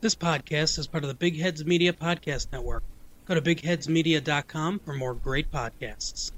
[0.00, 2.84] This podcast is part of the Big Heads Media Podcast Network.
[3.26, 6.30] Go to bigheadsmedia.com for more great podcasts.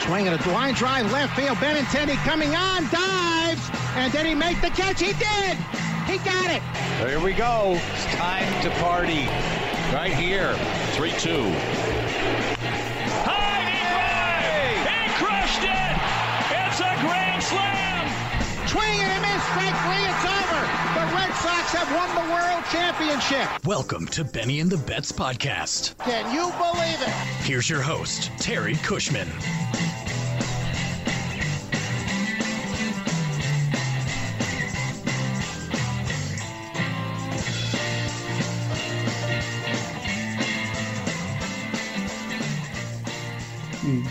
[0.00, 1.56] Swinging a line drive left field.
[1.58, 5.00] Benintendi coming on, dives, and did he make the catch?
[5.00, 5.56] He did.
[6.06, 6.62] He got it.
[7.00, 7.72] There we go.
[7.74, 9.26] It's time to party.
[9.92, 10.54] Right here.
[10.94, 11.42] 3 2.
[13.26, 14.86] High drive!
[14.86, 15.94] He crushed it!
[16.54, 18.06] It's a grand slam!
[18.70, 19.42] Swing and a miss.
[19.50, 20.06] Strike three.
[20.06, 20.62] It's over.
[20.96, 23.66] The Red Sox have won the World Championship.
[23.66, 25.98] Welcome to Benny and the Bets podcast.
[25.98, 27.08] Can you believe it?
[27.44, 29.28] Here's your host, Terry Cushman.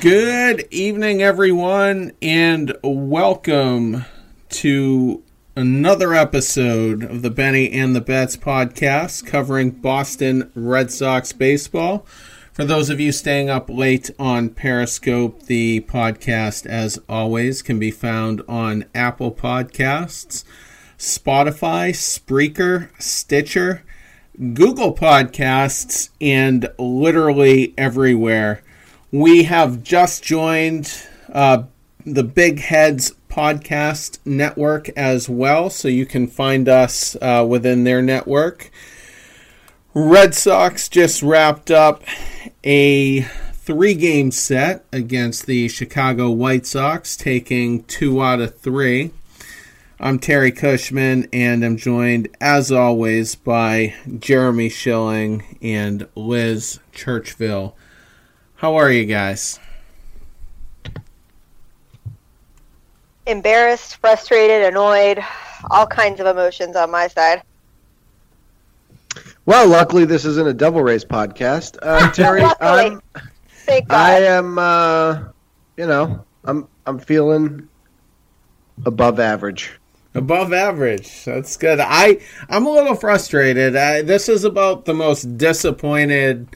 [0.01, 4.05] Good evening, everyone, and welcome
[4.49, 5.23] to
[5.55, 12.05] another episode of the Benny and the Bets podcast covering Boston Red Sox baseball.
[12.53, 17.91] For those of you staying up late on Periscope, the podcast, as always, can be
[17.91, 20.43] found on Apple Podcasts,
[20.97, 23.83] Spotify, Spreaker, Stitcher,
[24.53, 28.61] Google Podcasts, and literally everywhere.
[29.11, 30.93] We have just joined
[31.31, 31.63] uh,
[32.05, 38.01] the Big Heads podcast network as well, so you can find us uh, within their
[38.01, 38.69] network.
[39.93, 42.03] Red Sox just wrapped up
[42.63, 49.11] a three game set against the Chicago White Sox, taking two out of three.
[49.99, 57.73] I'm Terry Cushman, and I'm joined, as always, by Jeremy Schilling and Liz Churchville.
[58.55, 59.59] How are you guys?
[63.31, 65.23] Embarrassed, frustrated, annoyed,
[65.69, 67.41] all kinds of emotions on my side.
[69.45, 71.77] Well, luckily this isn't a double race podcast.
[71.81, 73.01] Uh, Terry, I'm,
[73.65, 73.97] Thank God.
[73.97, 75.23] I am, uh,
[75.77, 77.69] you know, I'm I'm feeling
[78.85, 79.71] above average.
[80.13, 81.23] Above average.
[81.23, 81.79] That's good.
[81.79, 82.19] I
[82.49, 83.75] I'm a little frustrated.
[83.75, 86.47] I, this is about the most disappointed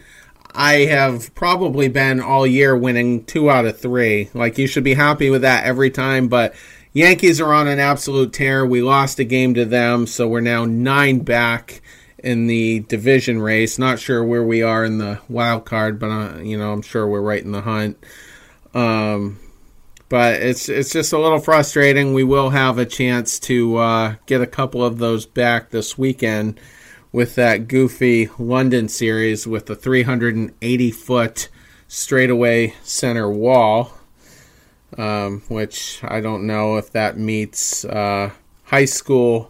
[0.56, 4.30] I have probably been all year, winning two out of three.
[4.34, 6.56] Like you should be happy with that every time, but.
[6.94, 8.66] Yankees are on an absolute tear.
[8.66, 11.82] We lost a game to them, so we're now nine back
[12.26, 13.78] in the division race.
[13.78, 17.08] Not sure where we are in the wild card, but uh, you know I'm sure
[17.08, 18.04] we're right in the hunt.
[18.74, 19.40] Um,
[20.10, 22.14] but it's it's just a little frustrating.
[22.14, 26.60] We will have a chance to uh, get a couple of those back this weekend
[27.16, 31.48] with that goofy London series with the 380 foot
[31.88, 33.94] straightaway center wall,
[34.98, 38.32] um, which I don't know if that meets uh,
[38.66, 39.50] high school,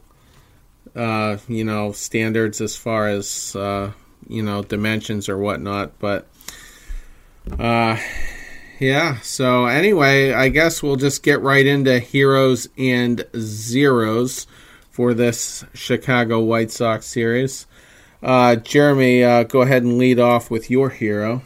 [0.96, 3.94] uh, you know, standards as far as uh,
[4.28, 6.28] you know dimensions or whatnot, but.
[7.60, 7.98] Uh,
[8.80, 14.46] yeah, so anyway, I guess we'll just get right into heroes and zeros
[14.96, 17.68] for this Chicago White Sox series.
[18.24, 21.42] Uh, Jeremy, uh, go ahead and lead off with your hero.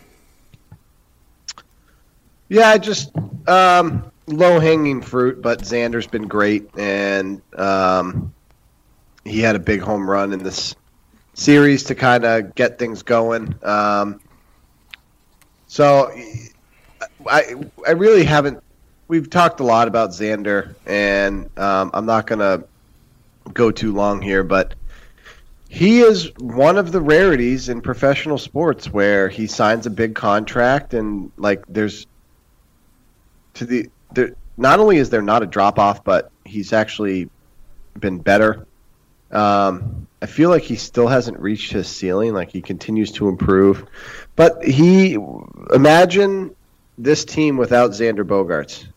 [2.47, 3.11] Yeah, just
[3.47, 8.35] um, low hanging fruit, but Xander's been great, and um,
[9.25, 10.75] he had a big home run in this
[11.33, 13.55] series to kind of get things going.
[13.63, 14.21] Um,
[15.65, 16.11] so
[17.27, 17.55] I
[17.87, 18.63] I really haven't.
[19.07, 22.65] We've talked a lot about Xander, and um, I'm not gonna
[23.53, 24.75] go too long here, but
[25.69, 30.95] he is one of the rarities in professional sports where he signs a big contract,
[30.95, 32.07] and like there's
[33.53, 34.35] to the there.
[34.57, 37.29] Not only is there not a drop off, but he's actually
[37.97, 38.65] been better.
[39.31, 42.33] Um, I feel like he still hasn't reached his ceiling.
[42.33, 43.85] Like he continues to improve,
[44.35, 45.17] but he
[45.71, 46.55] imagine
[46.97, 48.87] this team without Xander Bogaerts.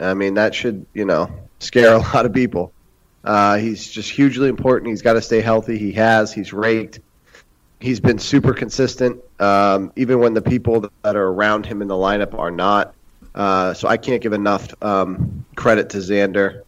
[0.00, 2.72] I mean, that should you know scare a lot of people.
[3.24, 4.90] Uh, he's just hugely important.
[4.90, 5.78] He's got to stay healthy.
[5.78, 6.32] He has.
[6.32, 7.00] He's raked.
[7.80, 11.94] He's been super consistent, um, even when the people that are around him in the
[11.94, 12.94] lineup are not.
[13.34, 16.62] Uh, so I can't give enough um, credit to Xander.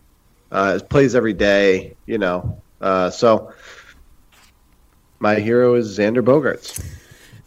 [0.51, 2.61] Uh, plays every day, you know.
[2.81, 3.53] Uh, so
[5.19, 6.85] my hero is Xander Bogaerts.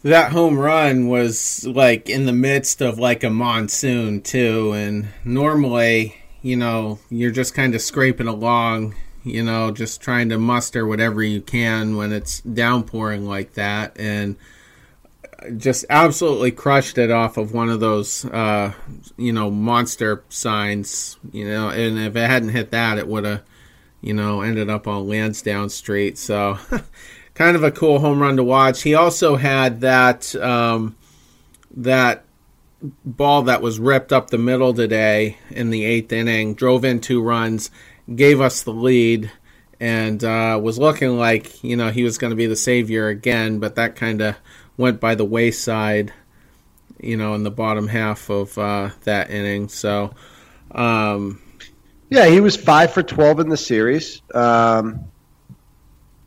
[0.02, 6.16] That home run was like in the midst of like a monsoon too, and normally,
[6.42, 8.94] you know, you're just kind of scraping along,
[9.24, 14.36] you know, just trying to muster whatever you can when it's downpouring like that, and
[15.56, 18.72] just absolutely crushed it off of one of those, uh,
[19.16, 23.42] you know, monster signs, you know, and if it hadn't hit that, it would have,
[24.00, 26.18] you know, ended up on Lansdowne Street.
[26.18, 26.58] So,
[27.34, 28.82] kind of a cool home run to watch.
[28.82, 30.96] He also had that um,
[31.76, 32.24] that
[32.82, 37.20] ball that was ripped up the middle today in the eighth inning, drove in two
[37.20, 37.70] runs,
[38.14, 39.30] gave us the lead,
[39.80, 43.58] and uh, was looking like you know he was going to be the savior again,
[43.58, 44.36] but that kind of
[44.76, 46.12] went by the wayside,
[47.00, 49.68] you know, in the bottom half of uh, that inning.
[49.68, 50.14] So,
[50.70, 51.42] um,
[52.10, 54.22] yeah, he was five for twelve in the series.
[54.32, 55.00] Um,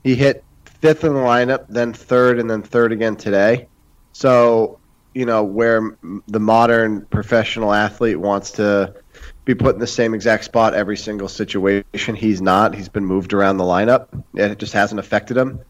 [0.03, 3.67] he hit fifth in the lineup, then third, and then third again today.
[4.13, 4.80] So
[5.13, 5.97] you know where
[6.27, 8.93] the modern professional athlete wants to
[9.45, 12.15] be put in the same exact spot every single situation.
[12.15, 12.75] He's not.
[12.75, 14.23] He's been moved around the lineup.
[14.33, 15.61] It just hasn't affected him.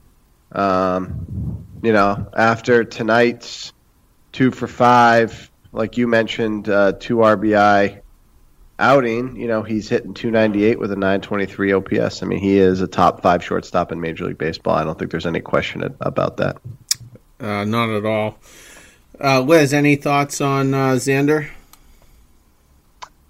[0.51, 3.73] Um, you know, after tonight's
[4.31, 8.01] two for five, like you mentioned, uh, two RBI
[8.77, 12.23] outing, you know, he's hitting 298 with a 923 OPS.
[12.23, 14.75] I mean, he is a top five shortstop in Major League Baseball.
[14.75, 16.57] I don't think there's any question about that.
[17.39, 18.37] Uh, not at all.
[19.19, 21.49] Uh, Liz, any thoughts on uh, Xander?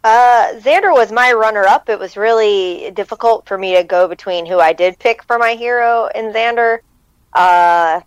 [0.03, 1.89] Uh, Xander was my runner-up.
[1.89, 5.53] It was really difficult for me to go between who I did pick for my
[5.53, 6.79] hero and Xander.
[7.33, 8.01] Uh,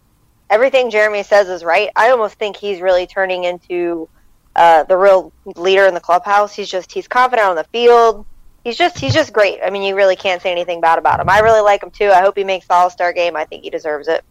[0.51, 1.91] everything Jeremy says is right.
[1.95, 4.09] I almost think he's really turning into
[4.57, 6.55] uh, the real leader in the clubhouse.
[6.55, 8.27] He's just he's confident on the field.
[8.65, 9.61] He's just he's just great.
[9.65, 11.29] I mean, you really can't say anything bad about him.
[11.29, 12.09] I really like him too.
[12.11, 13.37] I hope he makes the All Star game.
[13.37, 14.25] I think he deserves it.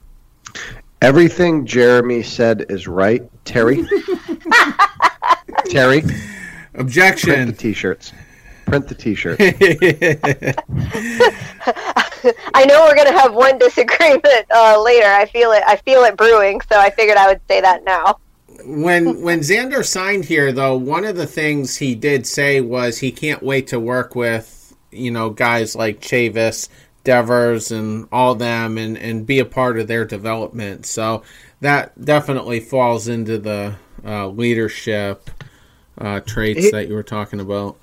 [1.03, 3.83] Everything Jeremy said is right, Terry.
[5.65, 6.01] Terry.
[6.75, 7.33] Objection.
[7.33, 8.13] Print the t-shirts.
[8.65, 9.37] Print the t-shirt.
[12.53, 15.07] I know we're gonna have one disagreement uh, later.
[15.07, 15.63] I feel it.
[15.67, 16.61] I feel it brewing.
[16.71, 18.19] So I figured I would say that now.
[18.63, 23.11] when when Xander signed here, though, one of the things he did say was he
[23.11, 26.69] can't wait to work with you know guys like Chavis
[27.03, 30.85] Devers and all them and, and be a part of their development.
[30.85, 31.23] So
[31.61, 35.29] that definitely falls into the uh, leadership
[35.97, 37.77] uh, traits that you were talking about.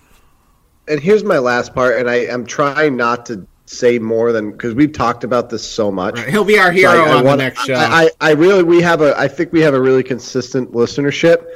[0.89, 4.75] And here's my last part, and I am trying not to say more than because
[4.75, 6.17] we've talked about this so much.
[6.17, 6.29] Right.
[6.29, 7.75] He'll be our hero so I, on I the next show.
[7.75, 11.47] I, I really we have a I think we have a really consistent listenership.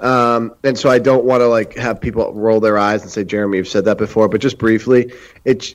[0.00, 3.22] Um, and so I don't want to like have people roll their eyes and say,
[3.22, 5.12] Jeremy, you've said that before, but just briefly,
[5.44, 5.74] it,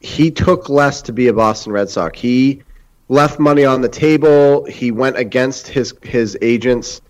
[0.00, 2.20] he took less to be a Boston Red Sox.
[2.20, 2.62] He
[3.08, 4.64] left money on the table.
[4.64, 7.00] He went against his his agent's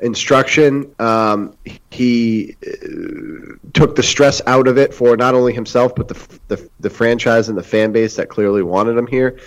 [0.00, 0.94] instruction.
[0.98, 1.56] Um,
[1.90, 6.70] he uh, took the stress out of it for not only himself but the, the
[6.80, 9.38] the franchise and the fan base that clearly wanted him here,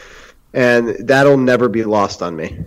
[0.54, 2.66] and that'll never be lost on me.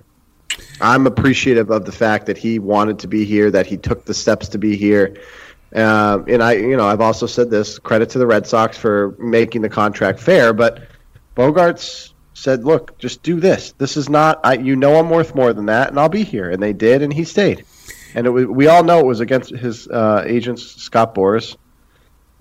[0.81, 4.15] I'm appreciative of the fact that he wanted to be here, that he took the
[4.15, 5.17] steps to be here,
[5.75, 9.17] um, and I, you know, I've also said this credit to the Red Sox for
[9.19, 10.83] making the contract fair, but
[11.37, 13.73] Bogaerts said, "Look, just do this.
[13.73, 14.41] This is not.
[14.45, 17.03] I, you know, I'm worth more than that, and I'll be here." And they did,
[17.03, 17.65] and he stayed.
[18.15, 21.57] And was, we all know it was against his uh, agent Scott Boras,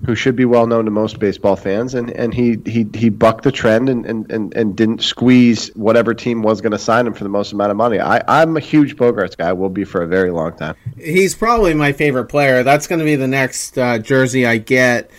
[0.05, 3.43] who should be well known to most baseball fans, and, and he, he he bucked
[3.43, 7.13] the trend and, and, and, and didn't squeeze whatever team was going to sign him
[7.13, 7.99] for the most amount of money.
[7.99, 9.53] I, I'm a huge Bogaerts guy.
[9.53, 10.75] Will be for a very long time.
[10.97, 12.63] He's probably my favorite player.
[12.63, 15.09] That's going to be the next uh, jersey I get.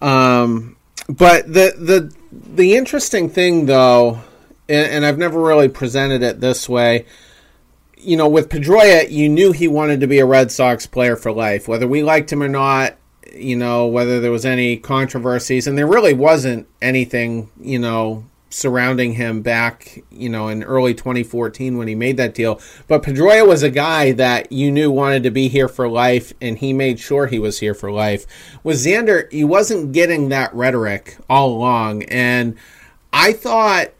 [0.00, 0.76] Um,
[1.08, 4.20] but the the the interesting thing, though,
[4.68, 7.06] and, and I've never really presented it this way
[8.04, 11.30] you know, with Pedroia, you knew he wanted to be a Red Sox player for
[11.30, 11.68] life.
[11.68, 12.96] Whether we liked him or not,
[13.34, 19.14] you know, whether there was any controversies, and there really wasn't anything, you know, surrounding
[19.14, 22.60] him back, you know, in early 2014 when he made that deal.
[22.86, 26.58] But Pedroia was a guy that you knew wanted to be here for life, and
[26.58, 28.26] he made sure he was here for life.
[28.62, 32.56] With Xander, he wasn't getting that rhetoric all along, and
[33.12, 33.92] I thought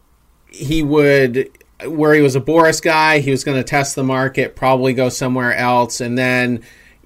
[0.48, 1.50] he would.
[1.84, 5.08] Where he was a Boras guy, he was going to test the market, probably go
[5.08, 6.62] somewhere else, and then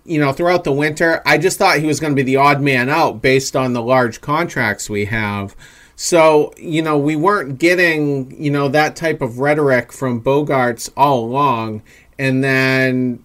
[0.06, 2.60] you know, throughout the winter, I just thought he was going to be the odd
[2.60, 5.56] man out based on the large contracts we have.
[5.96, 11.24] So, you know, we weren't getting, you know, that type of rhetoric from Bogaerts all
[11.24, 11.82] along.
[12.18, 13.24] And then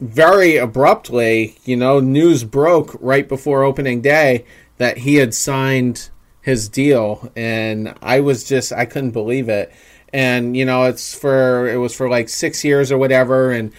[0.00, 4.44] very abruptly, you know, news broke right before opening day
[4.78, 7.30] that he had signed his deal.
[7.36, 9.72] And I was just, I couldn't believe it.
[10.14, 13.50] And, you know, it's for, it was for like six years or whatever.
[13.50, 13.72] And,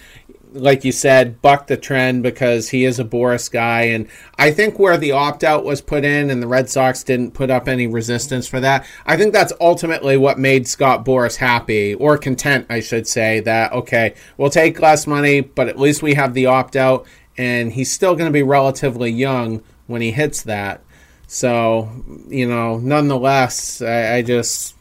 [0.53, 3.83] like you said, buck the trend because he is a Boras guy.
[3.83, 4.07] And
[4.37, 7.49] I think where the opt out was put in and the Red Sox didn't put
[7.49, 12.17] up any resistance for that, I think that's ultimately what made Scott Boras happy or
[12.17, 16.33] content, I should say, that, okay, we'll take less money, but at least we have
[16.33, 17.05] the opt out.
[17.37, 20.81] And he's still going to be relatively young when he hits that.
[21.27, 21.89] So,
[22.27, 24.75] you know, nonetheless, I, I just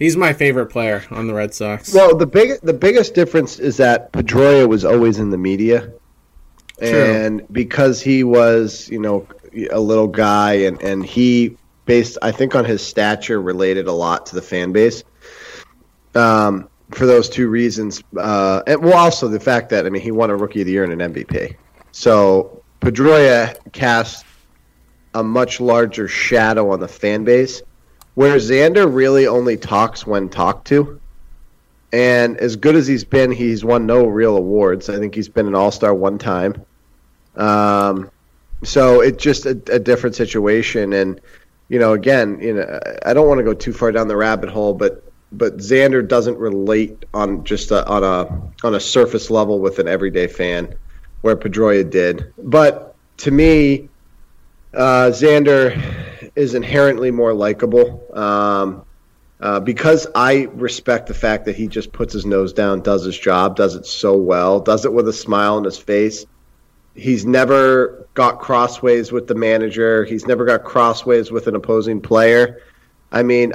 [0.00, 1.92] He's my favorite player on the Red Sox.
[1.92, 5.92] Well, the big the biggest difference is that Pedroia was always in the media,
[6.78, 6.88] True.
[6.88, 9.28] and because he was, you know,
[9.70, 14.24] a little guy, and and he based, I think, on his stature, related a lot
[14.26, 15.04] to the fan base.
[16.14, 20.12] Um, for those two reasons, uh, and well, also the fact that I mean, he
[20.12, 21.56] won a Rookie of the Year and an MVP,
[21.92, 24.24] so Pedroia cast
[25.12, 27.60] a much larger shadow on the fan base,
[28.14, 31.00] where Xander really only talks when talked to.
[31.92, 34.88] And as good as he's been, he's won no real awards.
[34.88, 36.64] I think he's been an All Star one time.
[37.36, 38.10] Um,
[38.62, 40.92] so it's just a, a different situation.
[40.92, 41.20] And
[41.68, 44.50] you know, again, you know, I don't want to go too far down the rabbit
[44.50, 49.60] hole, but but Xander doesn't relate on just a, on a on a surface level
[49.60, 50.74] with an everyday fan,
[51.22, 52.32] where Pedroia did.
[52.38, 53.88] But to me,
[54.74, 58.04] uh, Xander is inherently more likable.
[58.16, 58.84] Um,
[59.40, 63.18] uh, because I respect the fact that he just puts his nose down, does his
[63.18, 66.26] job, does it so well, does it with a smile on his face.
[66.94, 70.04] He's never got crossways with the manager.
[70.04, 72.60] He's never got crossways with an opposing player.
[73.10, 73.54] I mean,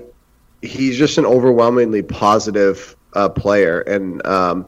[0.61, 3.81] he's just an overwhelmingly positive uh, player.
[3.81, 4.67] And um,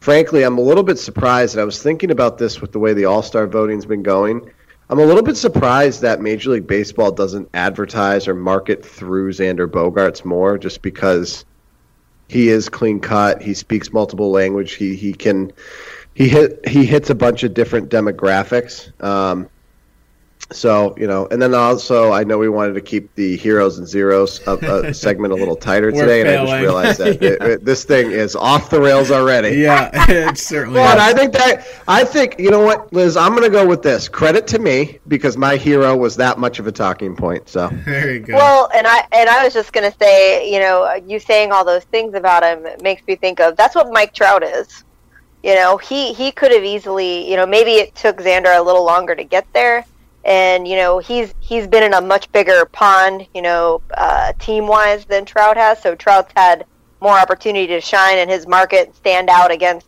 [0.00, 1.54] frankly, I'm a little bit surprised.
[1.54, 4.52] And I was thinking about this with the way the All Star voting's been going.
[4.92, 9.66] I'm a little bit surprised that Major League Baseball doesn't advertise or market through Xander
[9.66, 11.46] Bogaerts more, just because
[12.28, 13.40] he is clean cut.
[13.40, 14.74] He speaks multiple language.
[14.74, 15.50] He he can
[16.12, 18.92] he hit he hits a bunch of different demographics.
[19.02, 19.48] Um,
[20.52, 23.86] so you know, and then also I know we wanted to keep the heroes and
[23.88, 27.28] zeros of, uh, segment a little tighter We're today, and I just realized that Yeah.
[27.32, 29.56] it- it- this thing is off the rails already.
[29.56, 30.80] Yeah, it certainly.
[30.80, 31.02] But is.
[31.04, 33.16] I think that I think you know what, Liz.
[33.16, 34.08] I'm going to go with this.
[34.08, 37.48] Credit to me because my hero was that much of a talking point.
[37.48, 38.34] So there you go.
[38.34, 41.84] Well, and I and I was just gonna say, you know, you saying all those
[41.84, 44.84] things about him makes me think of that's what Mike Trout is.
[45.42, 48.84] You know, he he could have easily, you know, maybe it took Xander a little
[48.84, 49.84] longer to get there,
[50.24, 54.66] and you know he's he's been in a much bigger pond, you know, uh, team
[54.66, 55.82] wise than Trout has.
[55.82, 56.64] So Trout's had
[57.00, 59.86] more opportunity to shine in his market, and stand out against,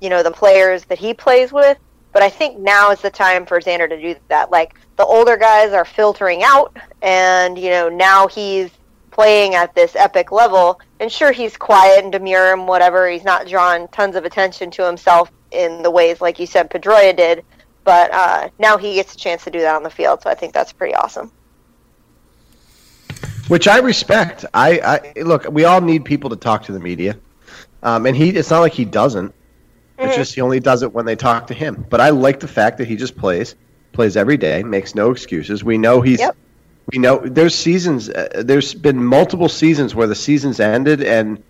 [0.00, 1.78] you know, the players that he plays with.
[2.12, 4.50] But I think now is the time for Xander to do that.
[4.50, 8.70] Like the older guys are filtering out, and you know now he's
[9.12, 10.80] playing at this epic level.
[10.98, 13.08] And sure, he's quiet and demure and whatever.
[13.08, 17.16] He's not drawing tons of attention to himself in the ways like you said Pedroia
[17.16, 17.44] did.
[17.84, 20.34] But uh, now he gets a chance to do that on the field, so I
[20.34, 21.32] think that's pretty awesome.
[23.48, 24.44] which I respect.
[24.54, 24.78] I,
[25.16, 25.48] I look.
[25.50, 27.18] We all need people to talk to the media,
[27.82, 28.30] um, and he.
[28.30, 29.34] It's not like he doesn't.
[29.98, 31.84] It's just he only does it when they talk to him.
[31.88, 33.54] But I like the fact that he just plays,
[33.92, 35.62] plays every day, makes no excuses.
[35.62, 36.20] We know he's.
[36.20, 36.36] Yep.
[36.92, 38.08] We know there's seasons.
[38.08, 41.42] Uh, there's been multiple seasons where the seasons ended, and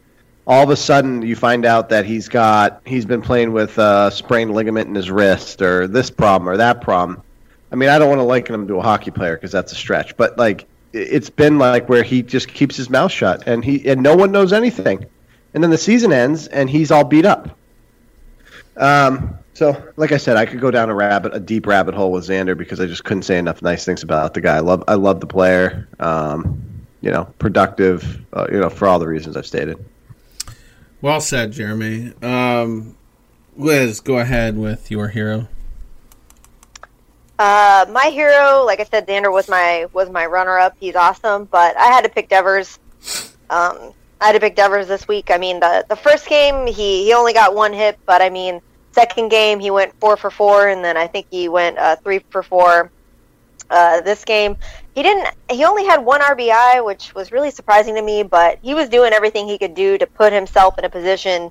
[0.51, 4.11] all of a sudden you find out that he's got he's been playing with a
[4.13, 7.23] sprained ligament in his wrist, or this problem or that problem.
[7.71, 9.77] I mean, I don't want to liken him to a hockey player because that's a
[9.77, 13.65] stretch, but like it- it's been like where he just keeps his mouth shut and
[13.65, 15.07] he and no one knows anything,
[15.55, 17.57] and then the season ends and he's all beat up.
[18.77, 22.11] Um, so like I said, I could go down a rabbit, a deep rabbit hole
[22.11, 24.57] with Xander because I just couldn't say enough nice things about the guy.
[24.57, 25.87] I love, I love the player.
[26.01, 26.61] Um,
[27.03, 28.21] you know, productive.
[28.33, 29.79] Uh, you know, for all the reasons I've stated.
[31.03, 32.13] Well said, Jeremy.
[32.23, 32.97] Um,
[33.57, 35.49] Liz, go ahead with your hero.
[37.39, 40.77] Uh, my hero, like I said, Xander was my was my runner up.
[40.79, 42.79] He's awesome, but I had to pick Devers.
[43.49, 45.31] Um, I had to pick Devers this week.
[45.31, 48.61] I mean, the the first game he he only got one hit, but I mean,
[48.93, 52.19] second game he went four for four, and then I think he went uh, three
[52.31, 52.91] for four.
[53.71, 54.57] Uh, this game
[54.95, 55.33] he didn't.
[55.49, 58.23] He only had one RBI, which was really surprising to me.
[58.23, 61.51] But he was doing everything he could do to put himself in a position,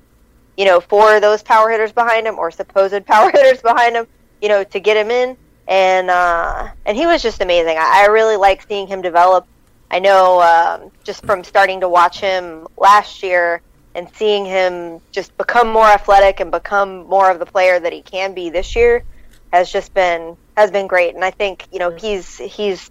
[0.56, 4.06] you know, for those power hitters behind him or supposed power hitters behind him,
[4.42, 5.36] you know, to get him in
[5.70, 7.76] and uh, and he was just amazing.
[7.78, 9.46] I, I really like seeing him develop.
[9.90, 13.62] I know um, just from starting to watch him last year
[13.94, 18.02] and seeing him just become more athletic and become more of the player that he
[18.02, 19.04] can be this year
[19.52, 21.14] has just been has been great.
[21.14, 22.90] And I think you know he's he's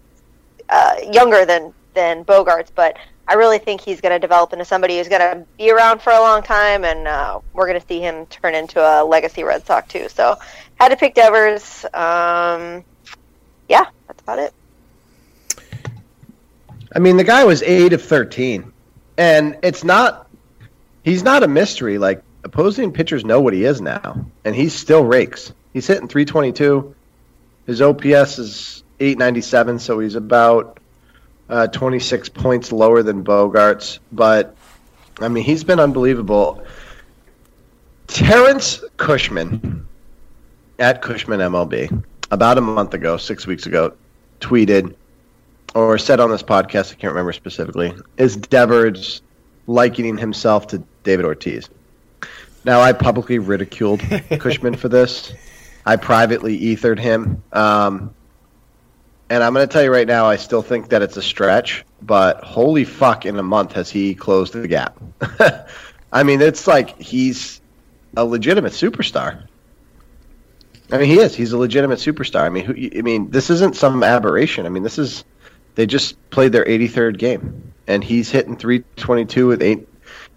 [0.70, 2.98] uh, younger than than Bogaerts, but
[3.28, 6.12] I really think he's going to develop into somebody who's going to be around for
[6.12, 9.66] a long time, and uh, we're going to see him turn into a legacy Red
[9.68, 10.10] Sox too.
[10.10, 10.36] So
[10.76, 11.86] had to pick Devers.
[11.94, 12.84] Um,
[13.68, 14.54] yeah, that's about it.
[16.96, 18.74] I mean, the guy was eight of thirteen,
[19.18, 20.28] and it's not.
[21.04, 22.00] He's not a mystery.
[22.00, 25.54] Like opposing pitchers know what he is now, and he still rakes.
[25.72, 26.96] He's hitting three twenty two.
[27.70, 30.80] His OPS is eight ninety seven, so he's about
[31.48, 34.00] uh, twenty six points lower than Bogaerts.
[34.12, 34.56] But
[35.20, 36.66] I mean, he's been unbelievable.
[38.08, 39.88] Terrence Cushman
[40.80, 43.94] at Cushman MLB about a month ago, six weeks ago,
[44.40, 44.96] tweeted
[45.76, 49.22] or said on this podcast, I can't remember specifically, is Devers
[49.68, 51.70] likening himself to David Ortiz.
[52.66, 54.00] Now, I publicly ridiculed
[54.40, 55.34] Cushman for this.
[55.86, 57.44] I privately ethered him.
[57.52, 58.14] Um,
[59.30, 61.86] and I'm going to tell you right now, I still think that it's a stretch,
[62.02, 65.00] but holy fuck, in a month has he closed the gap.
[66.12, 67.62] I mean, it's like he's
[68.18, 69.46] a legitimate superstar.
[70.92, 71.36] I mean, he is.
[71.36, 72.42] He's a legitimate superstar.
[72.42, 74.66] I mean, who, I mean, this isn't some aberration.
[74.66, 75.24] I mean, this is
[75.76, 79.88] they just played their 83rd game, and he's hitting 322 with eight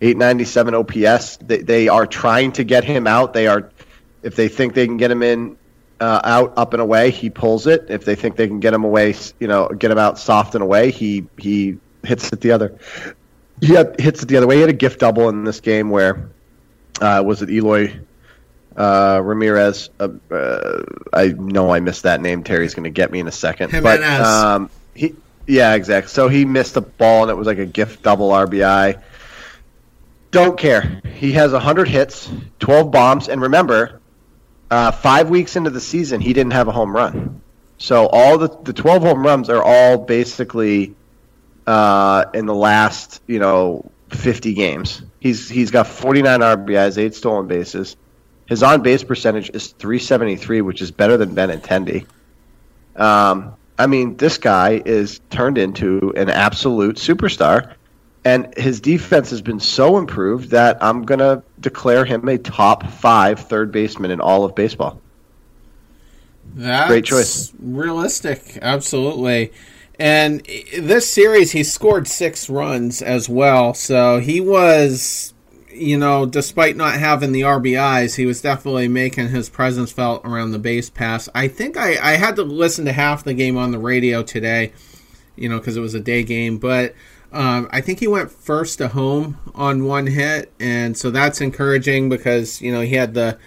[0.03, 1.37] 897 OPS.
[1.39, 3.33] They, they are trying to get him out.
[3.33, 3.71] They are,
[4.23, 5.57] if they think they can get him in,
[6.01, 7.87] uh, out, up and away, he pulls it.
[7.89, 10.63] If they think they can get him away, you know, get him out soft and
[10.63, 12.77] away, he he hits it the other.
[13.61, 14.57] He had, hits it the other way.
[14.57, 16.29] He had a gift double in this game where
[17.01, 17.95] uh, was it Eloy
[18.77, 19.91] uh, Ramirez?
[20.01, 22.43] Uh, uh, I know I missed that name.
[22.43, 23.71] Terry's going to get me in a second.
[23.71, 24.01] Jimenez.
[24.01, 25.15] But um, he,
[25.47, 26.09] yeah, exactly.
[26.09, 29.01] So he missed a ball, and it was like a gift double RBI.
[30.33, 31.01] Don't care.
[31.15, 34.01] He has 100 hits, 12 bombs, and remember,
[34.73, 37.43] uh, five weeks into the season, he didn't have a home run.
[37.77, 40.95] So all the the 12 home runs are all basically
[41.67, 45.03] uh, in the last, you know, 50 games.
[45.21, 47.97] He's he's got 49 RBIs, eight stolen bases.
[48.47, 52.07] His on base percentage is 373, which is better than Benintendi.
[52.97, 57.75] Um, I mean, this guy is turned into an absolute superstar,
[58.25, 63.41] and his defense has been so improved that I'm gonna declare him a top five
[63.41, 65.01] third baseman in all of baseball.
[66.55, 67.53] That's Great choice.
[67.59, 69.53] Realistic, absolutely.
[69.99, 70.47] And
[70.79, 73.75] this series, he scored six runs as well.
[73.75, 75.33] So he was,
[75.71, 80.51] you know, despite not having the RBIs, he was definitely making his presence felt around
[80.51, 81.29] the base pass.
[81.35, 84.73] I think I, I had to listen to half the game on the radio today,
[85.37, 86.59] you know, because it was a day game.
[86.59, 86.95] But
[87.33, 90.53] um, I think he went first to home on one hit.
[90.61, 93.39] And so that's encouraging because, you know, he had the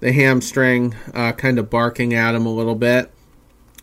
[0.00, 3.10] the hamstring uh, kind of barking at him a little bit.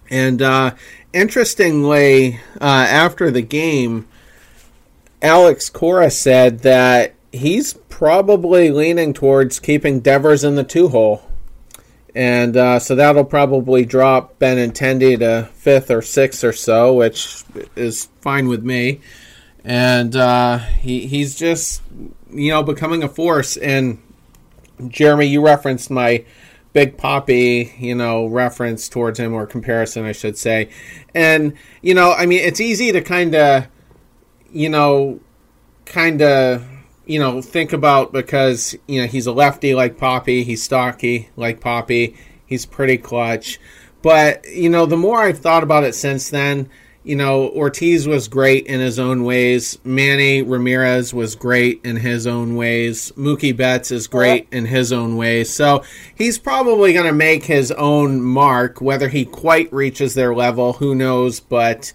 [0.09, 0.75] And uh,
[1.13, 4.07] interestingly, uh, after the game,
[5.21, 11.23] Alex Cora said that he's probably leaning towards keeping Devers in the two hole.
[12.13, 17.43] And uh, so that'll probably drop Benintendi to fifth or sixth or so, which
[17.75, 18.99] is fine with me.
[19.63, 21.81] And uh, he, he's just,
[22.31, 23.57] you know, becoming a force.
[23.57, 24.01] And
[24.87, 26.25] Jeremy, you referenced my
[26.73, 30.69] Big Poppy, you know, reference towards him or comparison, I should say.
[31.13, 33.67] And, you know, I mean, it's easy to kind of,
[34.51, 35.19] you know,
[35.85, 36.65] kind of,
[37.05, 41.59] you know, think about because, you know, he's a lefty like Poppy, he's stocky like
[41.59, 43.59] Poppy, he's pretty clutch.
[44.01, 46.69] But, you know, the more I've thought about it since then,
[47.03, 49.79] you know, Ortiz was great in his own ways.
[49.83, 53.11] Manny Ramirez was great in his own ways.
[53.13, 55.51] Mookie Betts is great in his own ways.
[55.51, 55.83] So
[56.13, 58.81] he's probably going to make his own mark.
[58.81, 61.39] Whether he quite reaches their level, who knows?
[61.39, 61.91] But,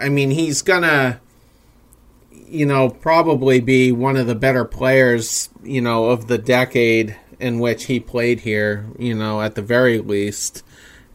[0.00, 1.20] I mean, he's going to,
[2.48, 7.60] you know, probably be one of the better players, you know, of the decade in
[7.60, 10.64] which he played here, you know, at the very least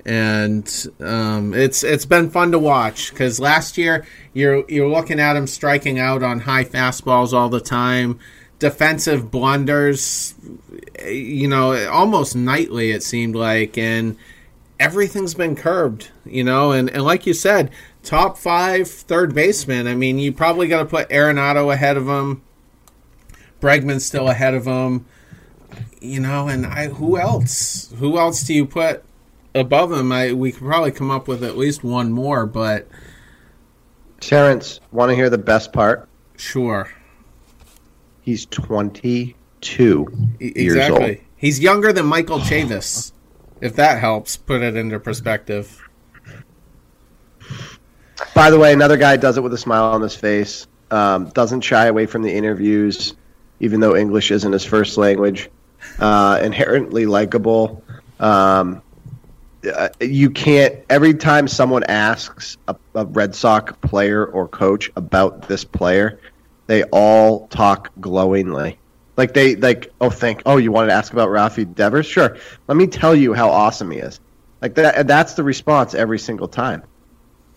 [0.07, 5.35] and um, it's it's been fun to watch because last year you're you're looking at
[5.35, 8.17] him striking out on high fastballs all the time,
[8.57, 10.33] defensive blunders,
[11.05, 14.15] you know, almost nightly it seemed like, and
[14.79, 17.69] everything's been curbed, you know, and, and like you said,
[18.01, 19.87] top five third baseman.
[19.87, 22.41] I mean, you probably got to put Arenado ahead of him.
[23.59, 25.05] Bregman's still ahead of him,
[25.99, 27.91] you know, and I who else?
[27.97, 29.03] Who else do you put
[29.57, 32.87] above him, I we could probably come up with at least one more, but
[34.19, 36.07] Terrence, want to hear the best part?
[36.37, 36.91] sure.
[38.21, 39.35] He's 22
[40.41, 41.09] E- years Exactly.
[41.09, 41.17] old.
[41.37, 43.11] He's younger than Michael Chavis.
[43.61, 45.81] If that helps put it into perspective.
[48.35, 50.67] By the way, another guy does it with a smile on his face.
[50.91, 53.15] Um, doesn't shy away from the interviews,
[53.59, 55.49] even though English isn't his first language.
[55.99, 57.83] Uh, inherently likable.
[58.19, 58.81] Um,
[59.67, 60.75] uh, you can't.
[60.89, 66.19] Every time someone asks a, a Red Sox player or coach about this player,
[66.67, 68.77] they all talk glowingly.
[69.15, 70.43] Like they like, oh, thank.
[70.45, 72.05] Oh, you wanted to ask about Rafi Devers?
[72.05, 72.37] Sure.
[72.67, 74.19] Let me tell you how awesome he is.
[74.61, 75.07] Like that.
[75.07, 76.83] That's the response every single time.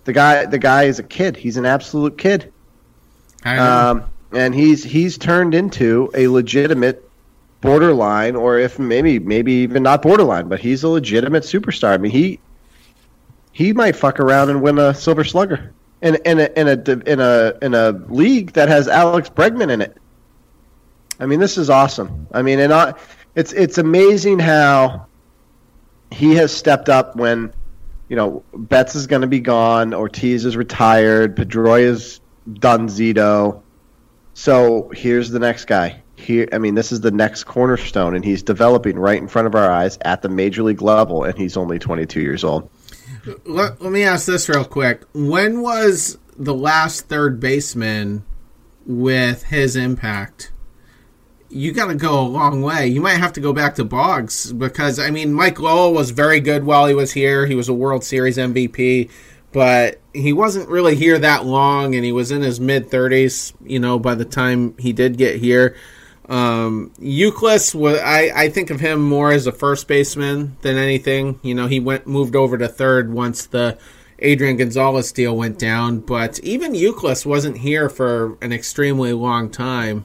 [0.05, 1.37] The guy, the guy is a kid.
[1.37, 2.53] He's an absolute kid.
[3.45, 3.91] I know.
[3.91, 7.10] Um, and he's he's turned into a legitimate
[7.61, 11.95] borderline, or if maybe maybe even not borderline, but he's a legitimate superstar.
[11.95, 12.41] I mean, he
[13.53, 17.21] he might fuck around and win a Silver Slugger in in a in a in
[17.21, 19.97] a in a league that has Alex Bregman in it.
[21.19, 22.27] I mean, this is awesome.
[22.33, 22.95] I mean, and I,
[23.35, 25.07] it's it's amazing how
[26.11, 27.53] he has stepped up when
[28.09, 32.21] you know Betts is going to be gone, Ortiz is retired, Pedroia's
[32.55, 33.63] done Zito.
[34.33, 36.03] So here's the next guy.
[36.21, 39.55] Here, I mean, this is the next cornerstone, and he's developing right in front of
[39.55, 42.69] our eyes at the major league level, and he's only 22 years old.
[43.45, 45.05] Let, let me ask this real quick.
[45.13, 48.25] When was the last third baseman
[48.87, 50.53] with his impact?
[51.49, 52.87] You got to go a long way.
[52.87, 56.41] You might have to go back to Boggs because I mean, Mike Lowell was very
[56.41, 57.47] good while he was here.
[57.47, 59.11] He was a World Series MVP,
[59.51, 63.53] but he wasn't really here that long, and he was in his mid thirties.
[63.65, 65.77] You know, by the time he did get here.
[66.31, 71.41] Um, Youkilis, was, I, I think of him more as a first baseman than anything.
[71.43, 73.77] You know, he went moved over to third once the
[74.21, 75.99] Adrian Gonzalez deal went down.
[75.99, 80.05] But even Youkilis wasn't here for an extremely long time,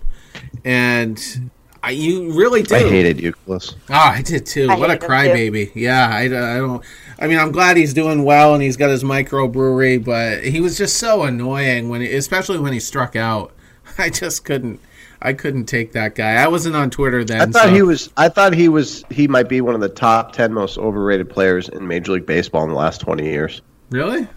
[0.63, 1.51] and
[1.83, 2.87] I, you really did.
[2.87, 3.75] I hated Youkilis.
[3.91, 4.67] Oh, I did too.
[4.67, 5.71] I what a crybaby.
[5.75, 6.83] Yeah, I, I don't.
[7.19, 10.75] I mean, I'm glad he's doing well and he's got his microbrewery, but he was
[10.75, 13.53] just so annoying when, he, especially when he struck out.
[13.99, 14.79] I just couldn't.
[15.21, 16.35] I couldn't take that guy.
[16.35, 17.41] I wasn't on Twitter then.
[17.41, 18.09] I thought so- he was.
[18.17, 19.03] I thought he was.
[19.09, 22.63] He might be one of the top ten most overrated players in Major League Baseball
[22.63, 23.61] in the last twenty years.
[23.89, 24.27] really.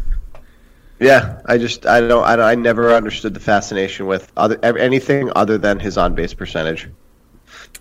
[1.00, 5.30] Yeah, I just I don't I, don't, I never understood the fascination with other anything
[5.36, 6.88] other than his on base percentage.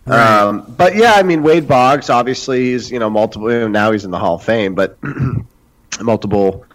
[0.06, 0.40] Right.
[0.40, 4.12] Um, but yeah, I mean Wade Boggs obviously he's you know multiple now he's in
[4.12, 5.00] the Hall of Fame, but
[6.02, 6.66] multiple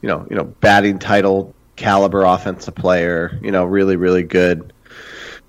[0.00, 4.72] you know you know batting title caliber offensive player, you know really really good.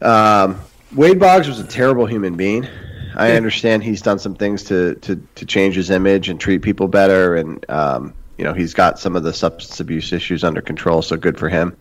[0.02, 0.60] Um,
[0.96, 2.68] Wade Boggs was a terrible human being.
[3.16, 6.88] I understand he's done some things to, to, to change his image and treat people
[6.88, 11.02] better, and um, you know he's got some of the substance abuse issues under control.
[11.02, 11.76] So good for him.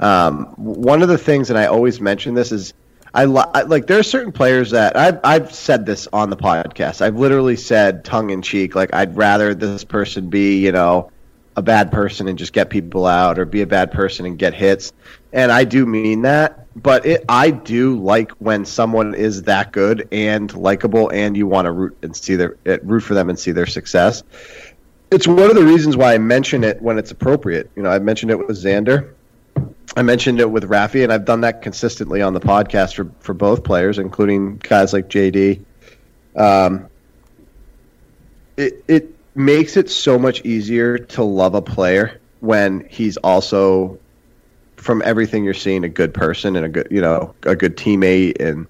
[0.00, 2.72] Um, one of the things, and I always mention this, is
[3.12, 7.02] I, I like there are certain players that I've I've said this on the podcast.
[7.02, 11.10] I've literally said tongue in cheek, like I'd rather this person be you know
[11.56, 14.54] a bad person and just get people out, or be a bad person and get
[14.54, 14.92] hits.
[15.32, 20.08] And I do mean that, but it, I do like when someone is that good
[20.12, 23.38] and likable, and you want to root and see their eh, root for them and
[23.38, 24.22] see their success.
[25.10, 27.70] It's one of the reasons why I mention it when it's appropriate.
[27.74, 29.12] You know, I mentioned it with Xander.
[29.96, 33.34] I mentioned it with Rafi, and I've done that consistently on the podcast for, for
[33.34, 35.64] both players, including guys like JD.
[36.36, 36.86] Um,
[38.56, 43.98] it it makes it so much easier to love a player when he's also,
[44.80, 48.40] from everything you're seeing, a good person and a good you know a good teammate,
[48.40, 48.66] and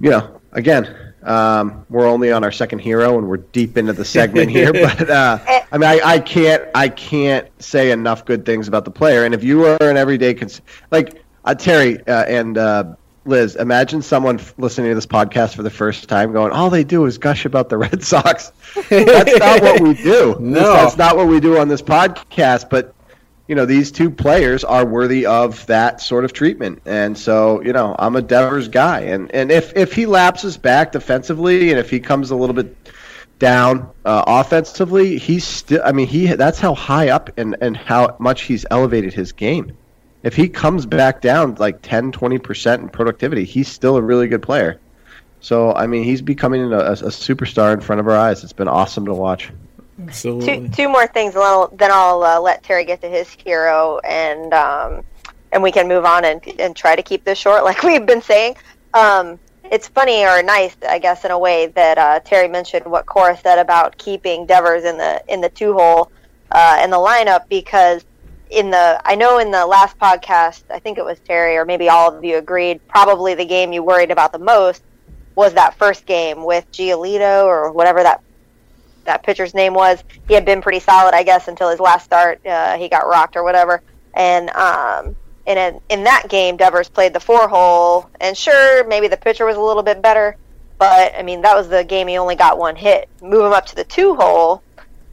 [0.00, 0.96] you know again.
[1.22, 4.72] Um, we're only on our second hero, and we're deep into the segment here.
[4.72, 5.38] But uh,
[5.70, 9.26] I mean, I, I can't, I can't say enough good things about the player.
[9.26, 12.94] And if you are an everyday, cons- like uh, Terry uh, and uh,
[13.26, 16.84] Liz, imagine someone f- listening to this podcast for the first time going, "All they
[16.84, 18.50] do is gush about the Red Sox."
[18.88, 20.36] That's not what we do.
[20.40, 20.72] No.
[20.72, 22.70] that's not what we do on this podcast.
[22.70, 22.94] But
[23.50, 26.82] you know, these two players are worthy of that sort of treatment.
[26.86, 29.00] And so, you know, I'm a Devers guy.
[29.00, 32.76] And and if if he lapses back defensively, and if he comes a little bit
[33.40, 35.82] down uh, offensively, he's still.
[35.84, 39.76] I mean, he that's how high up and and how much he's elevated his game.
[40.22, 44.28] If he comes back down like 10, 20 percent in productivity, he's still a really
[44.28, 44.78] good player.
[45.40, 48.44] So, I mean, he's becoming a, a superstar in front of our eyes.
[48.44, 49.50] It's been awesome to watch.
[50.40, 53.28] Two two more things, and then I'll, then I'll uh, let Terry get to his
[53.30, 55.04] hero, and um,
[55.52, 58.22] and we can move on and and try to keep this short, like we've been
[58.22, 58.56] saying.
[58.94, 59.38] Um,
[59.70, 63.36] it's funny or nice, I guess, in a way that uh, Terry mentioned what Cora
[63.36, 66.10] said about keeping Devers in the in the two hole
[66.50, 68.04] uh, in the lineup because
[68.50, 71.88] in the I know in the last podcast, I think it was Terry or maybe
[71.88, 74.82] all of you agreed, probably the game you worried about the most
[75.36, 78.22] was that first game with Giolito or whatever that
[79.04, 80.02] that pitcher's name was.
[80.28, 82.44] He had been pretty solid, I guess, until his last start.
[82.46, 83.82] Uh, he got rocked or whatever.
[84.14, 89.08] And um, and in, in that game, Devers played the four hole, and sure, maybe
[89.08, 90.36] the pitcher was a little bit better,
[90.78, 93.08] but I mean that was the game he only got one hit.
[93.20, 94.62] Move him up to the two hole,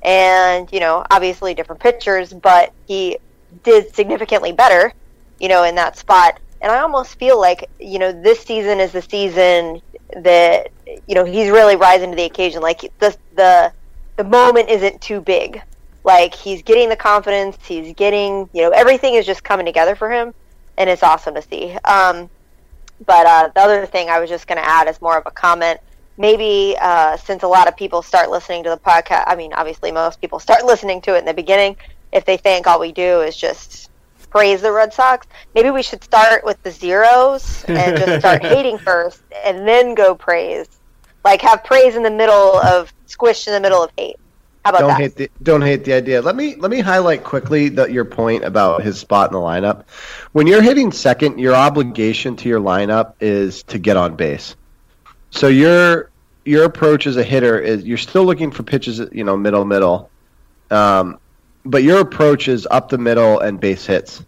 [0.04, 3.18] and you know, obviously different pitchers, but he
[3.64, 4.94] did significantly better,
[5.40, 6.40] you know, in that spot.
[6.62, 9.82] And I almost feel like you know this season is the season
[10.16, 10.72] that
[11.08, 12.62] you know he's really rising to the occasion.
[12.62, 13.72] Like the the
[14.16, 15.62] the moment isn't too big.
[16.04, 20.10] Like he's getting the confidence, he's getting you know everything is just coming together for
[20.12, 20.34] him.
[20.78, 21.76] and it's awesome to see.
[21.84, 22.30] Um,
[23.06, 25.32] but uh, the other thing I was just going to add is more of a
[25.32, 25.80] comment.
[26.18, 29.92] Maybe uh, since a lot of people start listening to the podcast, I mean, obviously
[29.92, 31.78] most people start listening to it in the beginning.
[32.12, 33.90] If they think all we do is just
[34.30, 38.78] praise the Red Sox, maybe we should start with the zeros and just start hating
[38.78, 40.68] first, and then go praise.
[41.24, 44.18] Like have praise in the middle of squished in the middle of hate.
[44.64, 45.00] How about don't that?
[45.00, 46.22] hate the don't hate the idea.
[46.22, 49.86] Let me let me highlight quickly the, your point about his spot in the lineup.
[50.34, 54.56] When you're hitting second, your obligation to your lineup is to get on base.
[55.30, 56.10] So your
[56.44, 60.10] your approach as a hitter is you're still looking for pitches, you know, middle middle,
[60.72, 61.20] um,
[61.68, 64.24] but your approach is up the middle and base hits.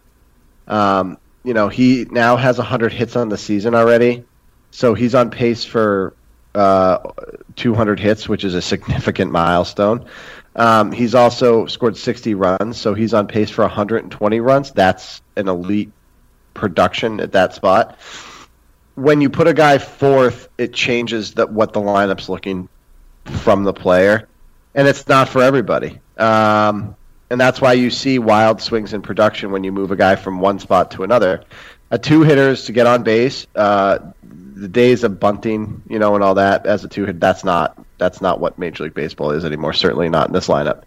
[0.68, 4.24] Um, you know, he now has 100 hits on the season already,
[4.70, 6.14] so he's on pace for
[6.54, 6.98] uh,
[7.56, 10.06] 200 hits, which is a significant milestone.
[10.54, 14.72] Um, he's also scored 60 runs, so he's on pace for 120 runs.
[14.72, 15.92] That's an elite
[16.52, 17.98] production at that spot.
[18.96, 22.68] When you put a guy fourth, it changes that what the lineup's looking
[23.24, 24.28] from the player,
[24.74, 26.00] and it's not for everybody.
[26.18, 26.96] Um,
[27.30, 30.40] and that's why you see wild swings in production when you move a guy from
[30.40, 31.44] one spot to another.
[31.90, 33.46] A two hitters to get on base.
[33.54, 37.44] Uh, the days of bunting, you know, and all that as a two hit, that's
[37.44, 39.72] not that's not what Major League Baseball is anymore.
[39.72, 40.82] Certainly not in this lineup.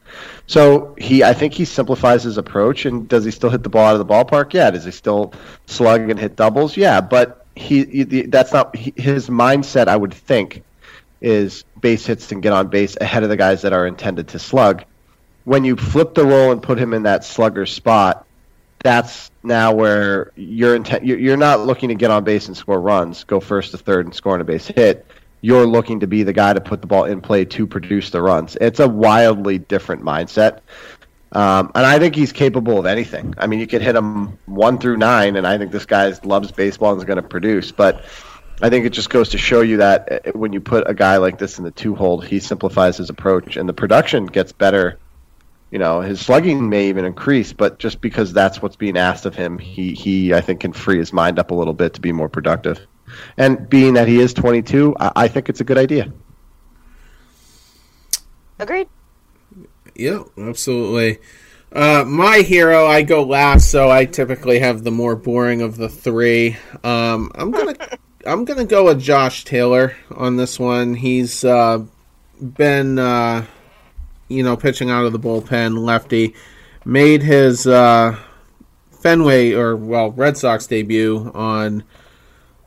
[0.48, 2.86] So he, I think he simplifies his approach.
[2.86, 4.54] And does he still hit the ball out of the ballpark?
[4.54, 4.72] Yeah.
[4.72, 5.34] Does he still
[5.68, 6.76] slug and hit doubles?
[6.76, 7.02] Yeah.
[7.02, 9.88] But he, he that's not his mindset.
[9.88, 10.64] I would think
[11.22, 14.40] is base hits and get on base ahead of the guys that are intended to
[14.40, 14.84] slug.
[15.46, 18.26] When you flip the role and put him in that slugger spot,
[18.84, 21.06] that's now where you're intent.
[21.06, 24.14] You're not looking to get on base and score runs, go first to third and
[24.14, 25.06] score on a base hit.
[25.42, 28.22] You're looking to be the guy to put the ball in play to produce the
[28.22, 28.56] runs.
[28.60, 30.60] It's a wildly different mindset,
[31.34, 33.34] um, and I think he's capable of anything.
[33.38, 36.52] I mean, you could hit him one through nine, and I think this guy loves
[36.52, 37.72] baseball and is going to produce.
[37.72, 38.06] But
[38.62, 41.18] I think it just goes to show you that uh, when you put a guy
[41.18, 45.00] like this in the two hold, he simplifies his approach, and the production gets better
[45.74, 49.34] you know his slugging may even increase, but just because that's what's being asked of
[49.34, 52.12] him, he he I think can free his mind up a little bit to be
[52.12, 52.80] more productive.
[53.38, 56.14] And being that he is 22, I, I think it's a good idea.
[58.60, 58.88] Agreed.
[59.96, 61.18] Yeah, absolutely.
[61.72, 65.90] Uh, my hero, I go last, so I typically have the more boring of the
[65.90, 66.56] three.
[66.84, 67.76] Um, I'm gonna,
[68.28, 70.94] I'm gonna go with Josh Taylor on this one.
[70.94, 71.84] He's uh,
[72.40, 73.48] been, uh,
[74.34, 76.34] you know, pitching out of the bullpen, lefty,
[76.86, 78.18] made his uh,
[78.92, 81.84] Fenway or well Red Sox debut on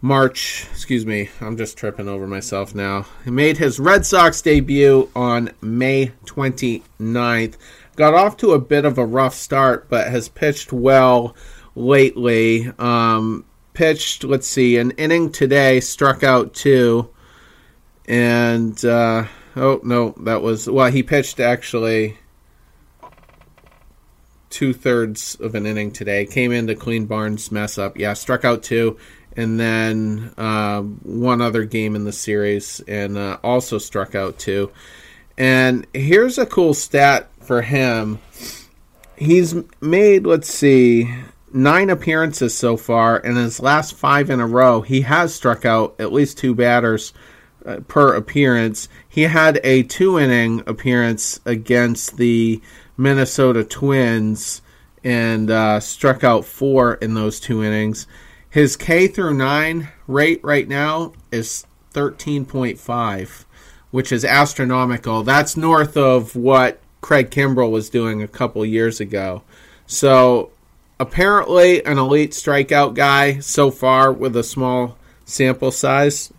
[0.01, 0.67] March.
[0.71, 3.07] Excuse me, I'm just tripping over myself now.
[3.25, 7.57] He made his Red Sox debut on May 29th.
[7.97, 11.35] Got off to a bit of a rough start, but has pitched well
[11.75, 12.71] lately.
[12.79, 17.09] Um, pitched, let's see, an inning today, struck out two,
[18.07, 19.27] and uh,
[19.57, 20.91] oh no, that was well.
[20.91, 22.19] He pitched actually
[24.51, 26.25] two thirds of an inning today.
[26.27, 27.99] Came into clean Barnes mess up.
[27.99, 28.99] Yeah, struck out two,
[29.37, 34.71] and then uh, one other game in the series, and uh, also struck out two.
[35.39, 38.19] And here's a cool stat for him.
[39.17, 41.15] He's made, let's see,
[41.53, 45.95] nine appearances so far, and his last five in a row, he has struck out
[45.99, 47.13] at least two batters
[47.67, 48.89] uh, per appearance.
[49.09, 52.61] He had a two inning appearance against the
[52.97, 54.63] Minnesota Twins
[55.05, 58.07] and uh, struck out four in those two innings.
[58.49, 63.45] His K through nine rate right now is 13.5,
[63.91, 65.23] which is astronomical.
[65.23, 69.43] That's north of what Craig Kimbrel was doing a couple years ago.
[69.87, 70.51] So
[70.99, 76.33] apparently an elite strikeout guy so far with a small sample size.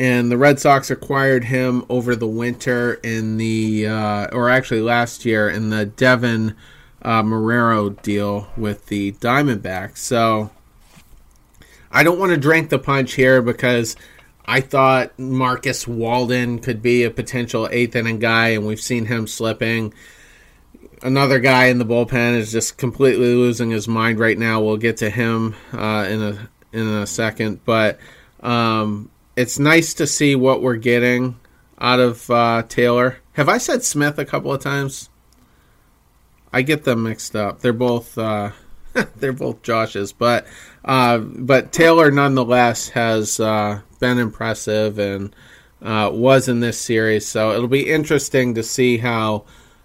[0.00, 5.26] And the Red Sox acquired him over the winter in the, uh, or actually last
[5.26, 6.56] year in the Deven
[7.02, 9.98] uh, Marrero deal with the Diamondbacks.
[9.98, 10.52] So
[11.92, 13.94] I don't want to drink the punch here because
[14.46, 19.26] I thought Marcus Walden could be a potential eighth inning guy, and we've seen him
[19.26, 19.92] slipping.
[21.02, 24.62] Another guy in the bullpen is just completely losing his mind right now.
[24.62, 27.98] We'll get to him uh, in a in a second, but
[28.42, 31.38] um, it's nice to see what we're getting
[31.80, 33.18] out of uh, Taylor.
[33.32, 35.08] Have I said Smith a couple of times?
[36.52, 37.60] I get them mixed up.
[37.60, 38.50] They're both uh,
[39.16, 40.46] they're both Josh's, but
[40.84, 45.34] uh, but Taylor nonetheless has uh, been impressive and
[45.82, 47.26] uh, was in this series.
[47.26, 49.44] So it'll be interesting to see how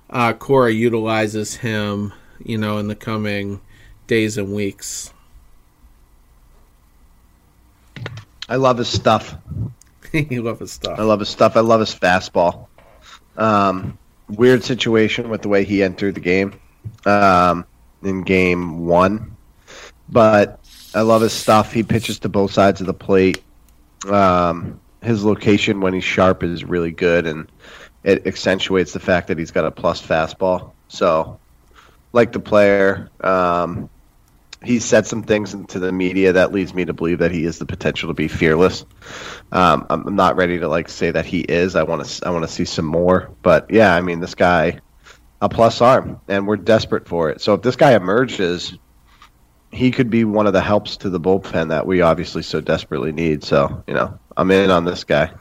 [0.09, 3.61] uh, Cora utilizes him, you know, in the coming
[4.07, 5.13] days and weeks.
[8.47, 9.35] I love his stuff.
[10.13, 10.99] you love his stuff.
[10.99, 11.55] I love his stuff.
[11.55, 12.67] I love his fastball.
[13.37, 13.97] Um,
[14.29, 16.59] weird situation with the way he entered the game
[17.05, 17.65] um,
[18.03, 19.35] in game one,
[20.09, 20.59] but
[20.93, 21.73] I love his stuff.
[21.73, 23.43] He pitches to both sides of the plate.
[24.07, 27.51] Um, his location when he's sharp is really good, and
[28.03, 30.71] it accentuates the fact that he's got a plus fastball.
[30.87, 31.39] So,
[32.13, 33.89] like the player, um,
[34.65, 37.59] he said some things into the media that leads me to believe that he is
[37.59, 38.85] the potential to be fearless.
[39.51, 41.75] Um, I'm not ready to like say that he is.
[41.75, 44.79] I want to I want to see some more, but yeah, I mean this guy
[45.41, 47.41] a plus arm, and we're desperate for it.
[47.41, 48.77] So if this guy emerges,
[49.71, 53.11] he could be one of the helps to the bullpen that we obviously so desperately
[53.11, 53.43] need.
[53.43, 55.31] So you know, I'm in on this guy.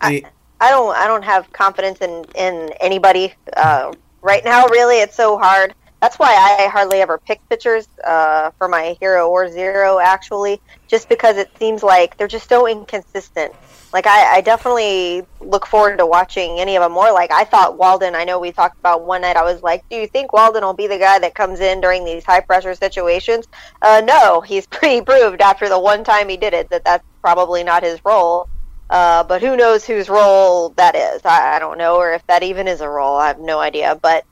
[0.00, 0.22] I,
[0.60, 4.66] I don't I don't have confidence in in anybody uh, right now.
[4.66, 5.74] Really, it's so hard.
[6.04, 9.98] That's why I hardly ever pick pitchers uh, for my hero or zero.
[9.98, 13.54] Actually, just because it seems like they're just so inconsistent.
[13.90, 17.10] Like I, I definitely look forward to watching any of them more.
[17.10, 18.14] Like I thought Walden.
[18.14, 19.36] I know we talked about one night.
[19.36, 22.04] I was like, do you think Walden will be the guy that comes in during
[22.04, 23.48] these high pressure situations?
[23.80, 27.64] Uh, no, he's pretty proved after the one time he did it that that's probably
[27.64, 28.50] not his role.
[28.90, 31.22] Uh, but who knows whose role that is?
[31.24, 33.16] I, I, don't know, or if that even is a role.
[33.16, 33.98] I have no idea.
[34.02, 34.26] But,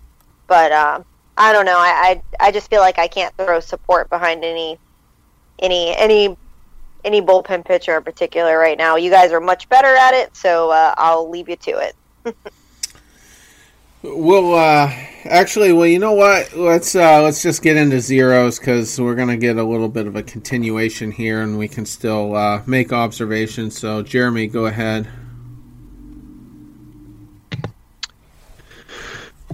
[0.46, 1.06] but um,
[1.42, 1.76] I don't know.
[1.76, 4.78] I, I I just feel like I can't throw support behind any
[5.58, 6.36] any any
[7.04, 8.94] any bullpen pitcher in particular right now.
[8.94, 11.96] You guys are much better at it, so uh, I'll leave you to it.
[14.04, 14.92] well, uh,
[15.24, 16.56] actually, well, you know what?
[16.56, 20.14] Let's uh, let's just get into zeros because we're gonna get a little bit of
[20.14, 23.76] a continuation here, and we can still uh, make observations.
[23.76, 25.08] So, Jeremy, go ahead.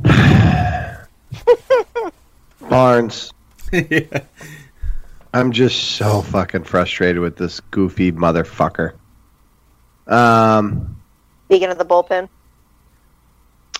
[2.68, 3.32] Barnes.
[3.72, 4.22] yeah.
[5.32, 8.94] I'm just so fucking frustrated with this goofy motherfucker.
[10.06, 10.96] Um,
[11.46, 12.28] Speaking of the bullpen,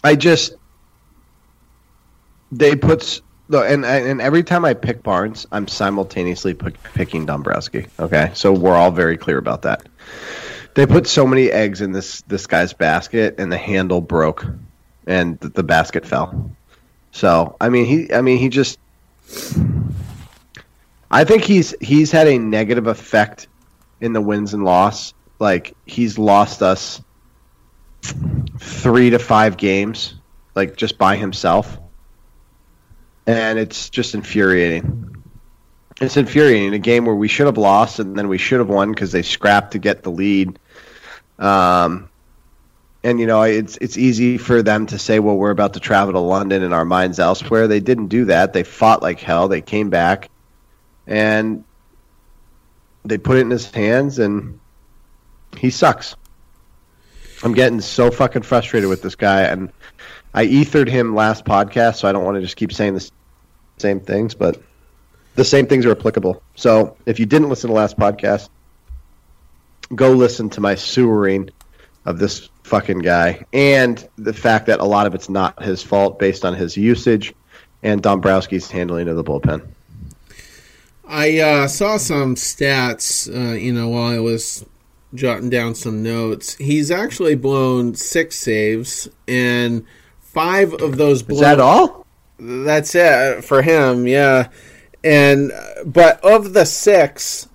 [0.05, 0.55] I just
[2.53, 7.87] they put and and every time I pick Barnes, I'm simultaneously pick, picking Dombrowski.
[7.99, 9.89] Okay, so we're all very clear about that.
[10.75, 14.47] They put so many eggs in this this guy's basket, and the handle broke,
[15.07, 16.53] and the, the basket fell.
[17.19, 18.79] So I mean he I mean he just
[21.11, 23.49] I think he's he's had a negative effect
[24.01, 25.15] in the wins and loss.
[25.41, 27.03] Like he's lost us
[28.03, 30.15] three to five games,
[30.55, 31.77] like just by himself.
[33.27, 35.25] And it's just infuriating.
[36.01, 36.73] It's infuriating.
[36.73, 39.23] A game where we should have lost and then we should have won because they
[39.23, 40.57] scrapped to get the lead.
[41.37, 42.08] Um,
[43.05, 46.13] and you know it's it's easy for them to say well we're about to travel
[46.13, 47.69] to london and our minds elsewhere.
[47.69, 48.53] They didn't do that.
[48.53, 49.49] They fought like hell.
[49.49, 50.31] They came back
[51.07, 51.65] and
[53.05, 54.59] they put it in his hands and
[55.57, 56.17] he sucks.
[57.43, 59.43] I'm getting so fucking frustrated with this guy.
[59.43, 59.73] And
[60.35, 63.11] i ethered him last podcast so i don't want to just keep saying the
[63.79, 64.61] same things but
[65.37, 66.43] the same things are applicable.
[66.57, 68.49] So if you didn't listen to last podcast
[69.95, 71.51] go listen to my sewering
[72.05, 76.19] of this fucking guy, and the fact that a lot of it's not his fault
[76.19, 77.35] based on his usage
[77.83, 79.67] and Dombrowski's handling of the bullpen.
[81.07, 84.65] I uh, saw some stats, uh, you know, while I was
[85.15, 86.55] jotting down some notes.
[86.57, 89.85] He's actually blown six saves, and
[90.21, 91.23] five of those.
[91.23, 92.07] Blown, Is that all?
[92.39, 94.49] That's it for him, yeah.
[95.03, 95.53] And
[95.87, 97.48] but of the six,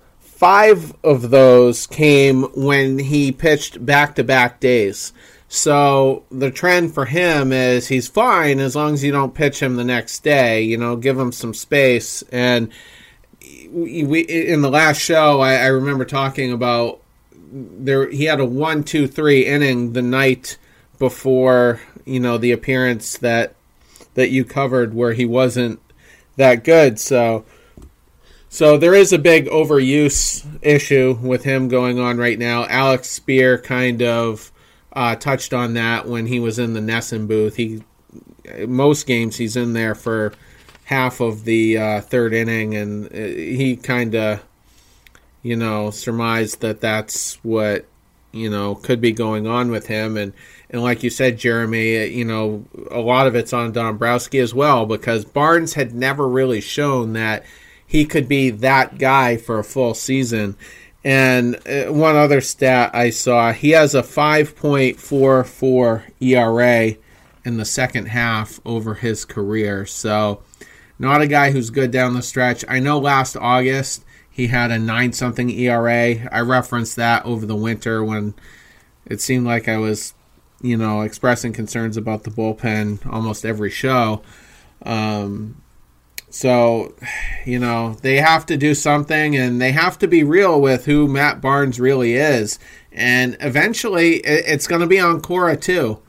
[0.44, 5.10] five of those came when he pitched back to back days.
[5.48, 9.76] So the trend for him is he's fine as long as you don't pitch him
[9.76, 10.60] the next day.
[10.60, 12.22] You know, give him some space.
[12.30, 12.70] And
[13.70, 17.00] we, in the last show, I, I remember talking about
[17.50, 18.10] there.
[18.10, 20.58] He had a one, two, three inning the night
[20.98, 23.54] before you know the appearance that
[24.12, 25.80] that you covered where he wasn't
[26.36, 27.00] that good.
[27.00, 27.46] So
[28.54, 32.66] so there is a big overuse issue with him going on right now.
[32.66, 34.52] Alex Speier kind of
[34.92, 37.56] uh, touched on that when he was in the NESN booth.
[37.56, 37.82] He
[38.68, 40.34] most games he's in there for
[40.84, 44.44] half of the uh, third inning, and uh, he kind of
[45.42, 47.86] you know surmised that that's what
[48.30, 50.32] you know could be going on with him and
[50.70, 54.86] and like you said jeremy you know a lot of it's on dombrowski as well
[54.86, 57.44] because barnes had never really shown that
[57.94, 60.56] he could be that guy for a full season.
[61.04, 66.96] And uh, one other stat I saw, he has a 5.44 ERA
[67.44, 69.86] in the second half over his career.
[69.86, 70.42] So,
[70.98, 72.64] not a guy who's good down the stretch.
[72.66, 76.16] I know last August he had a nine something ERA.
[76.32, 78.34] I referenced that over the winter when
[79.06, 80.14] it seemed like I was,
[80.60, 84.20] you know, expressing concerns about the bullpen almost every show.
[84.82, 85.62] Um,
[86.34, 86.92] so,
[87.44, 91.06] you know, they have to do something and they have to be real with who
[91.06, 92.58] Matt Barnes really is.
[92.90, 96.02] And eventually it's going to be on Cora too,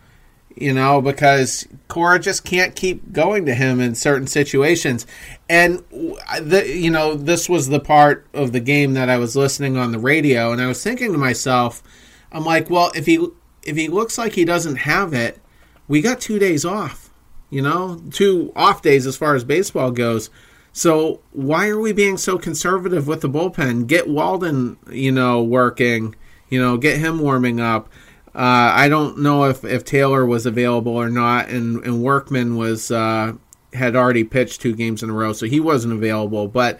[0.55, 5.05] you know, because Cora just can't keep going to him in certain situations.
[5.47, 9.77] And, the, you know, this was the part of the game that I was listening
[9.77, 11.83] on the radio and I was thinking to myself,
[12.31, 13.27] I'm like, well, if he
[13.61, 15.39] if he looks like he doesn't have it,
[15.87, 17.04] we got two days off
[17.49, 20.29] you know, two off days as far as baseball goes.
[20.73, 23.87] So why are we being so conservative with the bullpen?
[23.87, 26.15] Get Walden, you know, working,
[26.49, 27.87] you know, get him warming up.
[28.33, 32.91] Uh, I don't know if, if Taylor was available or not, and, and Workman was
[32.91, 33.33] uh,
[33.71, 36.49] had already pitched two games in a row, so he wasn't available.
[36.49, 36.77] But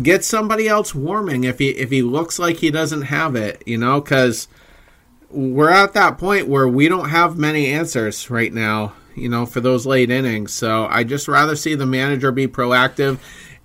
[0.00, 3.78] get somebody else warming if he if he looks like he doesn't have it, you
[3.78, 4.46] know, because
[5.28, 9.60] we're at that point where we don't have many answers right now you know, for
[9.60, 10.52] those late innings.
[10.52, 13.18] So I just rather see the manager be proactive.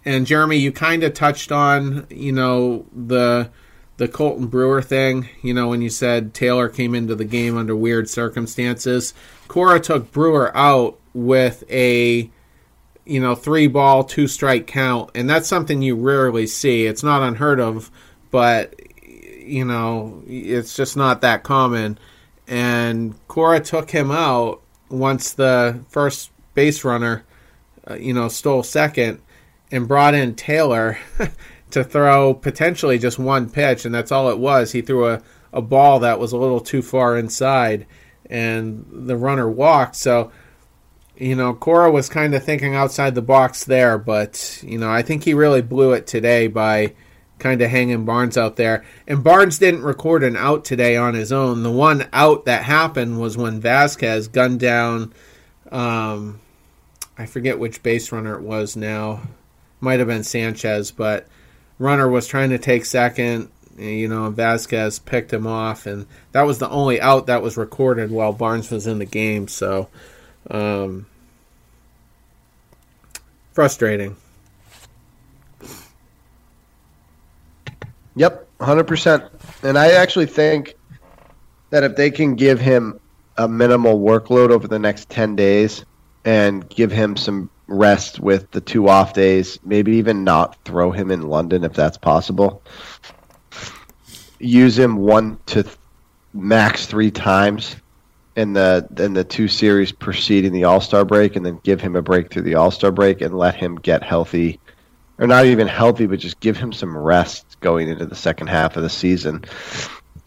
[0.05, 3.49] And Jeremy, you kind of touched on, you know, the
[3.97, 7.75] the Colten Brewer thing, you know, when you said Taylor came into the game under
[7.75, 9.13] weird circumstances.
[9.47, 12.29] Cora took Brewer out with a
[13.07, 16.85] you know, three ball, two strike count, and that's something you rarely see.
[16.85, 17.89] It's not unheard of,
[18.31, 21.97] but you know, it's just not that common.
[22.47, 27.23] And Cora took him out once the first base runner,
[27.89, 29.21] uh, you know, stole second
[29.71, 30.97] and brought in Taylor
[31.71, 34.71] to throw potentially just one pitch, and that's all it was.
[34.71, 35.21] He threw a,
[35.51, 37.85] a ball that was a little too far inside,
[38.29, 39.95] and the runner walked.
[39.95, 40.31] So,
[41.17, 45.01] you know, Cora was kind of thinking outside the box there, but, you know, I
[45.01, 46.93] think he really blew it today by
[47.39, 48.83] kind of hanging Barnes out there.
[49.07, 51.63] And Barnes didn't record an out today on his own.
[51.63, 55.13] The one out that happened was when Vazquez gunned down,
[55.71, 56.39] um,
[57.17, 59.21] I forget which base runner it was now.
[59.79, 61.27] Might have been Sanchez, but
[61.77, 63.49] runner was trying to take second.
[63.77, 68.09] You know, Vazquez picked him off, and that was the only out that was recorded
[68.09, 69.47] while Barnes was in the game.
[69.47, 69.87] So,
[70.49, 71.05] um,
[73.53, 74.15] frustrating.
[78.17, 79.25] Yep, hundred percent.
[79.61, 80.75] And I actually think
[81.69, 82.99] that if they can give him
[83.37, 85.85] a minimal workload over the next ten days
[86.25, 91.11] and give him some rest with the two off days, maybe even not throw him
[91.11, 92.63] in London if that's possible.
[94.39, 95.75] Use him one to th-
[96.33, 97.75] max three times
[98.35, 101.95] in the in the two series preceding the All Star break, and then give him
[101.95, 104.59] a break through the All Star break and let him get healthy
[105.19, 108.77] or not even healthy, but just give him some rest going into the second half
[108.77, 109.45] of the season.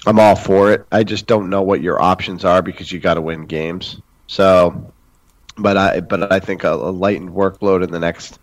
[0.06, 0.86] I'm all for it.
[0.90, 4.00] I just don't know what your options are because you got to win games.
[4.26, 4.92] So,
[5.58, 8.38] but I but I think a, a lightened workload in the next,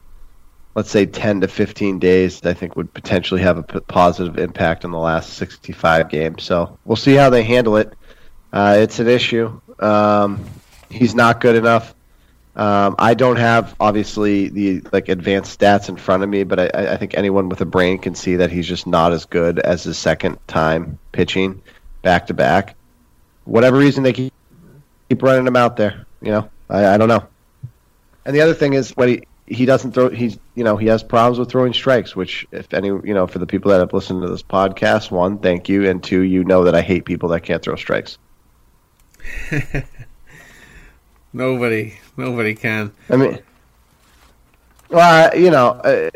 [0.76, 4.86] let's say, 10 to 15 days, I think would potentially have a p- positive impact
[4.86, 6.44] on the last 65 games.
[6.44, 7.94] So we'll see how they handle it.
[8.54, 9.60] Uh, it's an issue.
[9.80, 10.46] Um,
[10.90, 11.96] he's not good enough.
[12.58, 16.94] Um, I don't have obviously the like advanced stats in front of me, but I,
[16.94, 19.84] I think anyone with a brain can see that he's just not as good as
[19.84, 21.62] his second time pitching
[22.02, 22.76] back to back.
[23.46, 24.34] Whatever reason they keep,
[25.08, 27.28] keep running him out there, you know, I, I don't know.
[28.26, 31.04] And the other thing is when he he doesn't throw he's you know he has
[31.04, 34.22] problems with throwing strikes which if any you know for the people that have listened
[34.22, 37.44] to this podcast one thank you and two you know that i hate people that
[37.44, 38.18] can't throw strikes
[41.34, 42.92] Nobody, nobody can.
[43.10, 43.40] I mean,
[44.90, 46.10] well, you know, uh,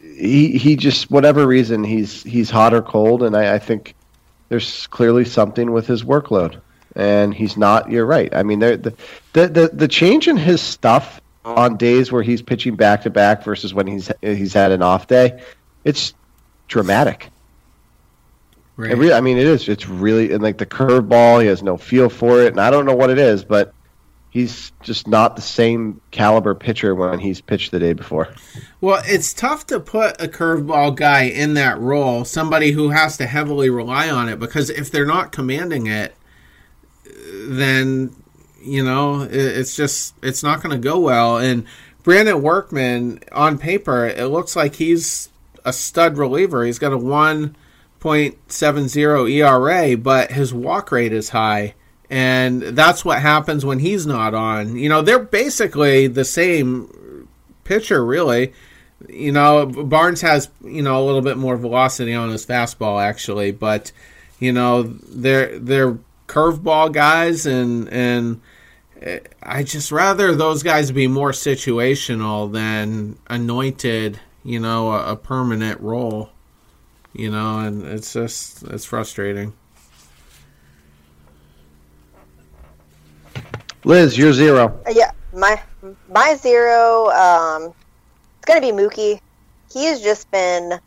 [0.00, 3.94] he he just whatever reason he's he's hot or cold, and I, I think
[4.48, 6.60] there's clearly something with his workload,
[6.94, 7.90] and he's not.
[7.90, 8.34] You're right.
[8.34, 8.94] I mean, the
[9.32, 13.42] the the the change in his stuff on days where he's pitching back to back
[13.42, 15.42] versus when he's he's had an off day,
[15.84, 16.14] it's
[16.68, 17.30] dramatic.
[18.76, 18.96] Right.
[18.96, 19.68] Really, I mean, it is.
[19.68, 21.42] It's really and like the curveball.
[21.42, 23.74] He has no feel for it, and I don't know what it is, but
[24.32, 28.34] he's just not the same caliber pitcher when he's pitched the day before.
[28.80, 33.26] Well, it's tough to put a curveball guy in that role, somebody who has to
[33.26, 36.16] heavily rely on it, because if they're not commanding it,
[37.44, 38.16] then
[38.62, 41.36] you know it's just it's not going to go well.
[41.36, 41.66] And
[42.02, 45.28] Brandon Workman, on paper, it looks like he's
[45.64, 46.64] a stud reliever.
[46.64, 47.54] He's got a one
[48.00, 51.74] point seven zero ERA, but his walk rate is high
[52.12, 54.76] and that's what happens when he's not on.
[54.76, 57.26] You know, they're basically the same
[57.64, 58.52] pitcher, really.
[59.08, 63.50] You know, Barnes has you know a little bit more velocity on his fastball actually,
[63.50, 63.92] but
[64.38, 65.98] you know they're they're
[66.28, 68.42] curveball guys, and and
[69.42, 74.20] I just rather those guys be more situational than anointed.
[74.44, 76.28] You know, a, a permanent role.
[77.14, 79.54] You know, and it's just it's frustrating.
[83.84, 84.80] Liz, you're zero.
[84.86, 85.60] Uh, Yeah, my
[86.08, 87.08] my zero.
[87.10, 87.74] Um,
[88.36, 89.20] it's gonna be Mookie.
[89.72, 90.78] He has just been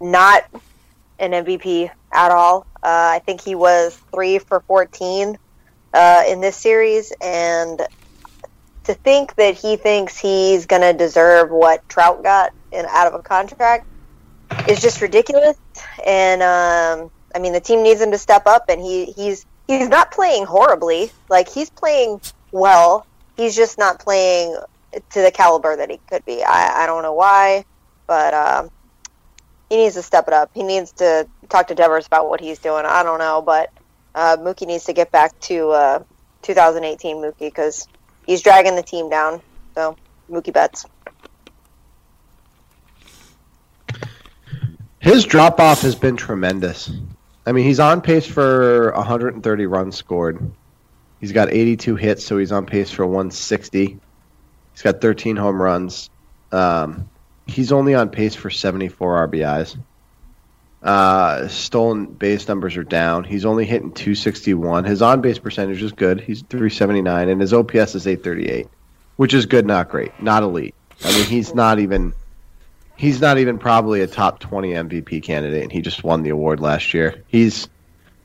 [0.00, 0.44] not
[1.18, 2.66] an MVP at all.
[2.82, 5.38] Uh, I think he was three for fourteen
[5.94, 7.80] uh, in this series, and
[8.84, 13.22] to think that he thinks he's gonna deserve what Trout got in out of a
[13.22, 13.86] contract
[14.68, 15.56] is just ridiculous.
[16.04, 19.88] And um, I mean, the team needs him to step up, and he he's he's
[19.88, 21.10] not playing horribly.
[21.28, 22.20] Like he's playing
[22.52, 23.06] well.
[23.36, 24.56] He's just not playing
[24.92, 26.42] to the caliber that he could be.
[26.42, 27.64] I, I don't know why,
[28.06, 28.70] but um,
[29.68, 30.50] he needs to step it up.
[30.54, 32.84] He needs to talk to Devers about what he's doing.
[32.86, 33.70] I don't know, but
[34.14, 36.02] uh, Mookie needs to get back to uh,
[36.42, 37.86] 2018 Mookie because
[38.26, 39.42] he's dragging the team down.
[39.74, 39.96] So
[40.30, 40.86] Mookie Betts.
[44.98, 46.90] His drop off has been tremendous.
[47.46, 50.50] I mean, he's on pace for 130 runs scored.
[51.20, 53.98] He's got 82 hits, so he's on pace for 160.
[54.72, 56.10] He's got 13 home runs.
[56.52, 57.08] Um,
[57.46, 59.78] he's only on pace for 74 RBIs.
[60.82, 63.24] Uh, stolen base numbers are down.
[63.24, 64.84] He's only hitting 261.
[64.84, 66.20] His on base percentage is good.
[66.20, 68.68] He's 379, and his OPS is 838,
[69.16, 70.74] which is good, not great, not elite.
[71.04, 72.12] I mean, he's not even
[72.96, 76.60] he's not even probably a top 20 MVP candidate, and he just won the award
[76.60, 77.22] last year.
[77.28, 77.68] He's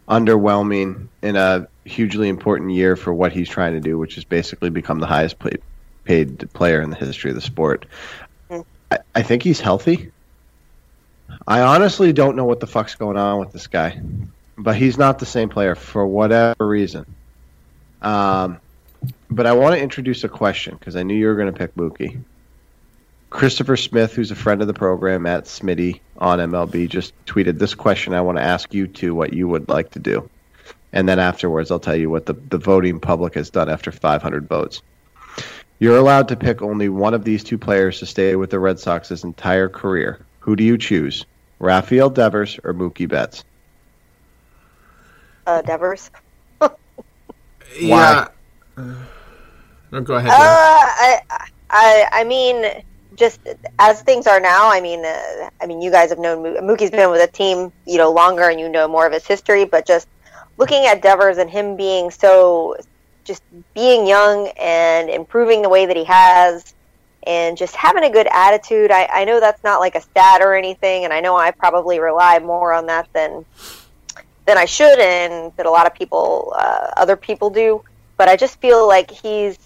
[0.08, 4.70] underwhelming in a hugely important year for what he's trying to do, which is basically
[4.70, 5.62] become the highest paid,
[6.04, 7.86] paid player in the history of the sport.
[8.50, 10.12] I, I think he's healthy.
[11.48, 14.02] I honestly don't know what the fuck's going on with this guy,
[14.58, 17.06] but he's not the same player for whatever reason.
[18.02, 18.60] Um,
[19.30, 21.76] but I want to introduce a question because I knew you were going to pick
[21.76, 22.22] Mookie.
[23.32, 27.74] Christopher Smith, who's a friend of the program at Smitty on MLB, just tweeted this
[27.74, 28.14] question.
[28.14, 30.30] I want to ask you two what you would like to do.
[30.92, 34.50] And then afterwards, I'll tell you what the, the voting public has done after 500
[34.50, 34.82] votes.
[35.80, 38.80] You're allowed to pick only one of these two players to stay with the Red
[38.80, 40.20] Sox his entire career.
[40.42, 41.26] Who do you choose?
[41.60, 43.46] Rafael Devers or Mookie Betts?
[45.48, 46.12] Uh, Devers.
[47.80, 48.28] Yeah.
[48.76, 50.30] No, go ahead.
[50.30, 51.22] Uh, I,
[51.70, 52.84] I, I mean,
[53.16, 53.39] just
[53.80, 54.72] as things are now.
[54.72, 57.72] I mean, uh, I mean, you guys have known Moo- Mookie's been with a team,
[57.86, 59.66] you know, longer, and you know more of his history.
[59.66, 60.07] But just
[60.57, 62.78] looking at Devers and him being so,
[63.24, 63.43] just
[63.74, 66.74] being young and improving the way that he has,
[67.24, 68.91] and just having a good attitude.
[68.91, 71.99] I, I know that's not like a stat or anything, and I know I probably
[71.99, 73.45] rely more on that than
[74.45, 77.84] than I should, and that a lot of people, uh, other people do.
[78.18, 79.57] But I just feel like he's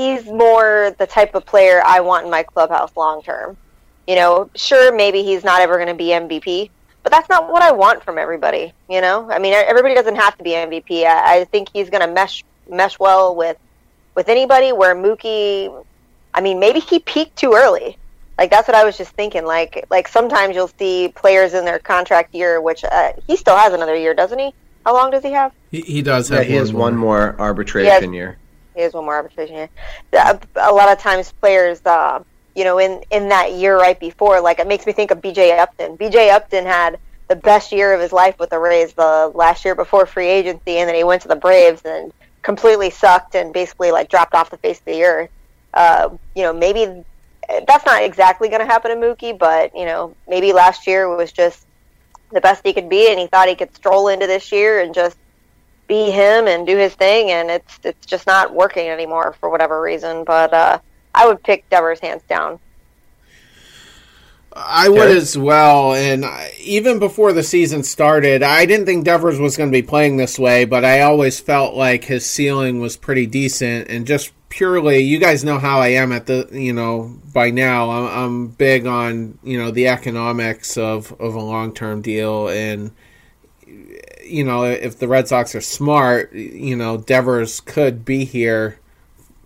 [0.00, 3.56] he's more the type of player I want in my clubhouse long term.
[4.06, 6.70] You know, sure, maybe he's not ever going to be MVP,
[7.02, 8.72] but that's not what I want from everybody.
[8.88, 11.04] You know, I mean, everybody doesn't have to be MVP.
[11.04, 13.58] I, I think he's going to mesh mesh well with
[14.14, 14.72] with anybody.
[14.72, 15.84] Where Mookie,
[16.32, 17.98] I mean, maybe he peaked too early.
[18.38, 19.44] Like that's what I was just thinking.
[19.44, 23.74] Like like sometimes you'll see players in their contract year, which uh, he still has
[23.74, 24.54] another year, doesn't he?
[24.86, 25.52] How long does he have?
[25.70, 28.38] He, he does Yeah, have he has one more arbitration year.
[28.74, 29.68] He has one more arbitration.
[30.12, 32.22] A, a lot of times, players, uh,
[32.54, 35.58] you know, in in that year right before, like it makes me think of B.J.
[35.58, 35.96] Upton.
[35.96, 36.30] B.J.
[36.30, 36.98] Upton had
[37.28, 40.78] the best year of his life with the Rays the last year before free agency,
[40.78, 42.12] and then he went to the Braves and
[42.42, 45.30] completely sucked and basically like dropped off the face of the earth.
[45.72, 47.04] Uh, you know, maybe
[47.66, 51.32] that's not exactly going to happen to Mookie, but you know, maybe last year was
[51.32, 51.66] just
[52.32, 54.94] the best he could be, and he thought he could stroll into this year and
[54.94, 55.16] just
[55.90, 59.82] be him and do his thing, and it's it's just not working anymore for whatever
[59.82, 60.22] reason.
[60.24, 60.78] But uh,
[61.14, 62.60] I would pick Devers hands down.
[64.52, 65.94] I would as well.
[65.94, 66.24] And
[66.60, 70.38] even before the season started, I didn't think Devers was going to be playing this
[70.38, 73.88] way, but I always felt like his ceiling was pretty decent.
[73.88, 77.90] And just purely, you guys know how I am at the, you know, by now,
[77.90, 82.48] I'm, I'm big on, you know, the economics of, of a long term deal.
[82.48, 82.90] And,
[84.30, 88.78] you know, if the Red Sox are smart, you know, Devers could be here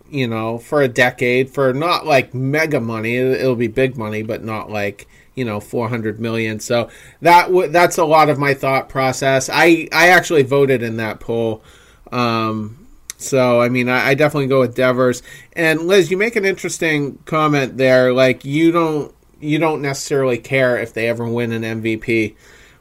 [0.07, 3.15] you know, for a decade for not like mega money.
[3.15, 6.59] It- It'll be big money, but not like you know 400 million.
[6.59, 6.89] So
[7.21, 9.49] that w- that's a lot of my thought process.
[9.51, 11.63] I I actually voted in that poll.
[12.11, 12.77] Um,
[13.17, 15.23] So, I mean, I, I definitely go with Devers.
[15.53, 18.13] And Liz, you make an interesting comment there.
[18.13, 19.11] Like, you don't
[19.41, 22.35] you don't necessarily care if they ever win an MVP.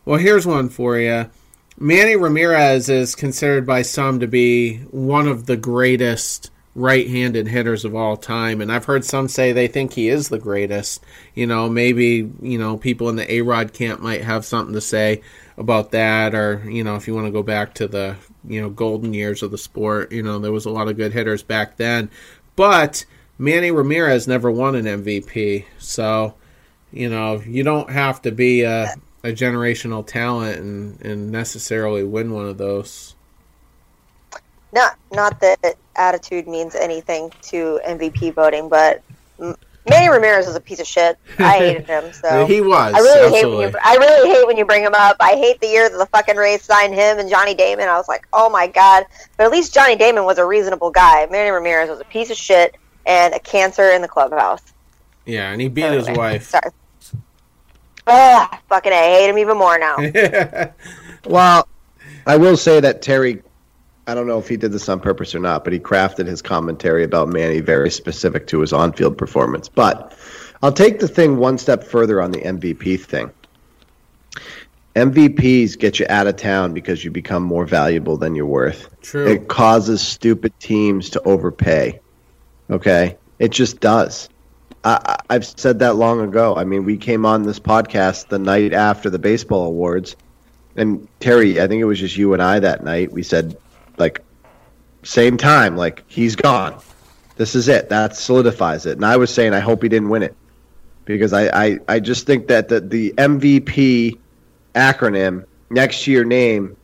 [0.05, 1.31] Well, here's one for you.
[1.79, 7.95] Manny Ramirez is considered by some to be one of the greatest right-handed hitters of
[7.95, 11.05] all time and I've heard some say they think he is the greatest.
[11.35, 15.23] You know, maybe, you know, people in the A-Rod camp might have something to say
[15.57, 18.17] about that or, you know, if you want to go back to the,
[18.47, 21.13] you know, golden years of the sport, you know, there was a lot of good
[21.13, 22.11] hitters back then.
[22.57, 23.05] But
[23.39, 25.65] Manny Ramirez never won an MVP.
[25.79, 26.35] So,
[26.93, 28.95] you know, you don't have to be a,
[29.25, 33.17] a generational talent and, and necessarily win one of those.
[34.73, 39.03] Not not that attitude means anything to MVP voting, but
[39.89, 41.17] Manny Ramirez is a piece of shit.
[41.39, 42.13] I hated him.
[42.13, 42.93] So he was.
[42.93, 43.39] I really absolutely.
[43.39, 43.79] hate when you.
[43.83, 45.17] I really hate when you bring him up.
[45.21, 47.89] I hate the year that the fucking Rays signed him and Johnny Damon.
[47.89, 49.07] I was like, oh my god.
[49.39, 51.27] But at least Johnny Damon was a reasonable guy.
[51.31, 54.63] Manny Ramirez was a piece of shit and a cancer in the clubhouse.
[55.25, 56.49] Yeah, and he beat his Anyway, wife.
[56.49, 56.71] Sorry.
[58.07, 58.95] Ugh, fucking A.
[58.95, 59.97] I hate him even more now.
[61.27, 61.67] Well,
[62.27, 63.43] I will say that Terry,
[64.07, 66.43] I don't know if he did this on purpose or not, but he crafted his
[66.43, 69.69] commentary about Manny very specific to his on field performance.
[69.69, 70.17] But
[70.63, 73.31] I'll take the thing one step further on the MVP thing.
[74.95, 78.89] MVPs get you out of town because you become more valuable than you're worth.
[79.03, 79.27] True.
[79.27, 82.01] It causes stupid teams to overpay.
[82.71, 83.17] Okay?
[83.39, 84.29] It just does.
[84.85, 86.55] I, I've said that long ago.
[86.57, 90.17] I mean, we came on this podcast the night after the baseball awards,
[90.77, 93.13] and Terry, I think it was just you and I that night.
[93.13, 93.57] We said,
[93.97, 94.21] like,
[95.03, 96.81] same time, like he's gone.
[97.37, 97.89] This is it.
[97.89, 98.97] That solidifies it.
[98.97, 100.35] And I was saying, I hope he didn't win it
[101.05, 104.19] because I, I, I just think that the, the MVP
[104.75, 106.77] acronym next to your name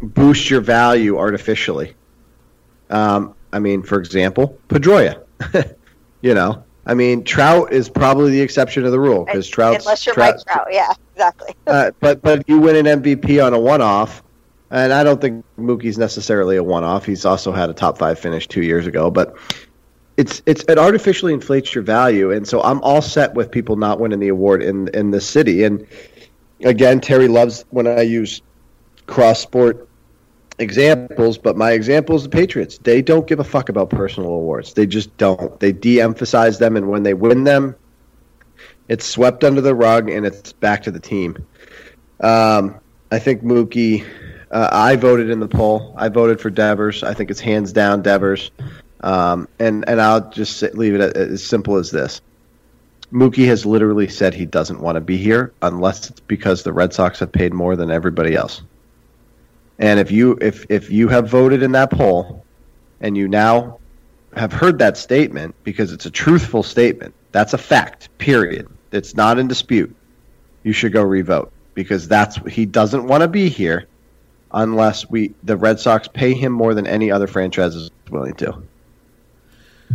[0.00, 1.94] boosts your value artificially.
[2.90, 5.22] Um, I mean, for example, Pedroia.
[6.20, 9.76] you know, I mean, Trout is probably the exception to the rule because Trout.
[9.76, 10.66] Unless you're Mike Trout.
[10.70, 11.54] Yeah, exactly.
[11.66, 14.22] uh, but but you win an MVP on a one-off,
[14.70, 17.04] and I don't think Mookie's necessarily a one-off.
[17.04, 19.36] He's also had a top five finish two years ago, but
[20.16, 24.00] it's it's it artificially inflates your value, and so I'm all set with people not
[24.00, 25.62] winning the award in in the city.
[25.62, 25.86] And
[26.64, 28.42] again, Terry loves when I use
[29.06, 29.88] cross sport
[30.58, 32.78] examples, but my example is the Patriots.
[32.78, 34.74] They don't give a fuck about personal awards.
[34.74, 35.58] They just don't.
[35.60, 37.76] They de-emphasize them, and when they win them,
[38.88, 41.46] it's swept under the rug and it's back to the team.
[42.20, 42.80] Um,
[43.10, 44.06] I think Mookie.
[44.50, 45.94] Uh, I voted in the poll.
[45.96, 47.02] I voted for Devers.
[47.02, 48.50] I think it's hands down Devers.
[49.00, 52.20] Um, and and I'll just leave it as simple as this.
[53.10, 56.92] Mookie has literally said he doesn't want to be here unless it's because the Red
[56.92, 58.62] Sox have paid more than everybody else.
[59.78, 62.44] And if you if if you have voted in that poll,
[63.00, 63.78] and you now
[64.34, 68.08] have heard that statement because it's a truthful statement, that's a fact.
[68.18, 68.68] Period.
[68.92, 69.94] It's not in dispute.
[70.62, 73.86] You should go revote because that's he doesn't want to be here
[74.52, 78.62] unless we the Red Sox pay him more than any other franchise is willing to.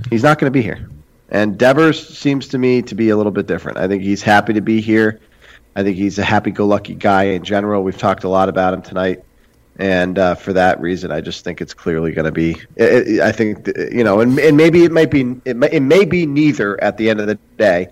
[0.09, 0.89] He's not going to be here.
[1.29, 3.77] And Devers seems to me to be a little bit different.
[3.77, 5.19] I think he's happy to be here.
[5.75, 7.83] I think he's a happy-go-lucky guy in general.
[7.83, 9.23] We've talked a lot about him tonight,
[9.77, 12.51] and uh, for that reason, I just think it's clearly going to be.
[12.75, 15.81] It, it, I think you know, and, and maybe it might be it may, it
[15.81, 17.87] may be neither at the end of the day.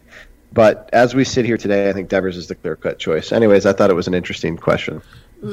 [0.54, 3.34] But as we sit here today, I think Devers is the clear-cut choice.
[3.34, 5.02] Anyways, I thought it was an interesting question.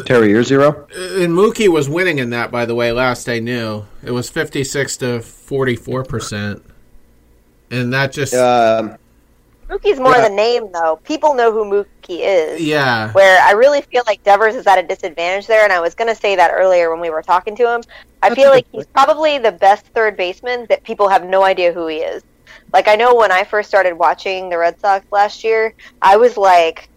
[0.07, 0.87] Terry, you're zero.
[0.95, 2.93] And Mookie was winning in that, by the way.
[2.93, 6.63] Last I knew, it was fifty-six to forty-four percent,
[7.71, 8.97] and that just Um,
[9.73, 10.29] Mookie's more Yeah.
[10.29, 11.01] the name, though.
[11.05, 12.61] People know who Mookie is.
[12.61, 15.95] yeah, Where I really feel like Devers is at a disadvantage there, and I was
[15.95, 17.83] going to say that earlier when we were talking to him.
[18.23, 21.87] I feel like he's probably the best third baseman that people have no idea who
[21.87, 22.23] he is.
[22.73, 26.37] Like I know when I first started watching the Red Sox last year, I was
[26.37, 26.89] like,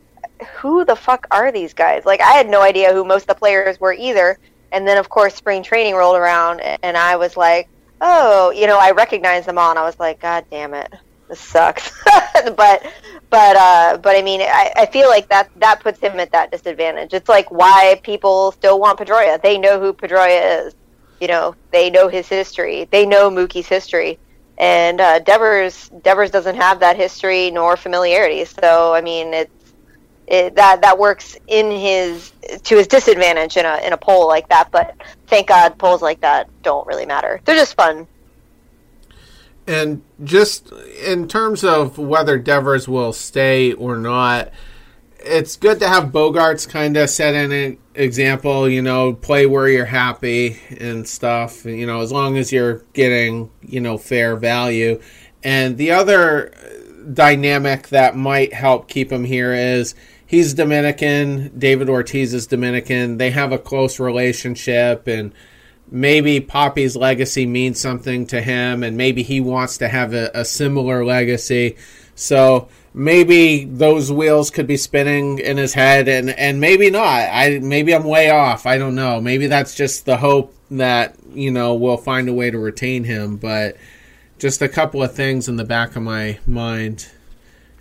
[0.57, 3.35] "Who the fuck are these guys?" Like I had no idea who most of the
[3.35, 4.37] players were either.
[4.71, 7.67] And then of course spring training rolled around, and I was like,
[8.01, 10.93] "Oh, you know," I recognized them all, and I was like, "God damn it,
[11.27, 11.91] this sucks."
[12.55, 12.85] but
[13.29, 16.51] but uh, but I mean, I, I feel like that that puts him at that
[16.51, 17.13] disadvantage.
[17.13, 19.41] It's like why people still want Pedroia.
[19.41, 20.75] They know who Pedroia is.
[21.19, 22.87] You know, they know his history.
[22.91, 24.19] They know Mookie's history,
[24.57, 28.45] and uh, Devers Devers doesn't have that history nor familiarity.
[28.45, 29.51] So I mean, it's
[30.27, 32.31] it, that that works in his
[32.63, 34.71] to his disadvantage in a in a poll like that.
[34.71, 34.95] But
[35.27, 37.41] thank God, polls like that don't really matter.
[37.45, 38.07] They're just fun.
[39.67, 44.51] And just in terms of whether Devers will stay or not,
[45.19, 48.69] it's good to have Bogaerts kind of set an example.
[48.69, 51.65] You know, play where you're happy and stuff.
[51.65, 55.01] You know, as long as you're getting you know fair value.
[55.43, 59.95] And the other uh, dynamic that might help keep him here is
[60.25, 61.57] he's Dominican.
[61.57, 63.17] David Ortiz is Dominican.
[63.17, 65.33] They have a close relationship and
[65.91, 70.45] maybe Papi's legacy means something to him, and maybe he wants to have a, a,
[70.45, 71.75] similar legacy.
[72.15, 77.29] So maybe those wheels could be spinning in his head, and, and maybe not.
[77.31, 78.65] I maybe I'm way off.
[78.65, 79.21] I don't know.
[79.21, 83.37] Maybe that's just the hope that you know we'll find a way to retain him.
[83.37, 83.77] But
[84.39, 87.09] just a couple of things in the back of my mind.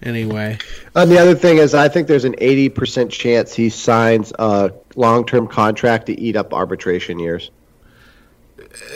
[0.03, 0.59] Anyway,
[0.93, 6.07] the other thing is, I think there's an 80% chance he signs a long-term contract
[6.07, 7.51] to eat up arbitration years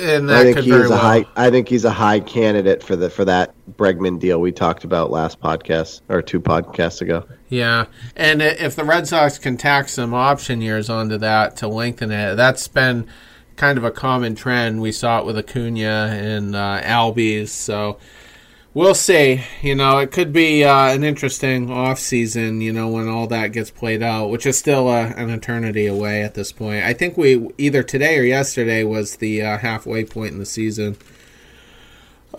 [0.00, 0.92] and I think he's well.
[0.92, 1.24] a high.
[1.36, 5.10] I think he's a high candidate for the for that Bregman deal we talked about
[5.10, 7.24] last podcast or two podcasts ago.
[7.48, 12.10] Yeah, and if the Red Sox can tack some option years onto that to lengthen
[12.10, 13.06] it, that's been
[13.56, 14.80] kind of a common trend.
[14.80, 17.98] We saw it with Acuna and uh, Albies, so
[18.78, 19.42] we'll see.
[19.60, 22.60] You know, it could be uh, an interesting off season.
[22.60, 26.22] You know, when all that gets played out, which is still uh, an eternity away
[26.22, 26.84] at this point.
[26.84, 30.96] I think we either today or yesterday was the uh, halfway point in the season.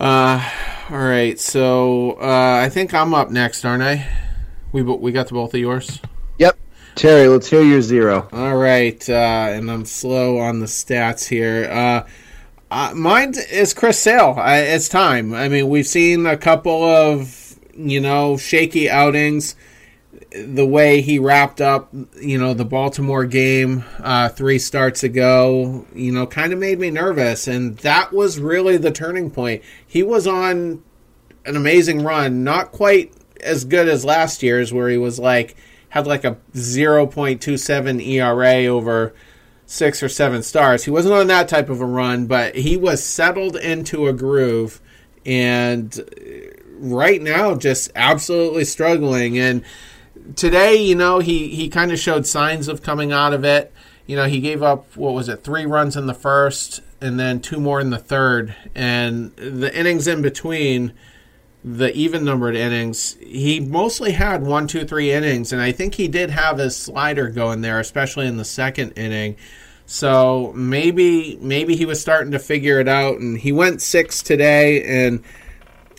[0.00, 0.42] Uh,
[0.88, 4.08] all right, so uh, I think I'm up next, aren't I?
[4.72, 6.00] We we got the both of yours.
[6.38, 6.58] Yep,
[6.94, 7.28] Terry.
[7.28, 8.28] Let's hear your zero.
[8.32, 11.68] All right, uh, and I'm slow on the stats here.
[12.70, 14.36] Uh, mine is Chris Sale.
[14.38, 15.34] I, it's time.
[15.34, 19.56] I mean, we've seen a couple of you know shaky outings.
[20.30, 26.12] The way he wrapped up, you know, the Baltimore game uh, three starts ago, you
[26.12, 29.64] know, kind of made me nervous, and that was really the turning point.
[29.84, 30.84] He was on
[31.44, 33.12] an amazing run, not quite
[33.42, 35.56] as good as last year's, where he was like
[35.88, 39.12] had like a zero point two seven ERA over
[39.70, 40.84] six or seven stars.
[40.84, 44.80] He wasn't on that type of a run, but he was settled into a groove
[45.24, 45.96] and
[46.80, 49.62] right now just absolutely struggling and
[50.34, 53.72] today, you know, he he kind of showed signs of coming out of it.
[54.06, 57.40] You know, he gave up what was it, 3 runs in the first and then
[57.40, 60.94] two more in the third and the innings in between
[61.62, 66.08] the even numbered innings, he mostly had one, two, three innings, and I think he
[66.08, 69.36] did have his slider going there, especially in the second inning.
[69.84, 74.84] So maybe maybe he was starting to figure it out, and he went six today,
[74.84, 75.22] and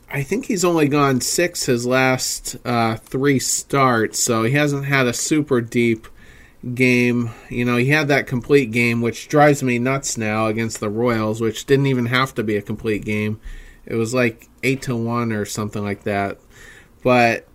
[0.10, 5.08] I think he's only gone six his last uh, three starts, so he hasn't had
[5.08, 6.08] a super deep
[6.74, 7.32] game.
[7.50, 11.40] You know, he had that complete game, which drives me nuts now against the Royals,
[11.40, 13.40] which didn't even have to be a complete game.
[13.86, 16.40] It was like eight to one or something like that.
[17.04, 17.48] But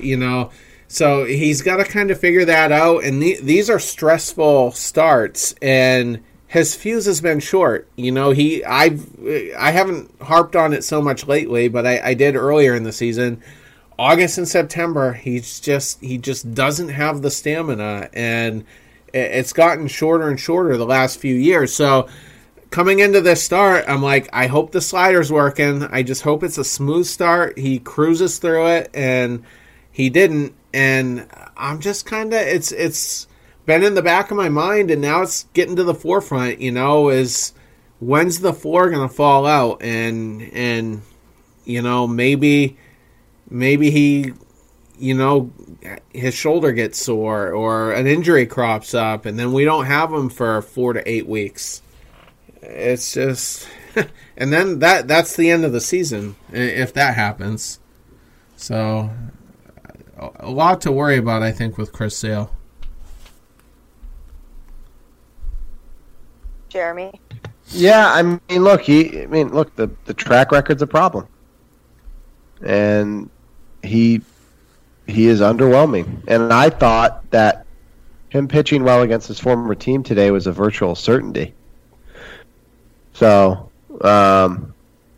[0.00, 0.50] you know,
[0.88, 3.04] so he's got to kind of figure that out.
[3.04, 7.88] And the, these are stressful starts, and his fuse has been short.
[7.96, 9.06] You know, he I've
[9.58, 12.92] I haven't harped on it so much lately, but I, I did earlier in the
[12.92, 13.42] season.
[13.98, 18.64] August and September, he's just he just doesn't have the stamina, and
[19.12, 21.74] it's gotten shorter and shorter the last few years.
[21.74, 22.08] So
[22.70, 25.84] coming into this start, I'm like, I hope the slider's working.
[25.84, 27.58] I just hope it's a smooth start.
[27.58, 29.44] He cruises through it, and
[29.90, 33.26] he didn't and I'm just kind of it's it's
[33.66, 36.60] been in the back of my mind, and now it's getting to the forefront.
[36.60, 37.52] You know, is
[38.00, 41.02] when's the floor gonna fall out, and and
[41.64, 42.76] you know maybe
[43.48, 44.32] maybe he
[44.98, 45.50] you know
[46.12, 50.28] his shoulder gets sore or an injury crops up, and then we don't have him
[50.28, 51.82] for four to eight weeks.
[52.62, 53.68] It's just.
[54.36, 57.80] and then that that's the end of the season if that happens.
[58.56, 59.10] So
[60.36, 62.52] a lot to worry about, I think, with Chris Sale.
[66.68, 67.12] Jeremy.
[67.70, 69.22] Yeah, I mean, look, he.
[69.22, 71.26] I mean, look, the the track record's a problem,
[72.62, 73.30] and
[73.82, 74.22] he
[75.06, 76.22] he is underwhelming.
[76.26, 77.66] And I thought that
[78.30, 81.54] him pitching well against his former team today was a virtual certainty.
[83.18, 83.68] So,
[84.00, 84.74] um,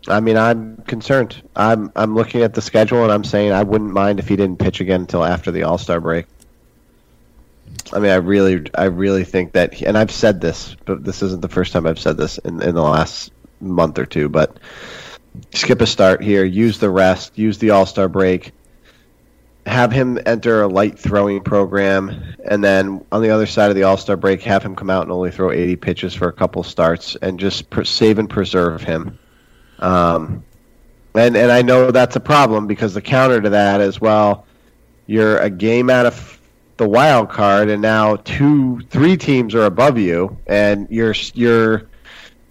[0.08, 1.42] I mean, I'm concerned.
[1.54, 4.58] I'm I'm looking at the schedule and I'm saying I wouldn't mind if he didn't
[4.58, 6.24] pitch again until after the All Star break.
[7.92, 11.22] I mean, I really, I really think that, he, and I've said this, but this
[11.22, 14.30] isn't the first time I've said this in in the last month or two.
[14.30, 14.56] But
[15.52, 18.52] skip a start here, use the rest, use the All Star break,
[19.70, 23.84] have him enter a light throwing program, and then on the other side of the
[23.84, 26.62] All Star break, have him come out and only throw 80 pitches for a couple
[26.62, 29.18] starts, and just per- save and preserve him.
[29.78, 30.44] Um,
[31.14, 34.46] and and I know that's a problem because the counter to that is well,
[35.06, 36.40] you're a game out of
[36.76, 41.88] the wild card, and now two, three teams are above you, and you're you're,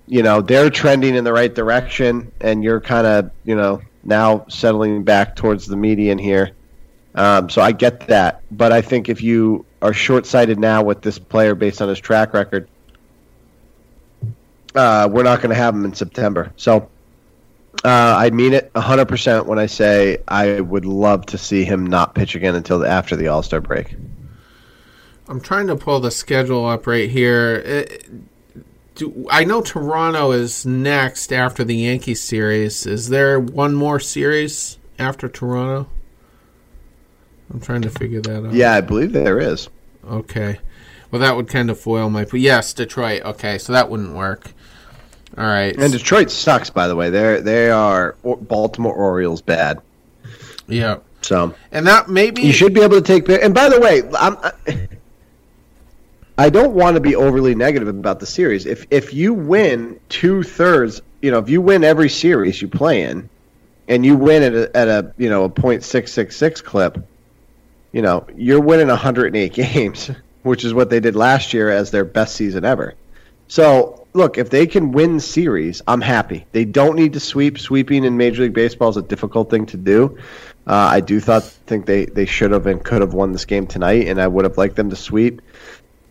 [0.07, 4.45] you know, they're trending in the right direction, and you're kind of, you know, now
[4.47, 6.51] settling back towards the median here.
[7.15, 11.17] Um, so I get that, but I think if you are short-sighted now with this
[11.17, 12.69] player based on his track record,
[14.75, 16.53] uh, we're not going to have him in September.
[16.55, 16.89] So
[17.83, 22.15] uh, I mean it 100% when I say I would love to see him not
[22.15, 23.95] pitch again until after the All Star break.
[25.27, 27.55] I'm trying to pull the schedule up right here.
[27.55, 28.09] It,
[28.95, 32.85] do, I know Toronto is next after the Yankees series.
[32.85, 35.87] Is there one more series after Toronto?
[37.51, 38.53] I'm trying to figure that out.
[38.53, 39.69] Yeah, I believe there is.
[40.07, 40.59] Okay.
[41.11, 42.25] Well, that would kind of foil my.
[42.31, 43.23] Yes, Detroit.
[43.23, 44.51] Okay, so that wouldn't work.
[45.37, 45.75] All right.
[45.75, 47.09] And Detroit sucks, by the way.
[47.09, 49.81] They're they are Baltimore Orioles bad.
[50.67, 50.97] Yeah.
[51.21, 53.27] So and that maybe you should be able to take.
[53.29, 54.37] And by the way, I'm.
[56.37, 58.65] I don't want to be overly negative about the series.
[58.65, 63.03] If if you win two thirds, you know, if you win every series you play
[63.03, 63.29] in,
[63.89, 67.05] and you win at a, at a you know a point six six six clip,
[67.91, 70.11] you know, you're winning 108 games,
[70.43, 72.95] which is what they did last year as their best season ever.
[73.47, 76.45] So look, if they can win series, I'm happy.
[76.51, 77.59] They don't need to sweep.
[77.59, 80.17] Sweeping in Major League Baseball is a difficult thing to do.
[80.67, 83.65] Uh, I do thought think they, they should have and could have won this game
[83.65, 85.41] tonight, and I would have liked them to sweep.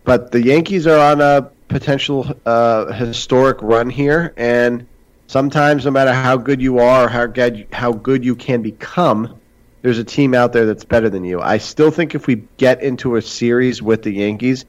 [0.05, 4.87] But the Yankees are on a potential uh, historic run here, and
[5.27, 9.39] sometimes, no matter how good you are, or how good how good you can become,
[9.83, 11.41] there's a team out there that's better than you.
[11.41, 14.65] I still think if we get into a series with the Yankees,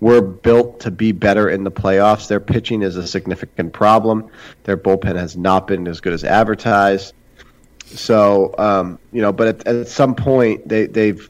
[0.00, 2.28] we're built to be better in the playoffs.
[2.28, 4.30] Their pitching is a significant problem.
[4.64, 7.14] Their bullpen has not been as good as advertised.
[7.86, 11.28] So, um, you know, but at, at some point they, they've,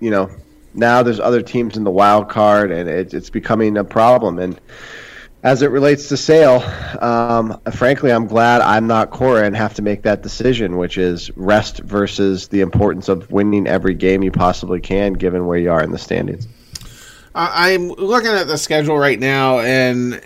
[0.00, 0.30] you know,
[0.74, 4.38] now there's other teams in the wild card, and it, it's becoming a problem.
[4.38, 4.60] And
[5.46, 6.60] as it relates to Sale,
[7.00, 11.30] um, frankly, I'm glad I'm not Cora and have to make that decision, which is
[11.36, 15.80] rest versus the importance of winning every game you possibly can, given where you are
[15.84, 16.48] in the standings.
[17.32, 20.20] I'm looking at the schedule right now, and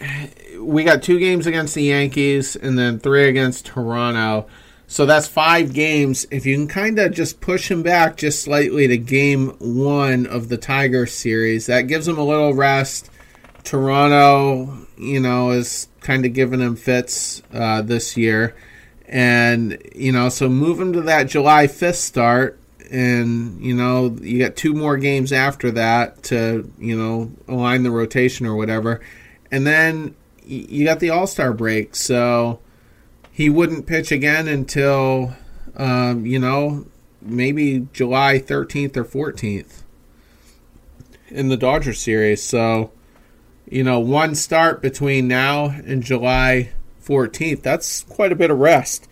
[0.59, 4.47] we got two games against the Yankees and then three against Toronto.
[4.87, 6.27] So that's five games.
[6.31, 10.49] If you can kind of just push him back just slightly to game one of
[10.49, 13.11] the Tiger series, that gives him a little rest.
[13.65, 18.57] Toronto, you know, is kind of giving him fits uh, this year.
[19.07, 24.39] And, you know, so move him to that July 5th start and you know you
[24.39, 29.01] got two more games after that to you know align the rotation or whatever,
[29.51, 32.59] and then you got the All Star break, so
[33.31, 35.35] he wouldn't pitch again until
[35.77, 36.87] um, you know
[37.23, 39.85] maybe July thirteenth or fourteenth
[41.29, 42.43] in the Dodger series.
[42.43, 42.91] So
[43.71, 47.63] you know one start between now and July fourteenth.
[47.63, 49.09] That's quite a bit of rest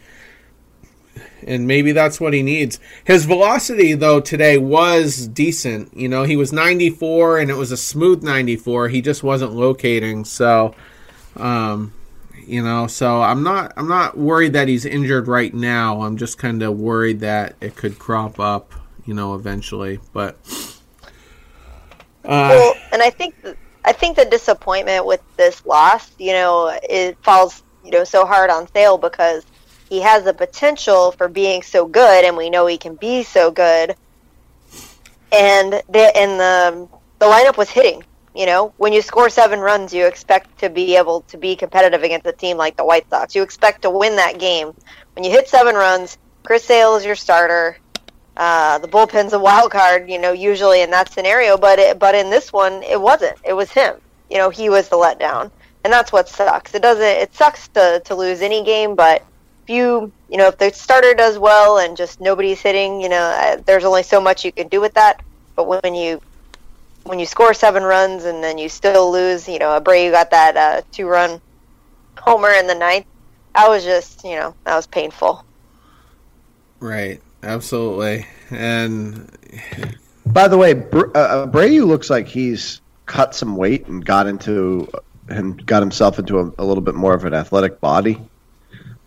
[1.47, 2.79] and maybe that's what he needs.
[3.05, 5.97] His velocity though today was decent.
[5.97, 8.89] You know, he was 94 and it was a smooth 94.
[8.89, 10.75] He just wasn't locating, so
[11.37, 11.95] um
[12.47, 16.03] you know, so I'm not I'm not worried that he's injured right now.
[16.03, 18.73] I'm just kind of worried that it could crop up,
[19.05, 20.39] you know, eventually, but
[22.25, 23.35] uh, well, and I think
[23.85, 28.51] I think the disappointment with this loss, you know, it falls, you know, so hard
[28.51, 29.45] on Sale because
[29.89, 33.51] he has the potential for being so good, and we know he can be so
[33.51, 33.95] good.
[35.33, 38.03] And the and the the lineup was hitting.
[38.35, 42.03] You know, when you score seven runs, you expect to be able to be competitive
[42.03, 43.35] against a team like the White Sox.
[43.35, 44.75] You expect to win that game.
[45.15, 47.79] When you hit seven runs, Chris Sale is your starter.
[48.39, 51.59] Uh, the bullpen's a wild card, you know, usually in that scenario.
[51.59, 53.37] But it, but in this one, it wasn't.
[53.45, 53.97] It was him.
[54.31, 55.51] You know, he was the letdown,
[55.85, 56.75] and that's what sucks.
[56.75, 57.05] It doesn't.
[57.05, 59.25] It sucks to to lose any game, but
[59.69, 63.21] if you you know if the starter does well and just nobody's hitting you know
[63.21, 65.23] uh, there's only so much you can do with that
[65.57, 66.21] but when you
[67.05, 70.57] when you score seven runs and then you still lose you know Abreu got that
[70.57, 71.39] uh, two run
[72.17, 73.05] homer in the ninth
[73.55, 75.45] that was just you know that was painful
[76.81, 78.27] right absolutely.
[78.51, 79.31] And
[80.27, 84.89] by the way Br- uh, Abreu looks like he's cut some weight and got into
[85.29, 88.21] and got himself into a, a little bit more of an athletic body.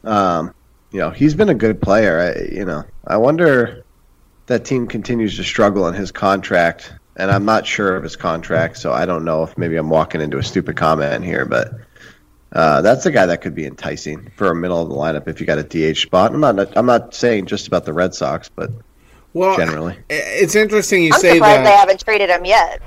[0.03, 0.53] Um,
[0.91, 2.19] you know, he's been a good player.
[2.19, 3.84] I, you know, I wonder
[4.47, 8.77] that team continues to struggle in his contract, and I'm not sure of his contract,
[8.77, 11.73] so I don't know if maybe I'm walking into a stupid comment here, but
[12.54, 15.39] uh, that's a guy that could be enticing for a middle of the lineup if
[15.39, 16.34] you got a DH spot.
[16.34, 18.72] I'm not I'm not saying just about the Red Sox, but
[19.34, 19.97] Well, generally.
[20.10, 21.64] it's interesting you I'm say surprised that.
[21.64, 22.82] they haven't traded him yet.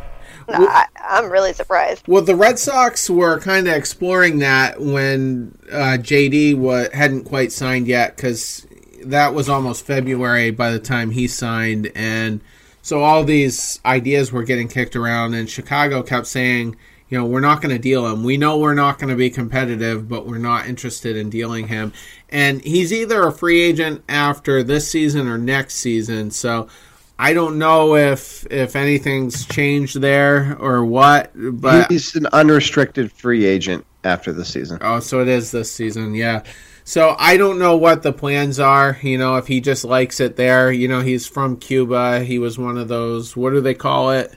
[0.47, 2.07] No, I, I'm really surprised.
[2.07, 7.51] Well, the Red Sox were kind of exploring that when uh, JD wa- hadn't quite
[7.51, 8.67] signed yet because
[9.07, 12.43] that was almost February by the time he signed, and
[12.83, 16.77] so all these ideas were getting kicked around, and Chicago kept saying,
[17.15, 18.25] you know, we're not going to deal him.
[18.25, 21.93] We know we're not going to be competitive, but we're not interested in dealing him.
[22.29, 26.69] And he's either a free agent after this season or next season, so.
[27.17, 33.45] I don't know if if anything's changed there or what, but He's an unrestricted free
[33.45, 34.79] agent after the season.
[34.81, 36.43] Oh, so it is this season, yeah.
[36.83, 38.99] So I don't know what the plans are.
[39.01, 40.73] You know, if he just likes it there.
[40.73, 42.25] You know, he's from Cuba.
[42.25, 43.37] He was one of those.
[43.37, 44.37] What do they call it?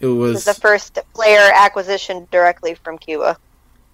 [0.00, 3.38] It This was the first player acquisition directly from Cuba.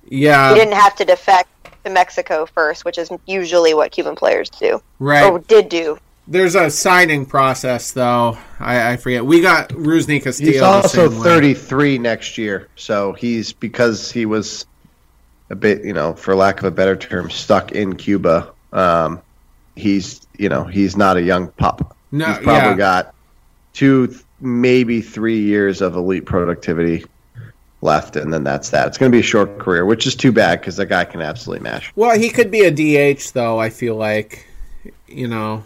[0.09, 0.53] Yeah.
[0.53, 1.49] He didn't have to defect
[1.85, 5.31] to Mexico first, which is usually what Cuban players do right.
[5.31, 5.99] or did do.
[6.29, 8.39] There's a signing process though.
[8.61, 9.27] I, I forget.
[9.27, 10.53] We got Rusney Castillo.
[10.53, 11.25] He's also same way.
[11.25, 14.67] 33 next year, so he's because he was
[15.51, 18.53] a bit, you know, for lack of a better term, stuck in Cuba.
[18.73, 19.21] Um,
[19.75, 21.97] he's, you know, he's not a young pup.
[22.13, 22.77] No, he's probably yeah.
[22.77, 23.15] got
[23.73, 27.05] two, maybe three years of elite productivity
[27.81, 28.89] left, and then that's that.
[28.89, 31.21] It's going to be a short career, which is too bad because the guy can
[31.23, 31.93] absolutely mash.
[31.97, 32.71] Well, he could be a
[33.17, 33.59] DH though.
[33.59, 34.47] I feel like,
[35.09, 35.65] you know.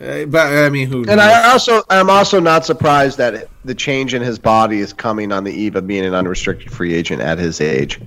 [0.00, 0.98] Uh, but I mean, who?
[0.98, 1.20] And knows?
[1.20, 5.44] I also, I'm also not surprised that the change in his body is coming on
[5.44, 8.00] the eve of being an unrestricted free agent at his age.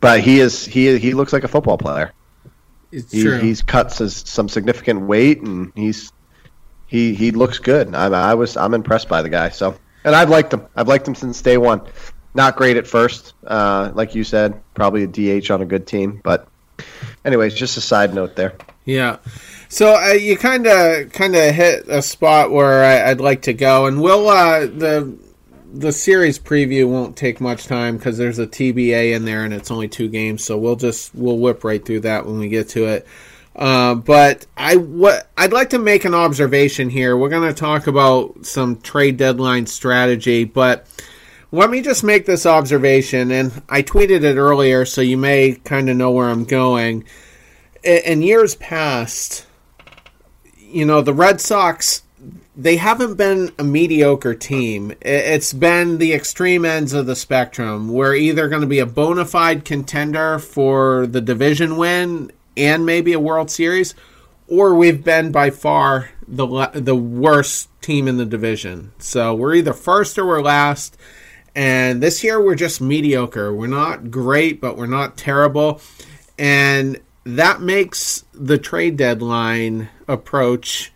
[0.00, 2.12] But he is, he he looks like a football player.
[2.92, 3.38] it's He, true.
[3.38, 6.12] he's cut some significant weight, and he's
[6.90, 7.94] he he looks good.
[7.94, 9.50] I, I was I'm impressed by the guy.
[9.50, 10.66] So, and I've liked him.
[10.74, 11.82] I've liked him since day one.
[12.34, 16.20] Not great at first, uh, like you said, probably a DH on a good team.
[16.22, 16.46] But,
[17.24, 18.54] anyways, just a side note there.
[18.84, 19.18] Yeah.
[19.68, 23.52] So uh, you kind of kind of hit a spot where I, I'd like to
[23.52, 25.16] go, and we'll uh, the
[25.72, 29.70] the series preview won't take much time because there's a TBA in there and it's
[29.70, 32.86] only two games, so we'll just we'll whip right through that when we get to
[32.86, 33.06] it.
[33.60, 37.14] Uh, but I what I'd like to make an observation here.
[37.14, 40.86] We're going to talk about some trade deadline strategy, but
[41.52, 45.90] let me just make this observation, and I tweeted it earlier, so you may kind
[45.90, 47.04] of know where I'm going.
[47.82, 49.46] In years past,
[50.56, 52.02] you know, the Red Sox,
[52.56, 54.94] they haven't been a mediocre team.
[55.00, 57.88] It's been the extreme ends of the spectrum.
[57.88, 62.30] We're either going to be a bona fide contender for the division win
[62.60, 63.94] and maybe a World Series,
[64.46, 68.92] or we've been by far the the worst team in the division.
[68.98, 70.96] So we're either first or we're last.
[71.56, 73.52] And this year we're just mediocre.
[73.52, 75.80] We're not great, but we're not terrible.
[76.38, 80.92] And that makes the trade deadline approach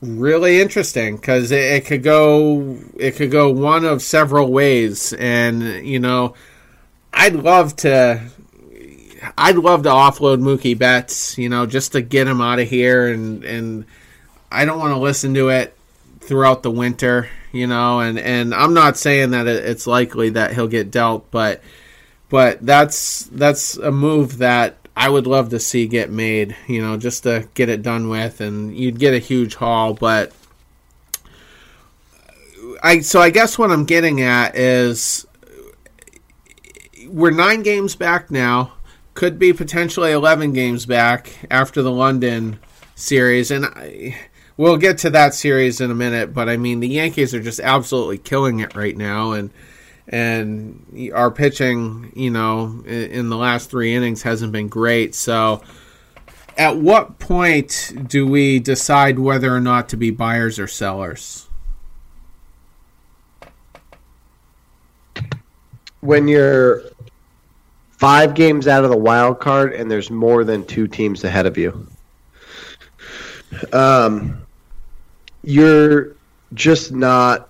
[0.00, 5.86] really interesting because it, it could go it could go one of several ways and
[5.86, 6.34] you know
[7.14, 8.20] i'd love to
[9.38, 13.08] i'd love to offload mookie betts you know just to get him out of here
[13.08, 13.84] and and
[14.50, 15.76] i don't want to listen to it
[16.20, 20.68] throughout the winter you know and and i'm not saying that it's likely that he'll
[20.68, 21.62] get dealt but
[22.28, 26.96] but that's that's a move that I would love to see get made, you know,
[26.96, 29.94] just to get it done with, and you'd get a huge haul.
[29.94, 30.32] But
[32.82, 35.26] I so I guess what I'm getting at is
[37.08, 38.72] we're nine games back now,
[39.14, 42.58] could be potentially eleven games back after the London
[42.94, 44.16] series, and I,
[44.56, 46.34] we'll get to that series in a minute.
[46.34, 49.50] But I mean, the Yankees are just absolutely killing it right now, and
[50.06, 55.14] and our pitching, you know, in, in the last three innings hasn't been great.
[55.14, 55.62] So,
[56.58, 61.48] at what point do we decide whether or not to be buyers or sellers?
[66.04, 66.82] when you're
[67.98, 71.56] five games out of the wild card and there's more than two teams ahead of
[71.56, 71.86] you,
[73.72, 74.44] um,
[75.42, 76.14] you're
[76.54, 77.48] just not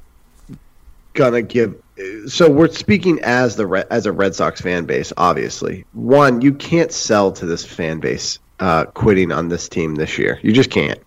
[1.14, 1.80] gonna give.
[2.26, 5.12] So we're speaking as the as a Red Sox fan base.
[5.16, 10.18] Obviously, one you can't sell to this fan base uh, quitting on this team this
[10.18, 10.40] year.
[10.42, 11.00] You just can't.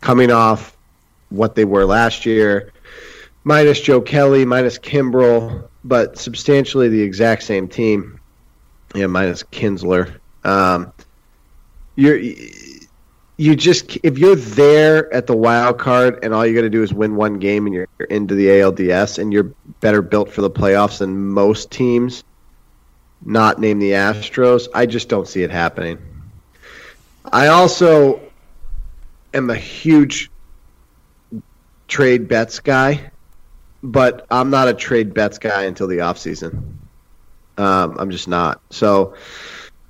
[0.00, 0.76] Coming off
[1.30, 2.72] what they were last year,
[3.44, 8.19] minus Joe Kelly, minus Kimbrel, but substantially the exact same team.
[8.94, 10.18] Yeah, minus Kinsler.
[10.44, 10.92] Um,
[11.96, 12.18] you're
[13.40, 16.82] you just if you're there at the wild card and all you got to do
[16.82, 20.50] is win one game and you're into the ALDS and you're better built for the
[20.50, 22.22] playoffs than most teams,
[23.24, 24.68] not name the Astros.
[24.74, 25.98] I just don't see it happening.
[27.24, 28.20] I also
[29.32, 30.30] am a huge
[31.88, 33.10] trade Betts guy,
[33.82, 36.79] but I'm not a trade Betts guy until the offseason.
[37.60, 38.60] Um, I'm just not.
[38.70, 39.14] So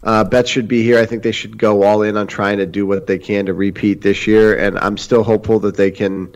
[0.03, 0.99] uh, Betts should be here.
[0.99, 3.55] I think they should go all in on trying to do what they can to
[3.55, 6.35] repeat this year, and I'm still hopeful that they can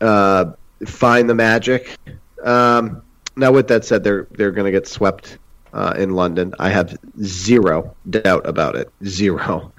[0.00, 0.52] uh,
[0.86, 1.96] find the magic.
[2.42, 3.02] Um,
[3.36, 5.38] now, with that said, they're they're going to get swept
[5.72, 6.54] uh, in London.
[6.58, 8.90] I have zero doubt about it.
[9.04, 9.72] Zero.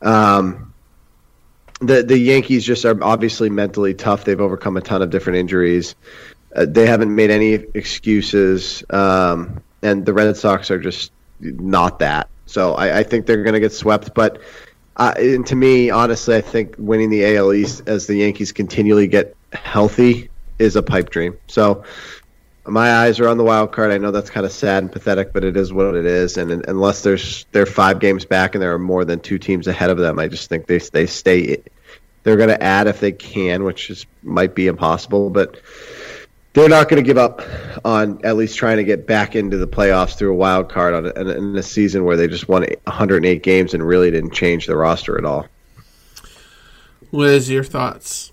[0.00, 0.72] Um,
[1.80, 4.24] the the Yankees just are obviously mentally tough.
[4.24, 5.94] They've overcome a ton of different injuries.
[6.54, 12.28] Uh, they haven't made any excuses, um, and the Red Sox are just not that.
[12.46, 14.14] So I, I think they're going to get swept.
[14.14, 14.40] But
[14.96, 19.06] uh, and to me, honestly, I think winning the AL East as the Yankees continually
[19.06, 21.38] get healthy is a pipe dream.
[21.46, 21.84] So
[22.66, 23.90] my eyes are on the wild card.
[23.90, 26.36] I know that's kind of sad and pathetic, but it is what it is.
[26.36, 29.66] And, and unless there's they're five games back and there are more than two teams
[29.66, 31.62] ahead of them, I just think they they stay.
[32.22, 35.60] They're going to add if they can, which is might be impossible, but
[36.52, 37.42] they're not going to give up
[37.84, 41.06] on at least trying to get back into the playoffs through a wild card on
[41.06, 44.76] a, in a season where they just won 108 games and really didn't change the
[44.76, 45.46] roster at all.
[47.12, 48.32] Liz, your thoughts?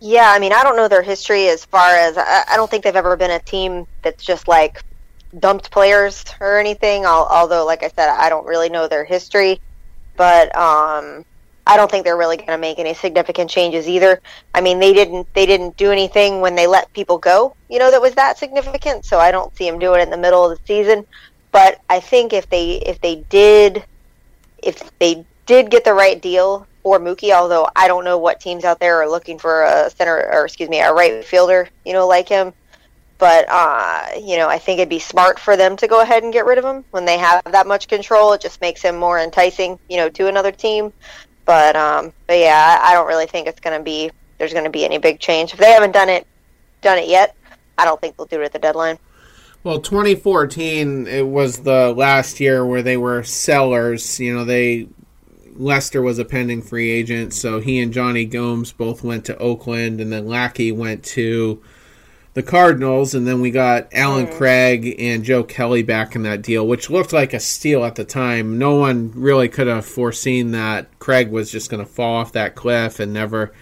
[0.00, 2.82] Yeah, I mean, I don't know their history as far as I, I don't think
[2.82, 4.82] they've ever been a team that's just like
[5.38, 7.06] dumped players or anything.
[7.06, 9.60] although, like I said, I don't really know their history,
[10.16, 11.24] but um,
[11.66, 14.20] I don't think they're really going to make any significant changes either.
[14.54, 17.90] I mean, they didn't they didn't do anything when they let people go, you know,
[17.90, 19.04] that was that significant.
[19.04, 21.04] So I don't see them doing it in the middle of the season.
[21.50, 23.84] But I think if they if they did
[24.62, 28.64] if they did get the right deal for Mookie, although I don't know what teams
[28.64, 32.06] out there are looking for a center or excuse me, a right fielder, you know,
[32.06, 32.52] like him.
[33.18, 36.32] But uh, you know, I think it'd be smart for them to go ahead and
[36.32, 38.34] get rid of him when they have that much control.
[38.34, 40.92] It just makes him more enticing, you know, to another team.
[41.46, 44.70] But um, but yeah, I don't really think it's going to be there's going to
[44.70, 46.26] be any big change if they haven't done it
[46.82, 47.34] done it yet.
[47.78, 48.98] I don't think they'll do it at the deadline.
[49.64, 54.20] Well, 2014 it was the last year where they were sellers.
[54.20, 54.88] You know, they
[55.56, 60.00] Lester was a pending free agent, so he and Jonny Gomes both went to Oakland,
[60.00, 61.62] and then Lackey went to
[62.36, 64.36] the Cardinals, and then we got Allen mm.
[64.36, 68.04] Craig and Joe Kelly back in that deal, which looked like a steal at the
[68.04, 68.58] time.
[68.58, 72.54] No one really could have foreseen that Craig was just going to fall off that
[72.54, 73.54] cliff and never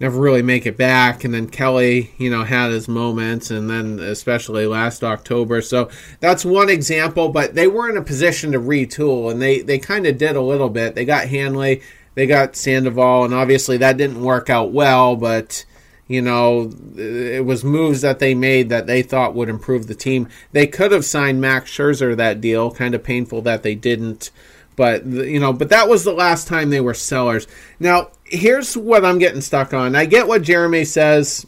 [0.00, 1.24] never really make it back.
[1.24, 5.62] And then Kelly, you know, had his moments, and then especially last October.
[5.62, 5.88] So
[6.20, 7.30] that's one example.
[7.30, 10.42] But they were in a position to retool, and they they kind of did a
[10.42, 10.94] little bit.
[10.94, 11.80] They got Hanley,
[12.16, 15.64] they got Sandoval, and obviously that didn't work out well, but.
[16.10, 20.28] You know, it was moves that they made that they thought would improve the team.
[20.50, 22.72] They could have signed Max Scherzer that deal.
[22.72, 24.32] Kind of painful that they didn't.
[24.74, 27.46] But you know, but that was the last time they were sellers.
[27.78, 29.94] Now, here's what I'm getting stuck on.
[29.94, 31.46] I get what Jeremy says.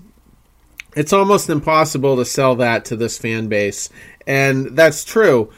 [0.94, 3.90] It's almost impossible to sell that to this fan base,
[4.28, 5.50] and that's true.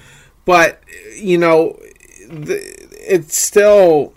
[0.46, 0.82] But
[1.14, 1.78] you know,
[2.30, 4.14] it's still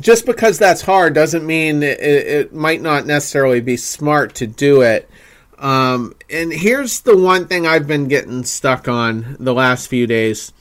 [0.00, 4.82] just because that's hard doesn't mean it, it might not necessarily be smart to do
[4.82, 5.08] it.
[5.58, 10.52] Um, and here's the one thing I've been getting stuck on the last few days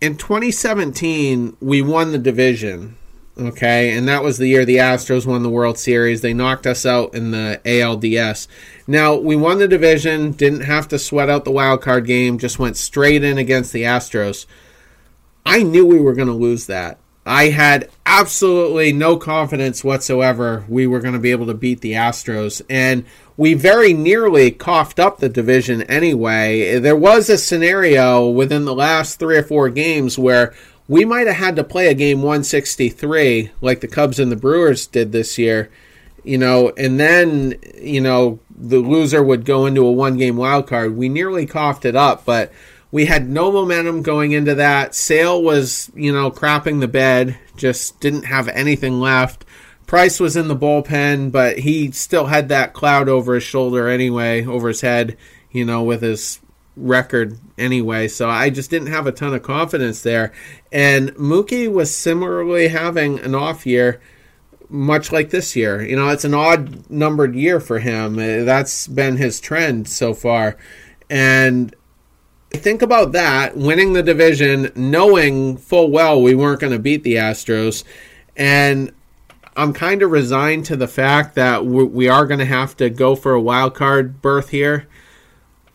[0.00, 2.96] in 2017, we won the division.
[3.38, 6.20] Okay, and that was the year the Astros won the World Series.
[6.20, 8.48] They knocked us out in the ALDS.
[8.86, 12.58] Now, we won the division, didn't have to sweat out the wild card game, just
[12.58, 14.44] went straight in against the Astros.
[15.46, 16.98] I knew we were going to lose that.
[17.26, 21.92] I had absolutely no confidence whatsoever we were going to be able to beat the
[21.92, 22.62] Astros.
[22.70, 23.04] And
[23.36, 26.78] we very nearly coughed up the division anyway.
[26.78, 30.54] There was a scenario within the last three or four games where
[30.88, 34.86] we might have had to play a game 163 like the Cubs and the Brewers
[34.86, 35.70] did this year,
[36.24, 40.66] you know, and then, you know, the loser would go into a one game wild
[40.66, 40.96] card.
[40.96, 42.52] We nearly coughed it up, but
[42.92, 44.94] we had no momentum going into that.
[44.94, 49.44] Sale was, you know, crapping the bed, just didn't have anything left.
[49.86, 54.44] Price was in the bullpen, but he still had that cloud over his shoulder anyway,
[54.44, 55.16] over his head,
[55.50, 56.40] you know, with his
[56.76, 58.08] record anyway.
[58.08, 60.32] So I just didn't have a ton of confidence there.
[60.70, 64.00] And Mookie was similarly having an off year,
[64.68, 65.82] much like this year.
[65.82, 68.14] You know, it's an odd numbered year for him.
[68.16, 70.56] That's been his trend so far.
[71.08, 71.74] And
[72.58, 77.14] think about that winning the division, knowing full well we weren't going to beat the
[77.14, 77.84] Astros.
[78.36, 78.92] And
[79.56, 83.14] I'm kind of resigned to the fact that we are going to have to go
[83.14, 84.88] for a wild card berth here,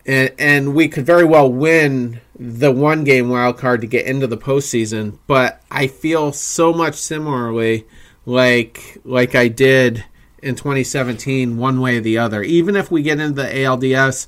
[0.04, 4.26] and and we could very well win the one game wild card to get into
[4.26, 5.18] the postseason.
[5.26, 7.86] But I feel so much similarly,
[8.24, 10.04] like like I did
[10.42, 12.42] in 2017, one way or the other.
[12.42, 14.26] Even if we get into the ALDS,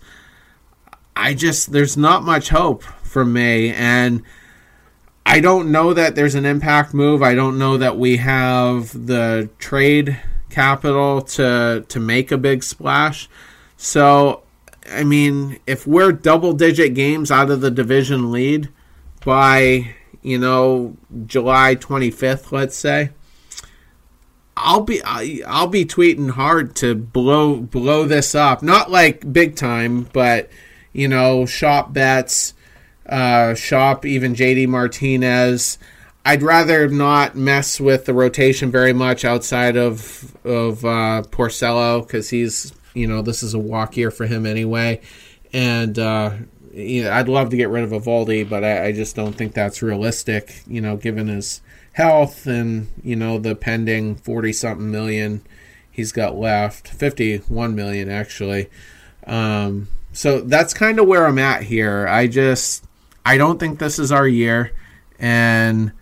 [1.19, 4.23] I just there's not much hope from May, and
[5.27, 7.23] I don't know that there's an impact move.
[7.23, 13.29] I don't know that we have the trade capital to to make a big splash.
[13.77, 14.45] So,
[14.91, 18.69] I mean, if we're double digit games out of the division lead
[19.25, 20.97] by, you know,
[21.27, 23.11] July 25th, let's say,
[24.57, 28.63] I'll be I'll be tweeting hard to blow blow this up.
[28.63, 30.49] Not like big time, but
[30.99, 32.55] you know, shop Betts,
[33.07, 35.79] uh, shop even JD Martinez.
[36.27, 42.31] I'd rather not mess with the rotation very much outside of of uh, Porcello because
[42.31, 45.01] he's you know this is a walk year for him anyway,
[45.53, 46.33] and uh,
[46.73, 49.55] you know, I'd love to get rid of Eovaldi, but I, I just don't think
[49.55, 50.65] that's realistic.
[50.67, 51.61] You know, given his
[51.93, 55.43] health and you know the pending forty something million
[55.93, 58.69] he's got left, fifty one million actually.
[59.29, 59.87] Um,
[60.19, 62.09] so that's kind of where I'm at here.
[62.09, 62.85] I just
[63.25, 64.73] I don't think this is our year,
[65.17, 65.93] and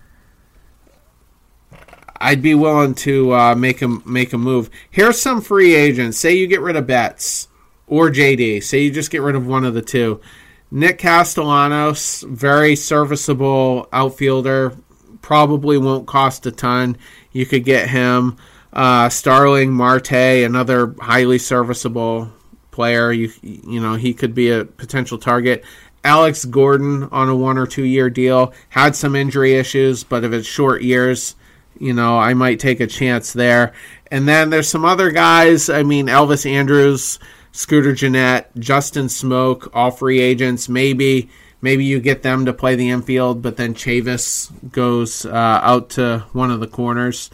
[2.19, 4.71] I'd be willing to uh, make a make a move.
[4.91, 6.17] Here's some free agents.
[6.17, 7.49] Say you get rid of Betts
[7.87, 8.63] or JD.
[8.63, 10.23] Say you just get rid of one of the two.
[10.71, 14.75] Nick Castellanos, very serviceable outfielder.
[15.21, 16.97] Probably won't cost a ton.
[17.33, 18.39] You could get him.
[18.73, 22.31] Uh, Starling Marte, another highly serviceable
[22.77, 23.11] player.
[23.11, 25.65] You you know he could be a potential target.
[26.05, 30.33] Alex Gordon on a one or two year deal had some injury issues, but if
[30.33, 31.35] it's short years,
[31.81, 33.73] you know I might take a chance there.
[34.13, 35.69] And then there's some other guys.
[35.69, 37.19] I mean Elvis Andrus,
[37.51, 40.69] Scooter Gennett, Justin Smoak, all free agents.
[40.69, 41.31] Maybe
[41.63, 46.25] maybe you get them to play the infield, but then Chavis goes uh, out to
[46.33, 47.31] one of the corners.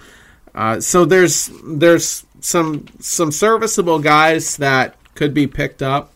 [0.54, 6.12] Uh, so there's there's some some serviceable guys that could be picked up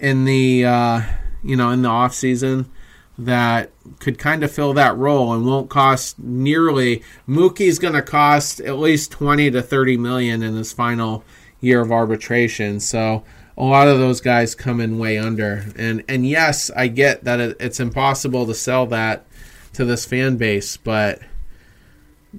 [0.00, 1.02] in the uh,
[1.42, 2.70] you know in the off season
[3.18, 8.60] that could kind of fill that role and won't cost nearly Mookie's going to cost
[8.60, 11.22] at least 20 to 30 million in his final
[11.60, 12.80] year of arbitration.
[12.80, 13.22] So
[13.56, 15.66] a lot of those guys come in way under.
[15.76, 19.26] And and yes I get that it, it's impossible to sell that
[19.74, 21.20] to this fan base but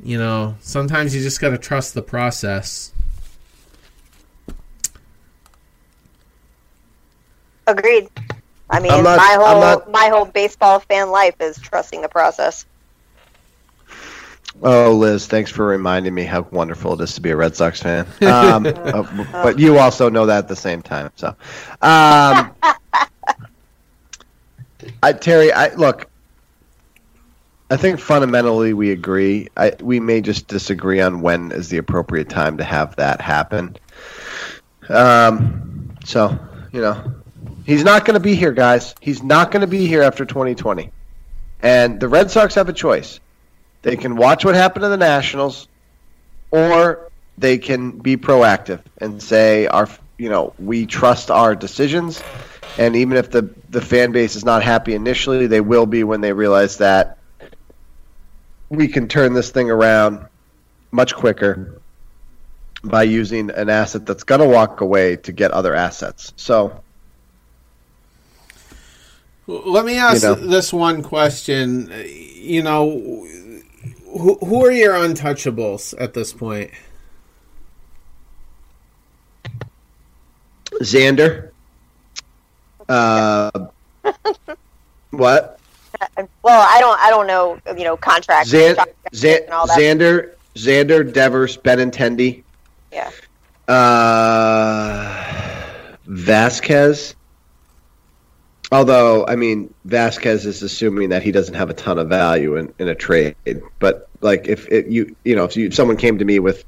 [0.04, 2.93] you know sometimes you just got to trust the process
[7.68, 8.10] Agreed.
[8.70, 12.66] I mean, not- my whole not- my whole baseball fan life is trusting the process.
[14.62, 17.82] Oh, Liz, thanks for reminding me how wonderful it is to be a Red Sox
[17.82, 18.06] fan.
[18.22, 21.12] Um, uh, but you also know that at the same time.
[21.16, 21.30] So,
[21.82, 22.52] um,
[25.02, 26.08] I, Terry, I look.
[27.72, 29.48] I think fundamentally we agree.
[29.58, 33.76] I, we may just disagree on when is the appropriate time to have that happen.
[34.90, 36.38] Um, so
[36.72, 37.16] you know,
[37.66, 38.96] he's not going to be here, guys.
[39.00, 40.92] He's not going to be here after 2020,
[41.62, 43.20] and the Red Sox have a choice.
[43.82, 45.68] They can watch what happened to the Nationals,
[46.52, 52.22] or they can be proactive and say, "Our, you know, we trust our decisions."
[52.78, 56.22] And even if the the fan base is not happy initially, they will be when
[56.22, 57.18] they realize that
[58.70, 60.26] we can turn this thing around
[60.92, 61.82] much quicker
[62.84, 66.34] by using an asset that's going to walk away to get other assets.
[66.36, 66.82] So,
[69.48, 70.36] Let me ask You know.
[70.36, 71.92] this one question.
[72.06, 73.28] You know,
[74.06, 76.72] who, who are your untouchables at this point?
[80.82, 81.50] Xander.
[82.90, 83.52] Uh,
[85.12, 85.60] what?
[86.42, 88.76] Well, I don't I don't know you know contracts Zan,
[89.14, 89.78] Zan, and all that.
[89.78, 92.44] Xander, Xander, Devers, Benintendi,
[92.92, 93.10] yeah.
[93.68, 95.14] uh,
[96.08, 97.16] Vazquez.
[98.74, 102.74] Although, I mean, Vazquez is assuming that he doesn't have a ton of value in,
[102.80, 103.36] in a trade.
[103.78, 106.66] But like, if it, you you know, if you, someone came to me with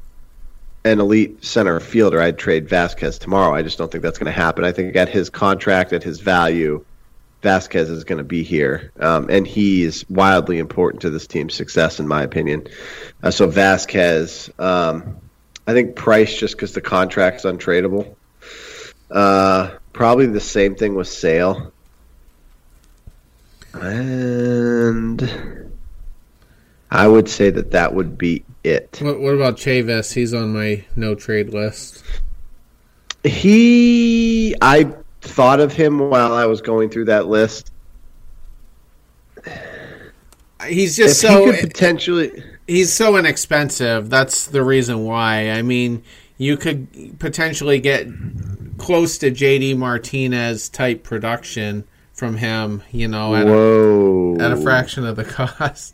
[0.83, 3.55] an elite center fielder, I'd trade Vazquez tomorrow.
[3.55, 4.63] I just don't think that's going to happen.
[4.63, 6.85] I think at his contract, at his value,
[7.41, 11.55] Vazquez is going to be here, um, and he is wildly important to this team's
[11.55, 12.67] success, in my opinion.
[13.23, 15.17] Uh, so Vazquez, um,
[15.65, 18.13] I think Price, just because the contract's untradeable.
[19.09, 21.71] Uh, probably the same thing with Sale,
[23.81, 25.71] and
[26.91, 28.99] I would say that that would be it.
[29.01, 30.13] What, what about Chavis?
[30.13, 32.03] He's on my no trade list.
[33.23, 37.71] He, I thought of him while I was going through that list.
[40.67, 44.09] he's just if so he potentially, he's so inexpensive.
[44.09, 45.49] That's the reason why.
[45.49, 46.03] I mean,
[46.37, 48.07] you could potentially get
[48.77, 51.85] close to JD Martinez type production
[52.15, 55.93] from him, you know, at, a, at a fraction of the cost.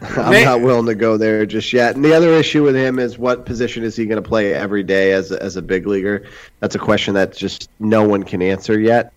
[0.00, 1.94] I'm May- not willing to go there just yet.
[1.94, 4.82] And the other issue with him is what position is he going to play every
[4.82, 6.26] day as a, as a big leaguer?
[6.60, 9.12] That's a question that just no one can answer yet.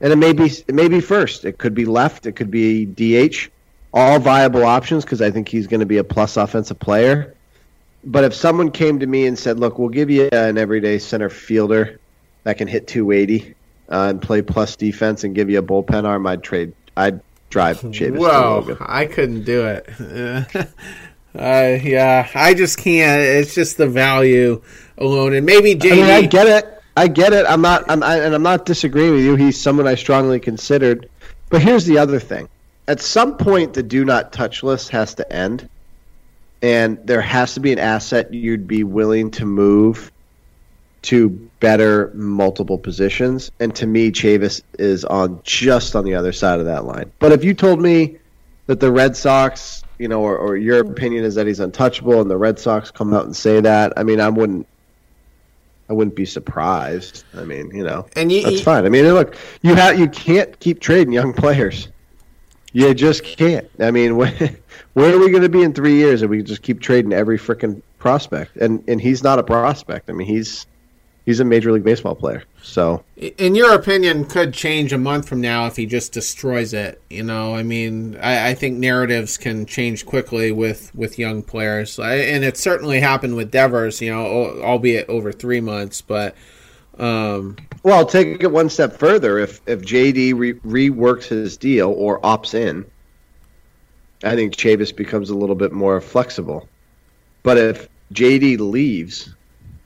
[0.00, 1.44] And it may be it may be first.
[1.44, 2.26] It could be left.
[2.26, 3.48] It could be DH.
[3.94, 7.34] All viable options because I think he's going to be a plus offensive player.
[8.04, 11.28] But if someone came to me and said, "Look, we'll give you an everyday center
[11.28, 12.00] fielder
[12.42, 13.54] that can hit 280
[13.92, 16.72] uh, and play plus defense and give you a bullpen arm," I'd trade.
[16.96, 17.20] I'd
[17.50, 18.76] drive Chavis Whoa.
[18.80, 19.88] I couldn't do it.
[21.38, 23.22] uh, yeah, I just can't.
[23.22, 24.62] It's just the value
[24.98, 25.92] alone, and maybe JD.
[25.92, 26.82] I mean, I get it.
[26.96, 27.46] I get it.
[27.46, 27.84] I'm not.
[27.88, 29.36] I'm, I, and I'm not disagreeing with you.
[29.36, 31.08] He's someone I strongly considered.
[31.48, 32.48] But here's the other thing.
[32.88, 35.68] At some point, the do not touch list has to end,
[36.60, 40.10] and there has to be an asset you'd be willing to move
[41.02, 41.28] to
[41.60, 43.50] better multiple positions.
[43.60, 47.10] And to me, Chavis is on just on the other side of that line.
[47.18, 48.18] But if you told me
[48.66, 52.30] that the Red Sox, you know, or, or your opinion is that he's untouchable, and
[52.30, 54.66] the Red Sox come out and say that, I mean, I wouldn't.
[55.90, 57.24] I wouldn't be surprised.
[57.36, 58.86] I mean, you know, And you- that's you- fine.
[58.86, 61.88] I mean, look, you have you can't keep trading young players.
[62.72, 63.68] You just can't.
[63.78, 64.32] I mean, where,
[64.94, 67.36] where are we going to be in three years if we just keep trading every
[67.38, 68.56] freaking prospect?
[68.56, 70.08] And and he's not a prospect.
[70.08, 70.66] I mean, he's
[71.24, 72.44] he's a major league baseball player.
[72.62, 77.00] So in your opinion, could change a month from now if he just destroys it.
[77.10, 81.98] You know, I mean, I, I think narratives can change quickly with with young players,
[81.98, 84.00] I, and it certainly happened with Devers.
[84.00, 86.34] You know, albeit over three months, but
[86.98, 89.38] um, Well, I'll take it one step further.
[89.38, 90.54] If if JD re-
[90.90, 92.84] reworks his deal or opts in,
[94.22, 96.68] I think Chavis becomes a little bit more flexible.
[97.42, 99.34] But if JD leaves,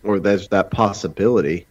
[0.06, 1.66] or there's that possibility,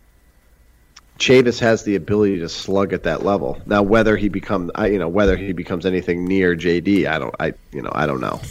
[1.20, 3.62] Chavis has the ability to slug at that level.
[3.66, 7.36] Now, whether he become, I you know, whether he becomes anything near JD, I don't,
[7.40, 8.42] I you know, I don't know.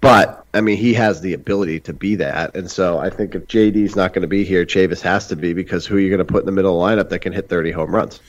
[0.00, 3.46] But I mean, he has the ability to be that, and so I think if
[3.46, 6.24] JD's not going to be here, Chavis has to be because who are you going
[6.26, 8.20] to put in the middle of the lineup that can hit 30 home runs?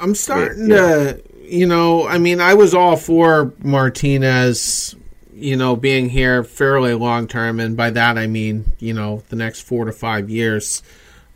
[0.00, 0.76] I'm starting Yeah.
[1.12, 4.94] to, you know, I mean, I was all for Martinez,
[5.34, 9.36] you know, being here fairly long term, and by that I mean, you know, the
[9.36, 10.82] next four to five years.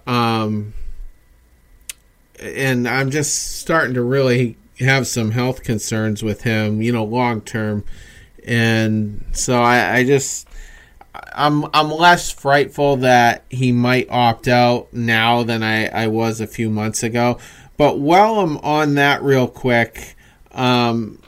[0.07, 0.75] Um,
[2.41, 7.41] and I'm just starting to really have some health concerns with him, you know, long
[7.41, 7.85] term,
[8.47, 10.49] and so I, I just.
[11.33, 16.47] I'm I'm less frightful that he might opt out now than I, I was a
[16.47, 17.39] few months ago.
[17.77, 20.15] But while I'm on that real quick,
[20.53, 21.21] um,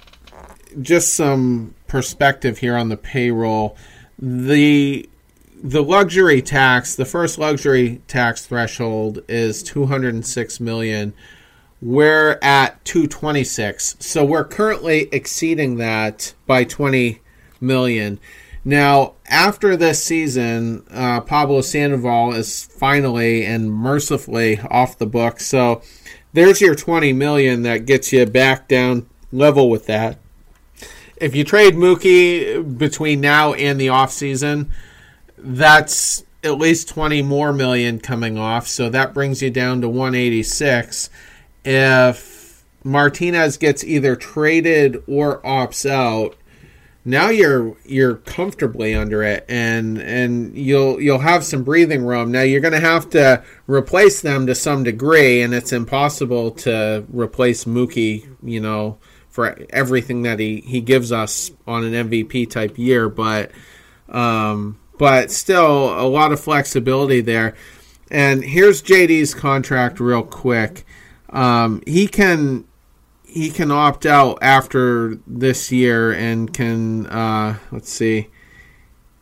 [0.80, 3.76] just some perspective here on the payroll.
[4.18, 5.08] The
[5.60, 11.14] the luxury tax, the first luxury tax threshold is 206 million.
[11.82, 13.96] We're at 226.
[13.98, 17.20] So we're currently exceeding that by 20
[17.60, 18.20] million.
[18.64, 25.40] Now, after this season, uh, Pablo Sandoval is finally and mercifully off the book.
[25.40, 25.82] So
[26.32, 30.18] there's your 20 million that gets you back down level with that.
[31.20, 34.70] If you trade Mookie between now and the offseason,
[35.36, 38.68] that's at least 20 more million coming off.
[38.68, 41.10] So that brings you down to 186.
[41.64, 46.36] If Martinez gets either traded or opts out,
[47.04, 52.42] now you're you're comfortably under it and and you'll you'll have some breathing room now
[52.42, 57.64] you're going to have to replace them to some degree and it's impossible to replace
[57.64, 58.98] Mookie you know
[59.38, 63.52] for everything that he he gives us on an MVP type year but
[64.08, 67.54] um but still a lot of flexibility there.
[68.10, 70.84] And here's JD's contract real quick.
[71.30, 72.66] Um he can
[73.22, 78.26] he can opt out after this year and can uh, let's see.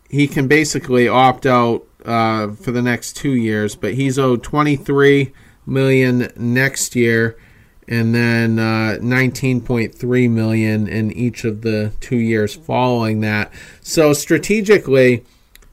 [0.09, 5.35] He can basically opt out uh, for the next two years but he's owed 23
[5.67, 7.37] million next year
[7.89, 13.53] and then uh, 19.3 million in each of the two years following that.
[13.81, 15.25] So strategically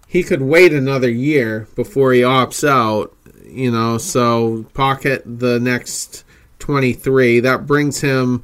[0.07, 3.15] he could wait another year before he opts out
[3.45, 6.23] you know so pocket the next
[6.59, 8.43] 23 that brings him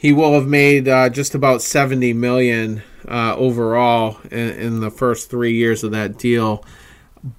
[0.00, 5.28] he will have made uh, just about 70 million uh, overall in, in, the first
[5.28, 6.64] three years of that deal.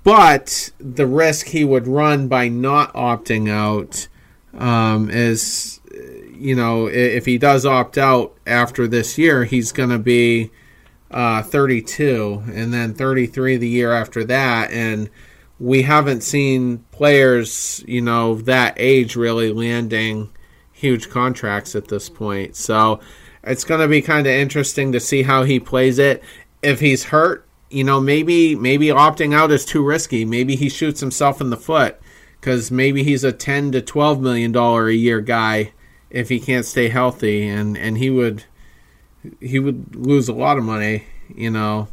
[0.03, 4.07] But the risk he would run by not opting out
[4.53, 5.81] um, is
[6.41, 10.49] you know, if he does opt out after this year, he's going to be
[11.11, 14.71] uh, 32 and then 33 the year after that.
[14.71, 15.07] And
[15.59, 20.31] we haven't seen players, you know, that age really landing
[20.71, 22.55] huge contracts at this point.
[22.55, 22.99] So
[23.43, 26.23] it's going to be kind of interesting to see how he plays it.
[26.63, 30.25] If he's hurt, you know, maybe maybe opting out is too risky.
[30.25, 32.01] Maybe he shoots himself in the foot
[32.41, 35.71] because maybe he's a 10 to 12 million dollar a year guy
[36.09, 38.43] if he can't stay healthy and and he would
[39.39, 41.87] he would lose a lot of money, you know.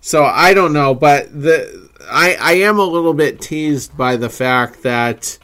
[0.00, 4.28] So I don't know, but the I I am a little bit teased by the
[4.28, 5.38] fact that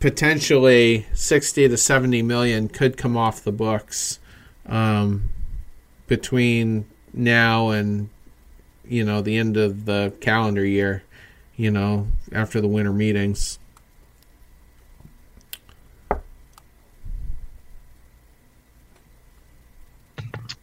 [0.00, 4.18] potentially 60 to 70 million could come off the books
[4.66, 5.30] um,
[6.08, 8.08] between now and
[8.84, 11.04] you know the end of the calendar year
[11.62, 13.58] you know after the winter meetings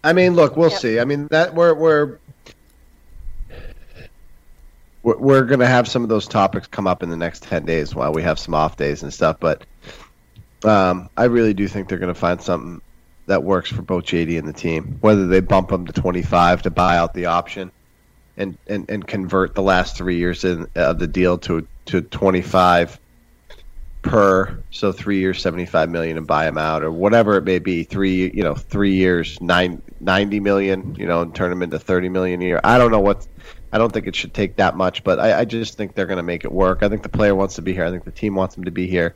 [0.03, 0.79] I mean, look, we'll Yep.
[0.81, 0.99] see.
[0.99, 2.19] I mean, that we're we're
[5.03, 7.65] we're, we're going to have some of those topics come up in the next ten
[7.65, 9.37] days while we have some off days and stuff.
[9.39, 9.65] But
[10.63, 12.81] um, I really do think they're going to find something
[13.27, 14.97] that works for both JD and the team.
[15.01, 17.71] Whether they bump them to twenty five to buy out the option
[18.39, 22.41] and, and, and convert the last three years in, of the deal to to twenty
[22.41, 22.99] five
[24.01, 27.83] per so three years 75 million and buy him out or whatever it may be.
[27.83, 32.09] Three you know three years nine, 90 million you know and turn him into 30
[32.09, 32.61] million a year.
[32.63, 33.27] I don't know what
[33.71, 36.17] i don't think it should take that much but i, I just think they're going
[36.17, 36.81] to make it work.
[36.81, 37.85] I think the player wants to be here.
[37.85, 39.15] I think the team wants him to be here.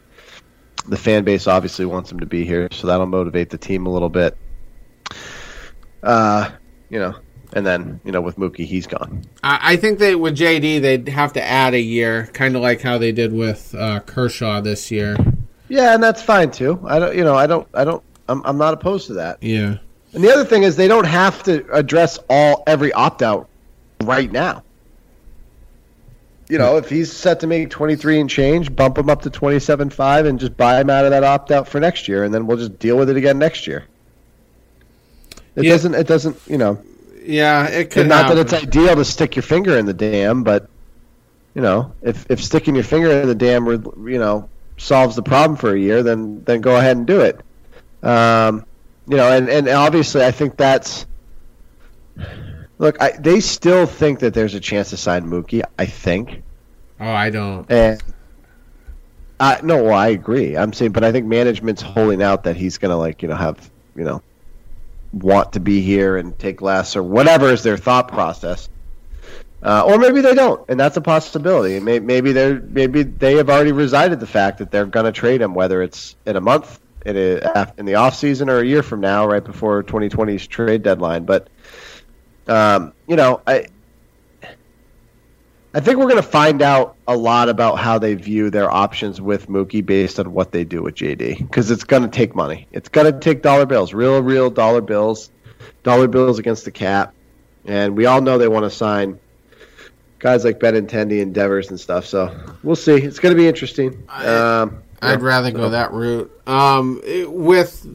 [0.87, 3.89] The fan base obviously wants him to be here so that'll motivate the team a
[3.89, 4.37] little bit.
[6.01, 6.51] Uh
[6.89, 7.15] you know
[7.53, 11.07] and then you know with mookie he's gone I, I think that with jd they'd
[11.09, 14.89] have to add a year kind of like how they did with uh, kershaw this
[14.91, 15.15] year
[15.69, 18.57] yeah and that's fine too i don't you know i don't i don't i'm, I'm
[18.57, 19.77] not opposed to that yeah
[20.13, 23.47] And the other thing is they don't have to address all every opt out
[24.03, 24.61] right now.
[26.49, 30.27] You know, if he's set to make 23 and change, bump him up to 27.5
[30.27, 32.57] and just buy him out of that opt out for next year and then we'll
[32.57, 33.85] just deal with it again next year.
[35.55, 35.71] It Yeah.
[35.71, 36.77] doesn't it doesn't, you know,
[37.23, 40.43] yeah it could and not that it's ideal to stick your finger in the dam,
[40.43, 40.69] but
[41.53, 45.57] you know, if if sticking your finger in the dam, you know, solves the problem
[45.57, 47.39] for a year, then then go ahead and do it.
[48.01, 48.65] Um,
[49.07, 51.05] you know, and and obviously, I think that's.
[52.79, 55.63] Look, I, they still think that there's a chance to sign Mookie.
[55.77, 56.43] I think,
[56.99, 58.01] oh i don't and
[59.39, 60.57] I no, well, I agree.
[60.57, 63.69] I'm saying, but I think management's holding out that he's gonna like you know have
[63.95, 64.21] you know
[65.13, 68.67] want to be here and take less or whatever is their thought process.
[69.61, 71.79] Uh, or maybe they don't, and that's a possibility.
[71.79, 75.53] Maybe they're maybe they have already resided the fact that they're going to trade him,
[75.53, 78.99] whether it's in a month, in, a, in the off season, or a year from
[78.99, 81.23] now, right before 2020's trade deadline.
[81.23, 81.47] But
[82.45, 83.67] um, you know, I
[85.75, 89.19] I think we're going to find out a lot about how they view their options
[89.19, 92.67] with Mookie based on what they do with JD because it's going to take money.
[92.71, 95.31] It's going to take dollar bills, real, real dollar bills,
[95.81, 97.13] dollar bills against the cap,
[97.65, 99.19] and we all know they want to sign
[100.19, 102.05] guys like Benintendi and Devers and stuff.
[102.05, 102.93] So we'll see.
[102.93, 104.03] It's going to be interesting.
[104.09, 106.31] Um, I'd yeah, rather so- go that route.
[106.47, 107.85] Um, with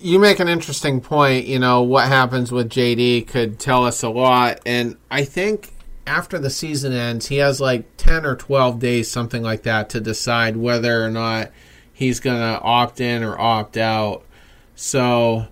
[0.00, 1.46] you make an interesting point.
[1.46, 5.71] You know what happens with JD could tell us a lot, and I think
[6.06, 10.00] after the season ends, he has like ten or twelve days, something like that, to
[10.00, 11.50] decide whether or not
[11.92, 14.24] he's gonna opt in or opt out.
[14.74, 15.46] So.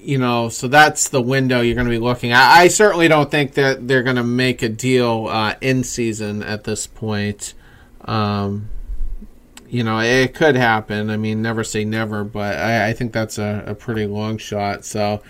[0.00, 2.56] You know, so that's the window you're going to be looking at.
[2.56, 6.64] I certainly don't think that they're going to make a deal uh, in season at
[6.64, 7.52] this point.
[8.02, 8.70] Um,
[9.68, 11.10] you know, it could happen.
[11.10, 14.84] I mean, never say never, but I, I think that's a, a pretty long shot.
[14.84, 15.20] So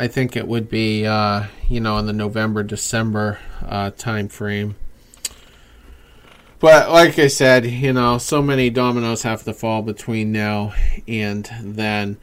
[0.00, 4.76] I think it would be, uh, you know, in the November December uh, time frame.
[6.60, 10.72] But like I said, you know, so many dominoes have to fall between now
[11.08, 12.16] and then.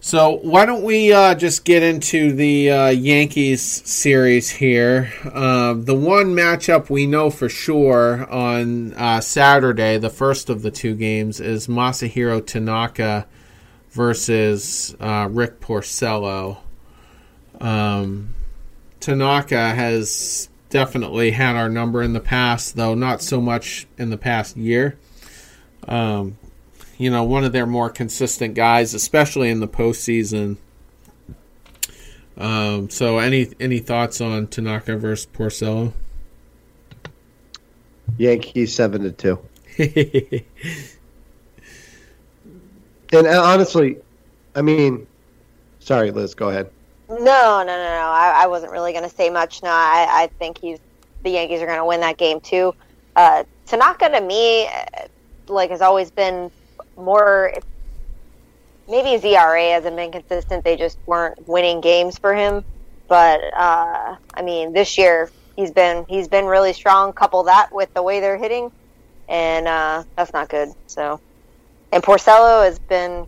[0.00, 5.12] So why don't we uh, just get into the uh, Yankees series here?
[5.24, 10.70] Uh, the one matchup we know for sure on uh, Saturday, the first of the
[10.70, 13.26] two games, is Masahiro Tanaka
[13.90, 16.58] versus uh, Rick Porcello.
[17.60, 18.34] Um,
[19.00, 24.18] Tanaka has definitely had our number in the past, though not so much in the
[24.18, 24.98] past year.
[25.86, 26.38] Um,
[26.98, 30.56] you know, one of their more consistent guys, especially in the postseason.
[32.36, 35.92] Um, so, any any thoughts on Tanaka versus Porcello?
[38.16, 39.38] Yankees seven to two.
[43.12, 43.98] And uh, honestly,
[44.54, 45.06] I mean,
[45.78, 46.70] sorry, Liz, go ahead.
[47.08, 48.10] No, no, no, no.
[48.10, 49.62] I, I wasn't really going to say much.
[49.62, 50.78] No, I, I think he's
[51.22, 52.74] the Yankees are going to win that game too.
[53.16, 55.06] Uh, Tanaka to me, uh,
[55.48, 56.50] like has always been
[56.96, 57.52] more.
[58.88, 60.64] Maybe his ERA hasn't been consistent.
[60.64, 62.64] They just weren't winning games for him.
[63.08, 67.12] But uh, I mean, this year he's been he's been really strong.
[67.14, 68.70] Couple that with the way they're hitting,
[69.28, 70.68] and uh, that's not good.
[70.86, 71.20] So,
[71.90, 73.26] and Porcello has been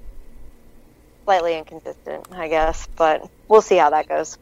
[1.30, 4.36] slightly inconsistent, I guess, but we'll see how that goes.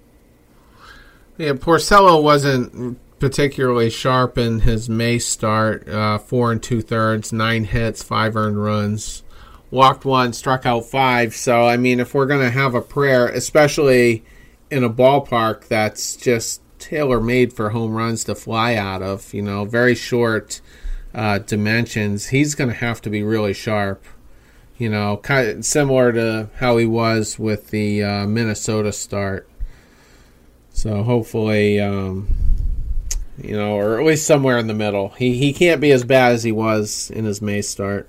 [1.36, 5.86] Yeah, Porcello wasn't particularly sharp in his May start.
[5.86, 9.23] Uh, four and two thirds, nine hits, five earned runs,
[9.70, 11.35] walked one, struck out five.
[11.35, 14.24] So I mean, if we're gonna have a prayer, especially
[14.70, 19.43] in a ballpark that's just tailor made for home runs to fly out of, you
[19.43, 20.62] know, very short
[21.12, 24.02] uh, dimensions, he's gonna have to be really sharp.
[24.78, 29.48] You know, kind of similar to how he was with the uh, Minnesota start.
[30.70, 32.28] So hopefully, um,
[33.42, 35.09] you know, or at least somewhere in the middle.
[35.10, 38.09] He he can't be as bad as he was in his May start.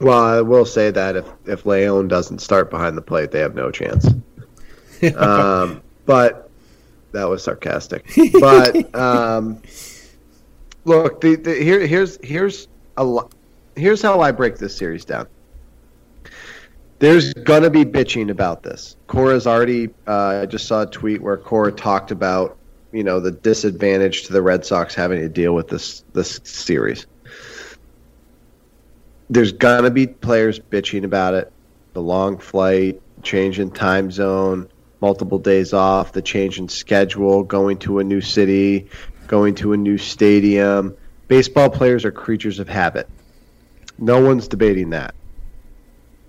[0.00, 3.54] Well, I will say that if if Leon doesn't start behind the plate, they have
[3.54, 4.08] no chance.
[5.16, 6.50] um, but
[7.12, 8.10] that was sarcastic.
[8.40, 9.62] But um,
[10.84, 13.32] look, the, the, here here's here's a lot
[13.80, 15.26] here's how I break this series down.
[16.98, 18.96] There's gonna be bitching about this.
[19.06, 19.88] Cora's already.
[20.06, 22.58] Uh, I just saw a tweet where Cora talked about
[22.92, 27.06] you know the disadvantage to the Red Sox having to deal with this this series.
[29.30, 31.50] There's gonna be players bitching about it.
[31.94, 34.68] The long flight, change in time zone,
[35.00, 38.90] multiple days off, the change in schedule, going to a new city,
[39.26, 40.96] going to a new stadium.
[41.28, 43.08] Baseball players are creatures of habit.
[44.00, 45.14] No one's debating that.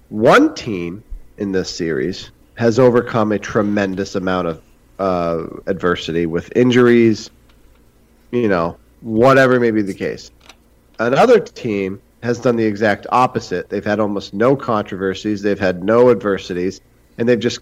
[0.09, 1.05] One team
[1.37, 4.61] in this series has overcome a tremendous amount of
[4.99, 7.29] uh, adversity with injuries,
[8.31, 10.31] you know, whatever may be the case.
[10.99, 13.69] Another team has done the exact opposite.
[13.69, 16.81] They've had almost no controversies, they've had no adversities,
[17.17, 17.61] and they've just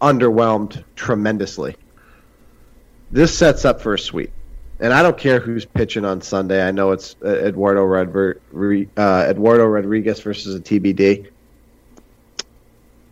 [0.00, 1.76] underwhelmed tremendously.
[3.12, 4.32] This sets up for a sweep
[4.82, 6.66] and I don't care who's pitching on Sunday.
[6.66, 11.30] I know it's uh, Eduardo, Rodri- uh, Eduardo Rodriguez versus a TBD.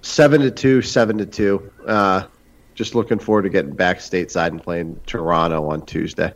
[0.03, 1.71] Seven to two, seven to two.
[1.87, 2.25] Uh,
[2.75, 6.35] just looking forward to getting back stateside and playing Toronto on Tuesday.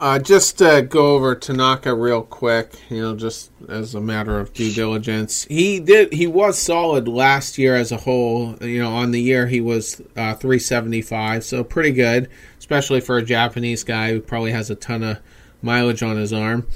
[0.00, 4.54] Uh, just to go over Tanaka real quick, you know, just as a matter of
[4.54, 8.56] due diligence, he did he was solid last year as a whole.
[8.62, 12.30] You know, on the year he was uh, 375, so pretty good
[12.68, 15.18] especially for a Japanese guy who probably has a ton of
[15.62, 16.66] mileage on his arm.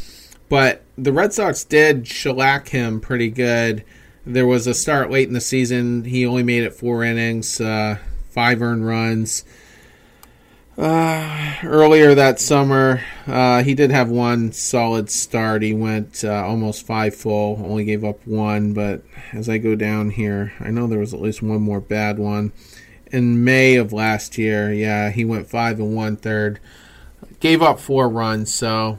[0.49, 3.85] But the Red Sox did shellac him pretty good.
[4.25, 6.05] There was a start late in the season.
[6.05, 7.99] He only made it four innings, uh,
[8.31, 9.45] five earned runs.
[10.79, 15.61] Uh, earlier that summer, uh, he did have one solid start.
[15.61, 18.73] He went uh, almost five full, only gave up one.
[18.73, 19.03] But
[19.35, 22.53] as I go down here, I know there was at least one more bad one
[23.13, 24.73] in May of last year.
[24.73, 26.59] Yeah, he went five and one third,
[27.39, 28.53] gave up four runs.
[28.53, 28.99] So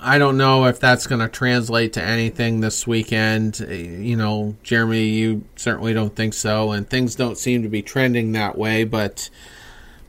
[0.00, 3.60] I don't know if that's going to translate to anything this weekend.
[3.60, 8.32] You know, Jeremy, you certainly don't think so, and things don't seem to be trending
[8.32, 8.84] that way.
[8.84, 9.30] But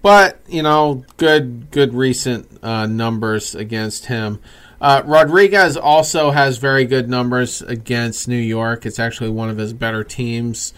[0.02, 4.40] but you know, good good recent uh, numbers against him.
[4.82, 8.86] Uh, Rodriguez also has very good numbers against New York.
[8.86, 10.74] It's actually one of his better teams.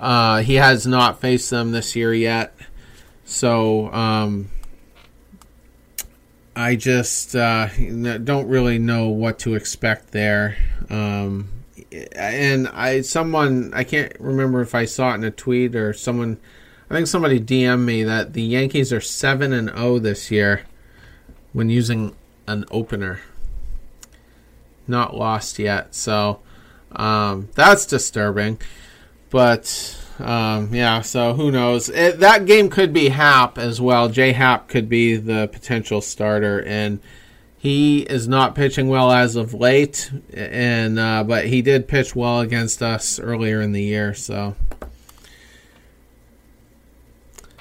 [0.00, 2.56] Uh, he has not faced them this year yet,
[3.26, 4.50] so um,
[6.56, 10.56] I just uh, don't really know what to expect there.
[10.88, 11.50] Um,
[12.12, 16.38] and I, someone I can't remember if I saw it in a tweet or someone.
[16.88, 20.62] I think somebody DM'd me that the Yankees are seven and zero this year
[21.52, 22.16] when using
[22.46, 23.20] an opener.
[24.88, 26.40] Not lost yet, so
[26.92, 28.58] um, that's disturbing.
[29.30, 31.88] But um, yeah, so who knows?
[31.88, 34.08] It, that game could be Happ as well.
[34.08, 37.00] J Happ could be the potential starter, and
[37.56, 40.10] he is not pitching well as of late.
[40.34, 44.56] And uh, but he did pitch well against us earlier in the year, so.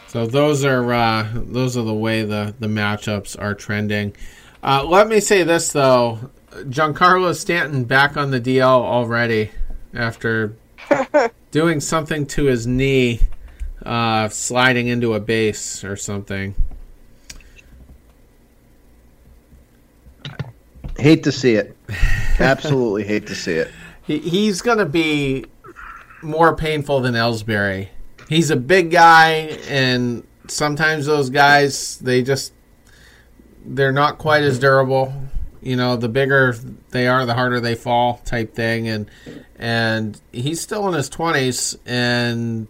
[0.08, 4.16] So those are uh, those are the way the, the matchups are trending.
[4.64, 9.52] Uh, let me say this though, Giancarlo Stanton back on the DL already
[9.94, 10.56] after
[11.52, 13.22] doing something to his knee,
[13.86, 16.56] uh, sliding into a base or something.
[20.98, 21.78] Hate to see it.
[22.40, 23.72] Absolutely hate to see it.
[24.10, 25.46] He, he's going to be
[26.24, 27.90] more painful than Ellsbury.
[28.28, 32.54] He's a big guy, and sometimes those guys they just
[33.64, 35.14] they're not quite as durable.
[35.62, 36.56] You know, the bigger
[36.92, 38.88] they are, the harder they fall, type thing.
[38.88, 39.10] And
[39.58, 42.68] and he's still in his twenties, and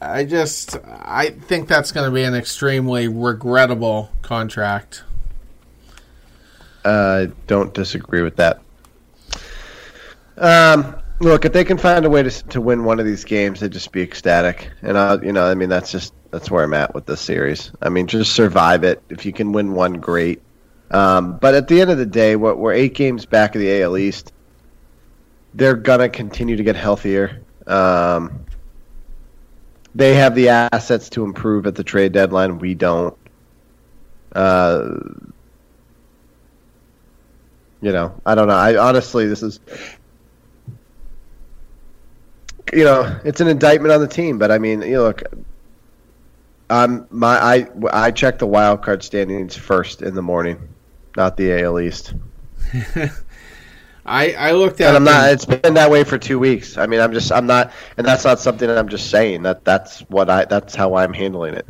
[0.00, 5.04] I just I think that's going to be an extremely regrettable contract.
[6.84, 8.60] Uh, don't disagree with that.
[10.36, 13.60] Um, look, if they can find a way to to win one of these games,
[13.60, 14.70] they'd just be ecstatic.
[14.82, 17.70] And I, you know, I mean, that's just that's where I'm at with this series.
[17.80, 19.02] I mean, just survive it.
[19.08, 20.42] If you can win one, great.
[20.92, 23.82] Um, but at the end of the day, we're, we're eight games back of the
[23.82, 24.32] AL East.
[25.54, 27.42] They're gonna continue to get healthier.
[27.66, 28.44] Um,
[29.94, 32.58] they have the assets to improve at the trade deadline.
[32.58, 33.16] We don't.
[34.34, 34.98] Uh,
[37.82, 38.54] you know, I don't know.
[38.54, 39.60] I honestly, this is,
[42.72, 44.38] you know, it's an indictment on the team.
[44.38, 45.22] But I mean, you know, look,
[46.70, 50.71] um, my I I check the wild card standings first in the morning,
[51.16, 52.14] not the AL East.
[54.04, 54.88] I I looked at.
[54.88, 55.30] And I'm not.
[55.30, 56.76] It's been that way for two weeks.
[56.76, 57.30] I mean, I'm just.
[57.30, 57.72] I'm not.
[57.96, 59.42] And that's not something that I'm just saying.
[59.42, 60.44] That that's what I.
[60.44, 61.66] That's how I'm handling it.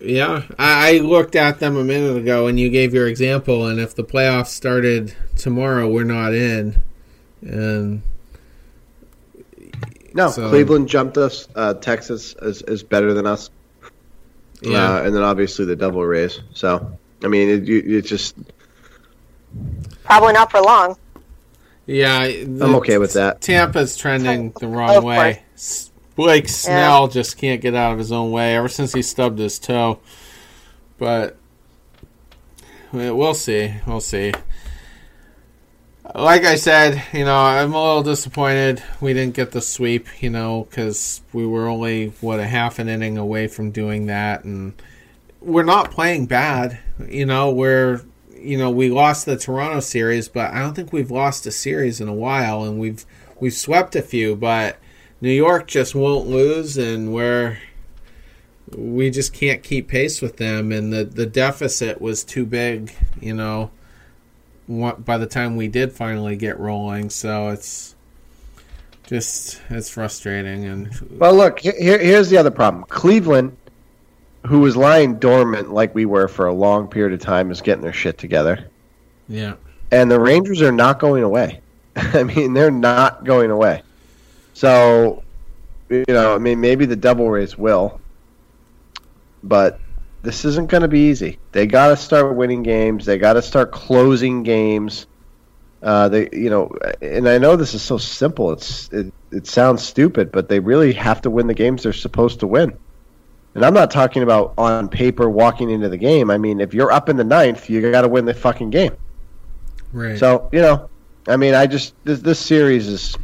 [0.00, 3.66] Yeah, I, I looked at them a minute ago, and you gave your example.
[3.66, 6.82] And if the playoffs started tomorrow, we're not in.
[7.42, 8.02] And
[10.14, 11.46] No, So- Cleveland jumped us.
[11.54, 13.50] Uh, Texas is, is better than us.
[14.60, 16.40] yeah, Uh, and then obviously the Devil Rays.
[16.52, 18.36] So I mean, it, you, it's just.
[20.04, 20.96] Probably not for long.
[21.86, 23.40] yeah, I'm okay with that.
[23.40, 25.42] Tampa's trending the wrong way.
[25.54, 29.38] S- Blake Snell just can't get out of his own way ever since he stubbed
[29.38, 30.00] his toe.
[30.98, 31.36] But
[32.92, 33.74] we'll see.
[33.86, 34.32] We'll see.
[36.14, 40.30] Like I said, you know, I'm a little disappointed we didn't get the sweep, you
[40.30, 44.44] know, because we were only, what, a half an inning away from doing that.
[44.44, 44.72] And
[45.46, 46.78] we're not playing bad.
[47.08, 48.02] You know, we're,
[48.34, 52.00] you know, we lost the Toronto series, but I don't think we've lost a series
[52.00, 52.64] in a while.
[52.64, 53.06] And we've,
[53.40, 54.78] we've swept a few, but
[55.20, 57.58] New York just won't lose, and we're
[58.76, 63.34] we just can't keep pace with them, and the the deficit was too big, you
[63.34, 63.70] know.
[64.68, 67.94] By the time we did finally get rolling, so it's
[69.06, 71.60] just it's frustrating, and Well, look.
[71.60, 72.84] Here, here's the other problem.
[72.88, 73.56] Cleveland,
[74.46, 77.82] who was lying dormant like we were for a long period of time, is getting
[77.82, 78.70] their shit together.
[79.28, 79.54] yeah,
[79.90, 81.60] and the Rangers are not going away.
[81.96, 83.82] I mean, they're not going away.
[84.54, 85.22] So,
[85.88, 88.00] you know, I mean, maybe the Devil Rays will,
[89.42, 89.80] but
[90.22, 91.38] this isn't going to be easy.
[91.52, 93.06] They got to start winning games.
[93.06, 95.06] They got to start closing games.
[95.82, 98.52] Uh, they, you know, and I know this is so simple.
[98.52, 102.40] It's it, it sounds stupid, but they really have to win the games they're supposed
[102.40, 102.76] to win.
[103.56, 106.30] And I'm not talking about on paper walking into the game.
[106.30, 108.94] I mean, if you're up in the ninth, you got to win the fucking game.
[109.92, 110.18] right.
[110.18, 110.90] So you know,
[111.26, 113.16] I mean, I just this this series is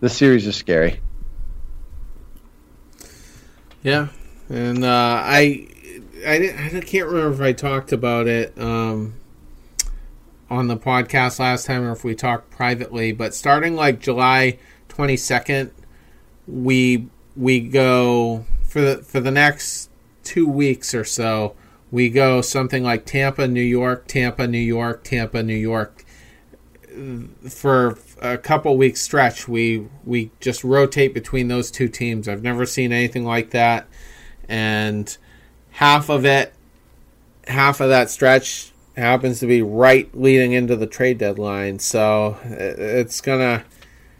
[0.00, 1.00] this series is scary.
[3.82, 4.08] Yeah,
[4.50, 5.66] and uh, I,
[6.26, 9.14] I, I can't remember if I talked about it um,
[10.50, 13.12] on the podcast last time or if we talked privately.
[13.12, 15.70] But starting like July twenty second,
[16.46, 17.08] we
[17.38, 19.88] we go for the for the next
[20.24, 21.54] two weeks or so.
[21.90, 26.04] We go something like Tampa, New York, Tampa, New York, Tampa, New York.
[27.48, 32.28] For a couple weeks stretch, we we just rotate between those two teams.
[32.28, 33.86] I've never seen anything like that,
[34.48, 35.16] and
[35.70, 36.52] half of it,
[37.46, 41.78] half of that stretch happens to be right leading into the trade deadline.
[41.78, 43.64] So it's gonna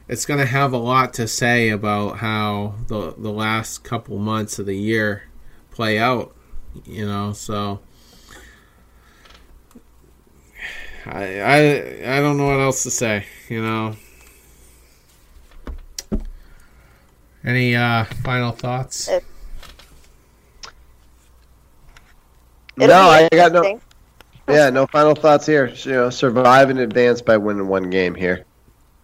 [0.08, 4.66] it's gonna have a lot to say about how the the last couple months of
[4.66, 5.24] the year
[5.70, 6.34] play out.
[6.84, 7.80] You know, so.
[11.06, 13.96] I, I I don't know what else to say, you know.
[17.44, 19.08] Any uh, final thoughts?
[19.08, 19.22] It'll
[22.88, 23.80] no, I got no.
[24.48, 25.68] Yeah, no final thoughts here.
[25.68, 28.44] You know, survive and advance by winning one game here,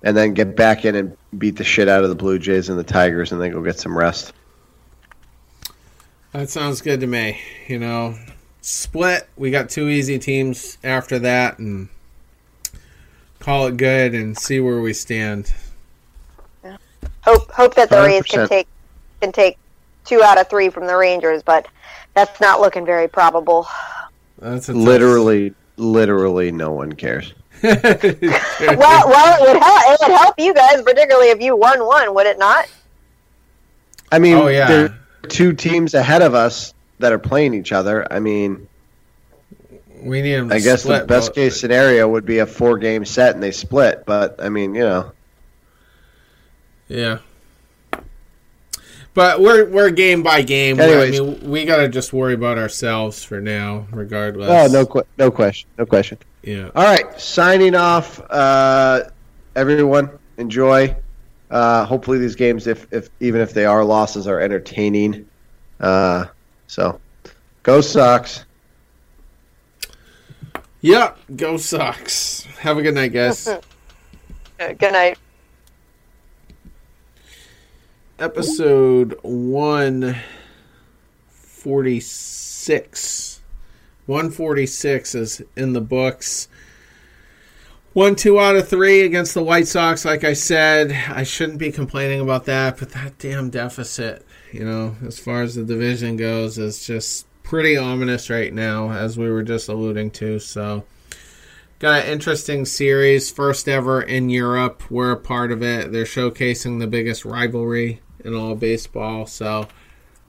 [0.05, 2.78] and then get back in and beat the shit out of the Blue Jays and
[2.78, 4.32] the Tigers, and then go get some rest.
[6.32, 7.40] That sounds good to me.
[7.66, 8.14] You know,
[8.60, 9.26] split.
[9.36, 11.89] We got two easy teams after that, and
[13.40, 15.52] call it good and see where we stand.
[17.22, 18.28] Hope hope that the Rays 100%.
[18.28, 18.68] can take
[19.22, 19.56] can take
[20.05, 21.66] two out of three from the Rangers, but
[22.12, 23.66] that's not looking very probable.
[24.39, 27.32] That's Literally literally no one cares.
[28.78, 29.82] well, well, it would help.
[29.86, 32.66] It would help you guys, particularly if you won one, would it not?
[34.12, 34.69] I mean, Oh, yeah.
[34.69, 38.07] there are two teams ahead of us that are playing each other.
[38.12, 38.69] I mean,
[40.01, 40.49] We need them.
[40.51, 43.51] To I guess the best case scenario would be a four game set and they
[43.51, 44.05] split.
[44.07, 45.12] But I mean, you know,
[46.89, 47.19] Yeah.
[49.15, 50.81] But we're we're game by game.
[50.81, 51.20] Anyways.
[51.20, 54.51] I mean, we gotta just worry about ourselves for now, regardless.
[54.51, 56.19] oh no, que- no question, no question.
[56.45, 56.71] Yeah.
[56.75, 58.21] All right, signing off.
[58.31, 59.05] Uh,
[59.57, 60.95] everyone, enjoy.
[61.51, 65.27] Uh, hopefully, these games, if, if even if they are losses, are entertaining.
[65.81, 66.27] Uh,
[66.66, 67.01] so,
[67.62, 68.45] go Sox.
[70.83, 71.19] Yep.
[71.37, 72.43] Go Sox.
[72.59, 73.49] Have a good night, guys.
[74.59, 75.19] Good night.
[78.19, 80.16] Episode one
[81.29, 83.34] forty six.
[84.06, 86.48] One forty six is in the books.
[87.94, 90.05] One, two out of three against the White Sox.
[90.05, 94.97] Like I said, I shouldn't be complaining about that, but that damn deficit, you know,
[95.06, 99.44] as far as the division goes, is just pretty ominous right now, as we were
[99.44, 100.40] just alluding to.
[100.40, 100.85] So,
[101.78, 104.90] got an interesting series, first ever in Europe.
[104.90, 105.93] We're a part of it.
[105.93, 109.26] They're showcasing the biggest rivalry in all baseball.
[109.26, 109.68] So,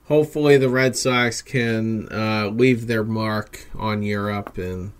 [0.06, 4.92] hopefully, the Red Sox can uh, leave their mark on Europe and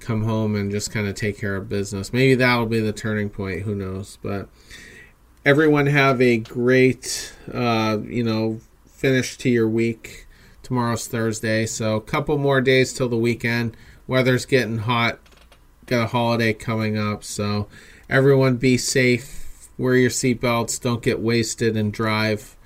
[0.00, 2.12] come home and just kind of take care of business.
[2.12, 3.62] Maybe that'll be the turning point.
[3.62, 4.18] Who knows?
[4.22, 4.48] But
[5.44, 10.26] everyone have a great, uh, you know, finish to your week.
[10.62, 13.76] Tomorrow's Thursday, so a couple more days till the weekend.
[14.06, 15.18] Weather's getting hot.
[15.84, 17.68] Got a holiday coming up, so
[18.08, 19.68] everyone be safe.
[19.76, 20.80] Wear your seatbelts.
[20.80, 22.56] Don't get wasted and drive.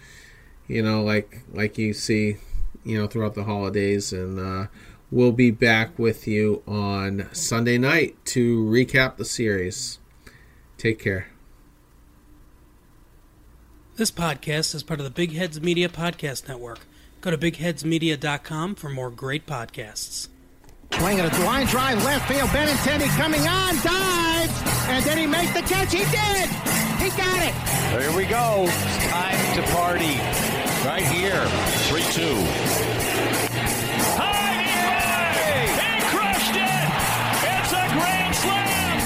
[0.69, 2.37] You know, like like you see,
[2.85, 4.39] you know, throughout the holidays and.
[4.39, 4.67] uh
[5.11, 9.99] We'll be back with you on Sunday night to recap the series.
[10.77, 11.29] Take care.
[13.97, 16.81] This podcast is part of the Big Heads Media Podcast Network.
[17.23, 20.29] Go to bigheadsmedia.com for more great podcasts.
[20.93, 22.51] Swinging a line drive left field.
[22.51, 25.91] Benintendi coming on, dives, and did he make the catch?
[25.93, 26.49] He did.
[27.01, 27.55] He got it.
[28.03, 28.67] Here we go.
[28.69, 30.58] It's time to party.
[30.85, 31.45] Right here.
[31.89, 32.09] 3 2.
[32.09, 32.15] He
[36.11, 36.85] crushed it.
[37.45, 39.01] It's a grand slam.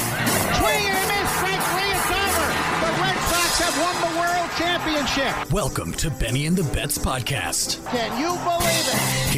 [0.61, 1.31] Swing and a miss.
[1.36, 1.93] Strike three.
[1.93, 2.49] It's over.
[2.82, 5.35] The Red Sox have won the World Championship.
[5.53, 7.78] Welcome to Benny and the Betts podcast.
[7.90, 9.32] Can you believe it?